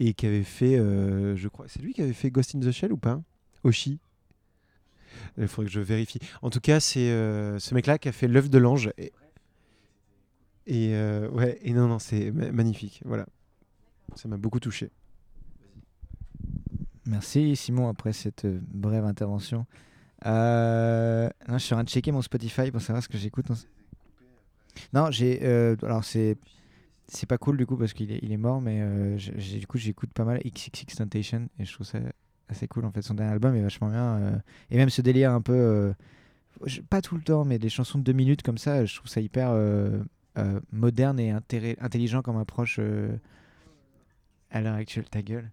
et 0.01 0.15
qui 0.15 0.27
avait 0.27 0.45
fait, 0.45 0.77
je 0.79 1.49
crois, 1.49 1.67
c'est 1.69 1.83
lui 1.83 1.95
qui 1.95 2.03
avait 2.03 2.13
fait 2.13 2.31
Ghost 2.31 2.55
in 2.55 2.61
the 2.61 2.71
Shell 2.73 2.93
ou 2.93 2.99
pas? 2.99 3.21
Oshi. 3.65 3.99
Il 5.37 5.49
faudrait 5.49 5.67
que 5.67 5.73
je 5.73 5.81
vérifie. 5.81 6.19
En 6.43 6.51
tout 6.51 6.61
cas, 6.61 6.81
c'est 6.81 7.11
euh, 7.11 7.59
ce 7.59 7.75
mec-là 7.75 7.99
qui 7.99 8.09
a 8.09 8.13
fait 8.13 8.29
l'œuf 8.29 8.51
de 8.51 8.59
l'ange. 8.59 8.91
Et, 10.67 10.91
euh, 10.95 11.29
ouais, 11.31 11.59
et 11.63 11.73
non, 11.73 11.89
non, 11.89 11.99
c'est 11.99 12.31
ma- 12.31 12.53
magnifique. 12.53 13.01
Voilà, 13.05 13.27
ça 14.17 14.29
m'a 14.29 14.37
beaucoup 14.37 14.61
touché. 14.61 14.91
Merci 17.07 17.57
Simon 17.57 17.89
après 17.89 18.13
cette 18.13 18.45
euh, 18.45 18.61
brève 18.69 19.05
intervention. 19.05 19.67
Euh, 20.27 21.29
je 21.49 21.59
suis 21.59 21.73
en 21.75 21.77
train 21.79 21.85
de 21.85 21.89
checker 21.89 22.13
mon 22.13 22.23
Spotify 22.23 22.71
pour 22.71 22.81
savoir 22.83 23.03
ce 23.03 23.09
que 23.09 23.17
j'écoute. 23.17 23.47
Non, 24.93 25.11
j'ai. 25.11 25.45
alors 25.83 26.05
c'est 26.05 26.37
c'est 27.09 27.27
pas 27.27 27.39
cool 27.39 27.57
du 27.57 27.65
coup 27.67 27.77
parce 27.77 27.95
qu'il 27.95 28.13
est, 28.13 28.19
il 28.23 28.31
est 28.33 28.37
mort, 28.37 28.61
mais 28.61 28.83
du 29.17 29.67
coup 29.67 29.79
j'écoute 29.79 30.13
pas 30.13 30.25
mal 30.25 30.41
XXX 30.45 30.95
Temptation 30.97 31.49
et 31.59 31.65
je 31.65 31.73
trouve 31.73 31.87
ça 31.87 31.99
assez 32.49 32.69
cool 32.69 32.85
en 32.85 32.91
fait. 32.91 33.03
Son 33.03 33.15
dernier 33.15 33.33
album 33.33 33.55
est 33.55 33.63
vachement 33.63 33.89
bien 33.89 34.17
euh, 34.17 34.37
et 34.71 34.77
même 34.77 34.91
ce 34.91 35.03
délire 35.03 35.33
un 35.33 35.41
peu. 35.41 35.53
euh, 35.53 35.93
pas 36.91 37.01
tout 37.01 37.15
le 37.15 37.23
temps, 37.23 37.45
mais 37.45 37.59
des 37.59 37.69
chansons 37.69 37.99
de 37.99 38.05
deux 38.05 38.13
minutes 38.13 38.43
comme 38.43 38.59
ça, 38.59 38.85
je 38.85 38.97
trouve 38.97 39.09
ça 39.09 39.21
hyper 39.21 39.51
euh, 39.53 40.03
moderne 40.73 41.21
et 41.21 41.31
intelligent 41.31 42.23
comme 42.23 42.37
approche 42.37 42.81
à 44.51 44.61
l'heure 44.61 44.75
actuelle. 44.75 45.09
Ta 45.09 45.23
gueule. 45.23 45.51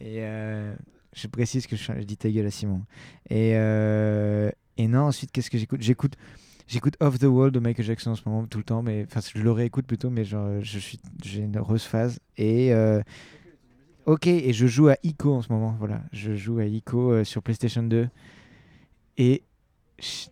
Et 0.00 0.20
je 1.14 1.26
précise 1.26 1.66
que 1.66 1.76
je, 1.76 1.92
dis 2.02 2.16
ta 2.16 2.30
gueule 2.30 2.46
à 2.46 2.50
Simon. 2.50 2.82
Et, 3.28 3.50
et 3.50 4.88
non, 4.88 5.00
ensuite, 5.02 5.30
qu'est-ce 5.30 5.50
que 5.50 5.58
j'écoute? 5.58 5.82
J'écoute 5.82 6.16
j'écoute 6.66 6.96
Off 7.00 7.18
the 7.18 7.24
Wall 7.24 7.50
de 7.50 7.60
Michael 7.60 7.84
Jackson 7.84 8.10
en 8.10 8.14
ce 8.14 8.22
moment 8.26 8.46
tout 8.46 8.58
le 8.58 8.64
temps, 8.64 8.82
mais 8.82 9.06
enfin, 9.08 9.20
je 9.34 9.40
le 9.40 9.52
réécoute 9.52 9.86
plutôt, 9.86 10.10
mais 10.10 10.24
genre, 10.24 10.60
je 10.62 10.78
suis, 10.78 11.00
j'ai 11.22 11.42
une 11.42 11.58
heureuse 11.58 11.84
phase. 11.84 12.18
Et 12.38 12.72
ok, 14.06 14.26
et 14.26 14.52
je 14.52 14.66
joue 14.66 14.88
à 14.88 14.96
Ico 15.02 15.34
en 15.34 15.42
ce 15.42 15.52
moment. 15.52 15.76
Voilà, 15.78 16.00
je 16.12 16.34
joue 16.34 16.58
à 16.58 16.64
Ico 16.64 17.12
euh, 17.12 17.24
sur 17.24 17.42
PlayStation 17.42 17.82
2. 17.82 18.08
Et 19.18 19.42
je- 20.00 20.28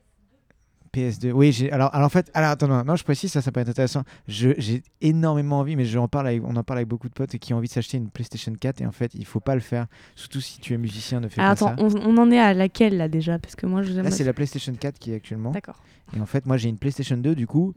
PS2. 0.92 1.32
Oui, 1.32 1.50
j'ai. 1.50 1.72
Alors, 1.72 1.92
alors 1.92 2.06
en 2.06 2.08
fait, 2.08 2.30
alors 2.34 2.50
attends, 2.50 2.68
non, 2.68 2.84
non, 2.84 2.94
je 2.94 3.02
précise, 3.02 3.32
ça, 3.32 3.42
ça 3.42 3.50
peut 3.50 3.58
être 3.58 3.68
intéressant. 3.68 4.04
Je- 4.28 4.50
J'ai 4.58 4.84
énormément 5.00 5.58
envie, 5.58 5.74
mais 5.74 5.84
je 5.86 5.98
en 5.98 6.06
parle 6.06 6.28
avec- 6.28 6.44
on 6.44 6.54
en 6.54 6.62
parle 6.62 6.78
avec 6.78 6.88
beaucoup 6.88 7.08
de 7.08 7.12
potes 7.14 7.36
qui 7.38 7.52
ont 7.52 7.56
envie 7.56 7.66
de 7.66 7.72
s'acheter 7.72 7.96
une 7.96 8.10
PlayStation 8.10 8.52
4 8.54 8.80
et 8.80 8.86
en 8.86 8.92
fait, 8.92 9.12
il 9.14 9.24
faut 9.26 9.40
pas 9.40 9.56
le 9.56 9.60
faire. 9.60 9.86
Surtout 10.14 10.40
si 10.40 10.60
tu 10.60 10.72
es 10.72 10.78
musicien, 10.78 11.18
ne 11.18 11.26
fais 11.28 11.40
Ah, 11.40 11.46
pas 11.46 11.50
attends, 11.70 11.76
ça. 11.90 11.98
on, 11.98 12.16
on 12.16 12.16
en 12.18 12.30
est 12.30 12.38
à 12.38 12.54
laquelle 12.54 12.96
là 12.96 13.08
déjà? 13.08 13.40
Parce 13.40 13.56
que 13.56 13.66
moi 13.66 13.82
je 13.82 13.92
Là, 14.00 14.08
c'est 14.12 14.22
la 14.22 14.32
PlayStation 14.32 14.72
4 14.72 15.00
qui 15.00 15.10
est 15.10 15.16
actuellement. 15.16 15.50
D'accord. 15.50 15.82
Et 16.16 16.20
en 16.20 16.26
fait, 16.26 16.46
moi, 16.46 16.58
j'ai 16.58 16.68
une 16.68 16.78
PlayStation 16.78 17.16
2. 17.16 17.34
Du 17.34 17.48
coup, 17.48 17.74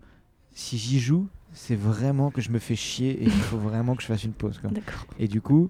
si 0.54 0.78
j'y 0.78 1.00
joue, 1.00 1.28
c'est 1.54 1.76
vraiment 1.76 2.30
que 2.30 2.42
je 2.42 2.52
me 2.52 2.60
fais 2.60 2.76
chier 2.76 3.14
et 3.20 3.24
il 3.24 3.32
faut 3.32 3.58
vraiment 3.58 3.96
que 3.96 4.04
je 4.04 4.08
fasse 4.08 4.26
une 4.26 4.34
pause. 4.34 4.60
quoi. 4.60 4.70
D'accord. 4.70 5.08
Et 5.18 5.28
du 5.28 5.42
coup, 5.42 5.68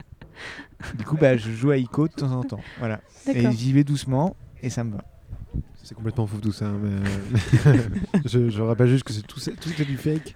du 0.98 1.04
coup, 1.06 1.18
bah, 1.18 1.38
je 1.38 1.52
joue 1.52 1.72
à 1.72 1.78
Ico 1.78 2.08
de 2.08 2.14
temps 2.14 2.32
en 2.32 2.44
temps. 2.44 2.60
Voilà. 2.80 3.02
Et 3.34 3.50
j'y 3.52 3.74
vais 3.74 3.84
doucement 3.84 4.36
et 4.62 4.70
ça 4.70 4.84
me 4.84 4.92
va. 4.94 5.04
C'est 5.84 5.96
complètement 5.96 6.28
fou 6.28 6.38
tout 6.42 6.52
ça. 6.52 6.66
hein, 6.66 6.76
mais, 6.84 7.72
je, 8.26 8.50
je 8.50 8.62
rappelle 8.62 8.90
juste 8.90 9.04
que 9.06 9.14
c'est 9.14 9.26
tout, 9.26 9.40
ça- 9.40 9.52
tout 9.52 9.70
est 9.82 9.86
du 9.86 9.98
fake. 9.98 10.36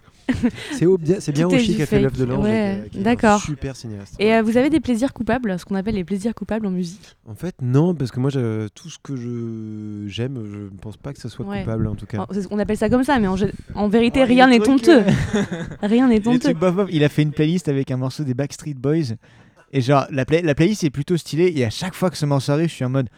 C'est 0.71 0.85
bien, 0.97 1.19
c'est 1.19 1.33
bien 1.33 1.45
Oshi 1.47 1.75
qui 1.75 1.81
a 1.81 1.85
fait 1.85 1.99
l'œuf 1.99 2.13
de 2.17 2.23
l'ange. 2.23 2.45
Ouais, 2.45 2.85
d'accord. 2.93 3.41
Super 3.41 3.75
cinéaste. 3.75 4.15
Et 4.17 4.33
euh, 4.33 4.41
vous 4.41 4.55
avez 4.55 4.69
des 4.69 4.79
plaisirs 4.79 5.11
coupables, 5.13 5.59
ce 5.59 5.65
qu'on 5.65 5.75
appelle 5.75 5.95
les 5.95 6.05
plaisirs 6.05 6.33
coupables 6.33 6.65
en 6.65 6.71
musique? 6.71 7.17
En 7.27 7.35
fait, 7.35 7.53
non, 7.61 7.93
parce 7.93 8.11
que 8.11 8.19
moi, 8.21 8.29
je- 8.29 8.69
tout 8.69 8.89
ce 8.89 8.97
que 9.03 9.17
je 9.17 10.07
j'aime, 10.07 10.41
je 10.49 10.57
ne 10.57 10.69
pense 10.79 10.95
pas 10.95 11.11
que 11.11 11.19
ça 11.19 11.27
soit 11.27 11.45
Ouais. 11.45 11.59
coupable 11.61 11.87
en 11.87 11.95
tout 11.95 12.05
cas. 12.05 12.25
On 12.49 12.59
appelle 12.59 12.77
ça 12.77 12.87
comme 12.89 13.03
ça, 13.03 13.19
mais 13.19 13.27
en, 13.27 13.89
vérité, 13.89 14.19
Ouais, 14.19 14.25
rien 14.25 14.47
n'est 14.47 14.65
honteux. 14.69 15.01
euh, 15.01 15.43
Rien 15.81 16.07
n'est 16.07 16.25
honteux. 16.25 16.53
Il 16.91 17.03
a 17.03 17.09
fait 17.09 17.23
une 17.23 17.31
playlist 17.33 17.67
avec 17.67 17.91
un 17.91 17.97
morceau 17.97 18.23
des 18.23 18.33
Backstreet 18.33 18.75
Boys. 18.75 19.15
Et 19.71 19.81
genre, 19.81 20.05
la, 20.11 20.25
play- 20.25 20.41
la 20.41 20.53
playlist 20.55 20.83
est 20.83 20.89
plutôt 20.89 21.17
stylée. 21.17 21.51
Et 21.55 21.65
à 21.65 21.69
chaque 21.69 21.93
fois 21.93 22.09
que 22.09 22.17
ce 22.17 22.25
morceau 22.25 22.51
arrive, 22.51 22.69
je 22.69 22.73
suis 22.75 22.85
en 22.85 22.89
mode 22.89 23.09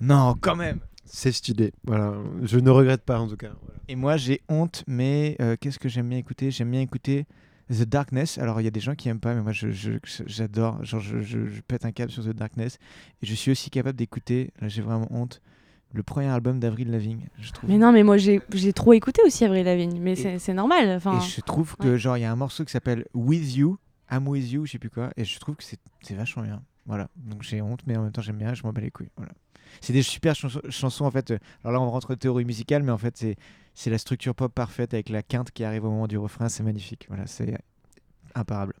non, 0.00 0.34
quand 0.40 0.56
même. 0.56 0.80
C'est 1.04 1.32
stylé. 1.32 1.72
Voilà, 1.84 2.14
je 2.42 2.58
ne 2.58 2.70
regrette 2.70 3.02
pas 3.02 3.18
en 3.18 3.28
tout 3.28 3.36
cas. 3.36 3.50
Voilà. 3.62 3.78
Et 3.88 3.96
moi, 3.96 4.16
j'ai 4.16 4.40
honte, 4.48 4.84
mais 4.86 5.36
euh, 5.40 5.56
qu'est-ce 5.60 5.78
que 5.78 5.88
j'aime 5.88 6.08
bien 6.08 6.18
écouter? 6.18 6.50
J'aime 6.50 6.70
bien 6.70 6.80
écouter 6.80 7.26
The 7.70 7.82
Darkness. 7.84 8.38
Alors, 8.38 8.60
il 8.60 8.64
y 8.64 8.66
a 8.68 8.70
des 8.72 8.80
gens 8.80 8.94
qui 8.94 9.08
aiment 9.08 9.20
pas, 9.20 9.34
mais 9.34 9.42
moi, 9.42 9.52
je- 9.52 9.70
je- 9.70 9.92
j'adore. 10.26 10.84
Genre, 10.84 11.00
je, 11.00 11.20
je- 11.20 11.46
je 11.46 11.60
pète 11.62 11.84
un 11.84 11.92
câble 11.92 12.10
sur 12.12 12.24
The 12.24 12.30
Darkness. 12.34 12.78
Et 13.22 13.26
je 13.26 13.34
suis 13.34 13.50
aussi 13.52 13.70
capable 13.70 13.96
d'écouter, 13.96 14.50
là, 14.60 14.68
j'ai 14.68 14.82
vraiment 14.82 15.06
honte, 15.10 15.40
le 15.92 16.02
premier 16.02 16.26
album 16.26 16.58
d'Avril 16.60 16.90
Lavigne. 16.90 17.28
Je 17.40 17.52
trouve. 17.52 17.70
Mais 17.70 17.78
non, 17.78 17.90
mais 17.92 18.02
moi 18.02 18.16
j'ai 18.18 18.40
trop 18.74 18.92
écouté 18.92 19.22
aussi 19.24 19.44
Avril 19.44 19.64
Lavigne, 19.64 19.98
mais 20.00 20.14
c'est 20.38 20.52
normal. 20.54 20.90
Enfin, 20.96 21.18
Et 21.18 21.24
je 21.24 21.40
trouve 21.40 21.76
que, 21.76 21.96
genre, 21.96 22.16
il 22.18 22.22
y 22.22 22.24
a 22.24 22.30
un 22.32 22.36
morceau 22.36 22.64
qui 22.64 22.72
s'appelle 22.72 23.06
With 23.14 23.54
You, 23.56 23.78
I'm 24.10 24.26
With 24.28 24.50
You, 24.50 24.66
je 24.66 24.72
sais 24.72 24.78
plus 24.78 24.90
quoi. 24.90 25.10
Et 25.16 25.24
je 25.24 25.38
trouve 25.38 25.56
que 25.56 25.64
c'est 25.64 26.14
vachement 26.14 26.42
bien. 26.42 26.62
Voilà. 26.86 27.08
Donc, 27.16 27.42
j'ai 27.42 27.60
honte, 27.62 27.80
mais 27.86 27.96
en 27.96 28.02
même 28.02 28.12
temps, 28.12 28.22
j'aime 28.22 28.38
bien. 28.38 28.54
Je 28.54 28.62
m'en 28.62 28.72
bats 28.72 28.80
les 28.80 28.90
couilles. 28.90 29.10
Voilà. 29.16 29.32
C'est 29.80 29.92
des 29.92 30.02
super 30.02 30.34
chanso- 30.34 30.60
chansons, 30.70 31.04
en 31.04 31.10
fait. 31.10 31.32
euh, 31.32 31.38
Alors 31.64 31.72
là, 31.72 31.80
on 31.86 31.90
rentre 31.90 32.12
en 32.12 32.16
théorie 32.16 32.44
musicale, 32.44 32.82
mais 32.84 32.92
en 32.92 32.98
fait, 32.98 33.24
c'est 33.74 33.90
la 33.90 33.98
structure 33.98 34.34
pop 34.34 34.52
parfaite 34.54 34.94
avec 34.94 35.08
la 35.08 35.22
quinte 35.22 35.50
qui 35.50 35.64
arrive 35.64 35.84
au 35.84 35.90
moment 35.90 36.06
du 36.06 36.16
refrain. 36.18 36.48
C'est 36.48 36.62
magnifique. 36.62 37.06
Voilà, 37.08 37.26
c'est 37.26 37.58
imparable. 38.34 38.74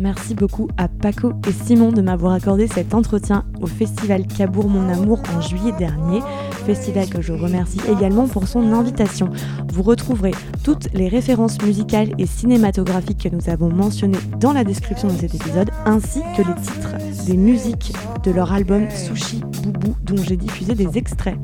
Merci 0.00 0.34
beaucoup 0.34 0.68
à 0.78 0.88
Paco 0.88 1.32
et 1.46 1.52
Simon 1.52 1.92
de 1.92 2.02
m'avoir 2.02 2.32
accordé 2.32 2.66
cet 2.66 2.94
entretien 2.94 3.44
au 3.60 3.66
festival 3.66 4.26
Cabourg 4.26 4.68
Mon 4.68 4.88
Amour 4.88 5.22
en 5.36 5.40
juillet 5.40 5.72
dernier, 5.78 6.20
festival 6.66 7.08
que 7.08 7.20
je 7.20 7.32
remercie 7.32 7.80
également 7.88 8.26
pour 8.26 8.48
son 8.48 8.72
invitation. 8.72 9.30
Vous 9.72 9.82
retrouverez 9.82 10.32
toutes 10.64 10.92
les 10.94 11.08
références 11.08 11.60
musicales 11.62 12.12
et 12.18 12.26
cinématographiques 12.26 13.30
que 13.30 13.34
nous 13.34 13.48
avons 13.48 13.68
mentionnées 13.68 14.18
dans 14.40 14.52
la 14.52 14.64
description 14.64 15.08
de 15.08 15.14
cet 15.14 15.34
épisode, 15.34 15.70
ainsi 15.84 16.20
que 16.36 16.42
les 16.42 16.54
titres 16.60 16.96
des 17.26 17.36
musiques 17.36 17.92
de 18.24 18.30
leur 18.30 18.52
album 18.52 18.88
Sushi 18.90 19.42
Boubou 19.62 19.94
dont 20.04 20.22
j'ai 20.22 20.36
diffusé 20.36 20.74
des 20.74 20.98
extraits. 20.98 21.36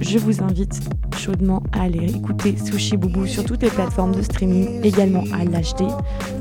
Je 0.00 0.18
vous 0.18 0.42
invite 0.42 0.80
chaudement 1.16 1.62
à 1.72 1.82
aller 1.82 2.10
écouter 2.14 2.56
Sushi 2.56 2.96
Boubou 2.96 3.26
sur 3.26 3.44
toutes 3.44 3.62
les 3.62 3.70
plateformes 3.70 4.14
de 4.14 4.22
streaming, 4.22 4.80
également 4.82 5.24
à 5.32 5.44
l'acheter. 5.44 5.86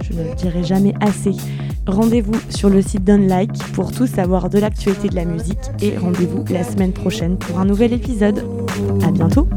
Je 0.04 0.14
ne 0.14 0.24
le 0.24 0.36
dirai 0.36 0.64
jamais 0.64 0.94
assez. 1.02 1.34
Rendez-vous 1.88 2.40
sur 2.50 2.70
le 2.70 2.82
site 2.82 3.04
d'Unlike 3.04 3.58
pour 3.74 3.92
tout 3.92 4.08
savoir 4.08 4.50
de 4.50 4.60
l'actualité 4.60 5.10
de 5.10 5.16
la 5.16 5.26
musique 5.26 5.60
et 5.82 5.98
rendez-vous 5.98 6.44
la 6.50 6.64
semaine 6.64 6.94
prochaine 6.94 7.38
pour 7.38 7.60
un 7.60 7.66
nouvel 7.66 7.94
épisode. 7.94 8.46
À 9.06 9.12
bientôt. 9.12 9.48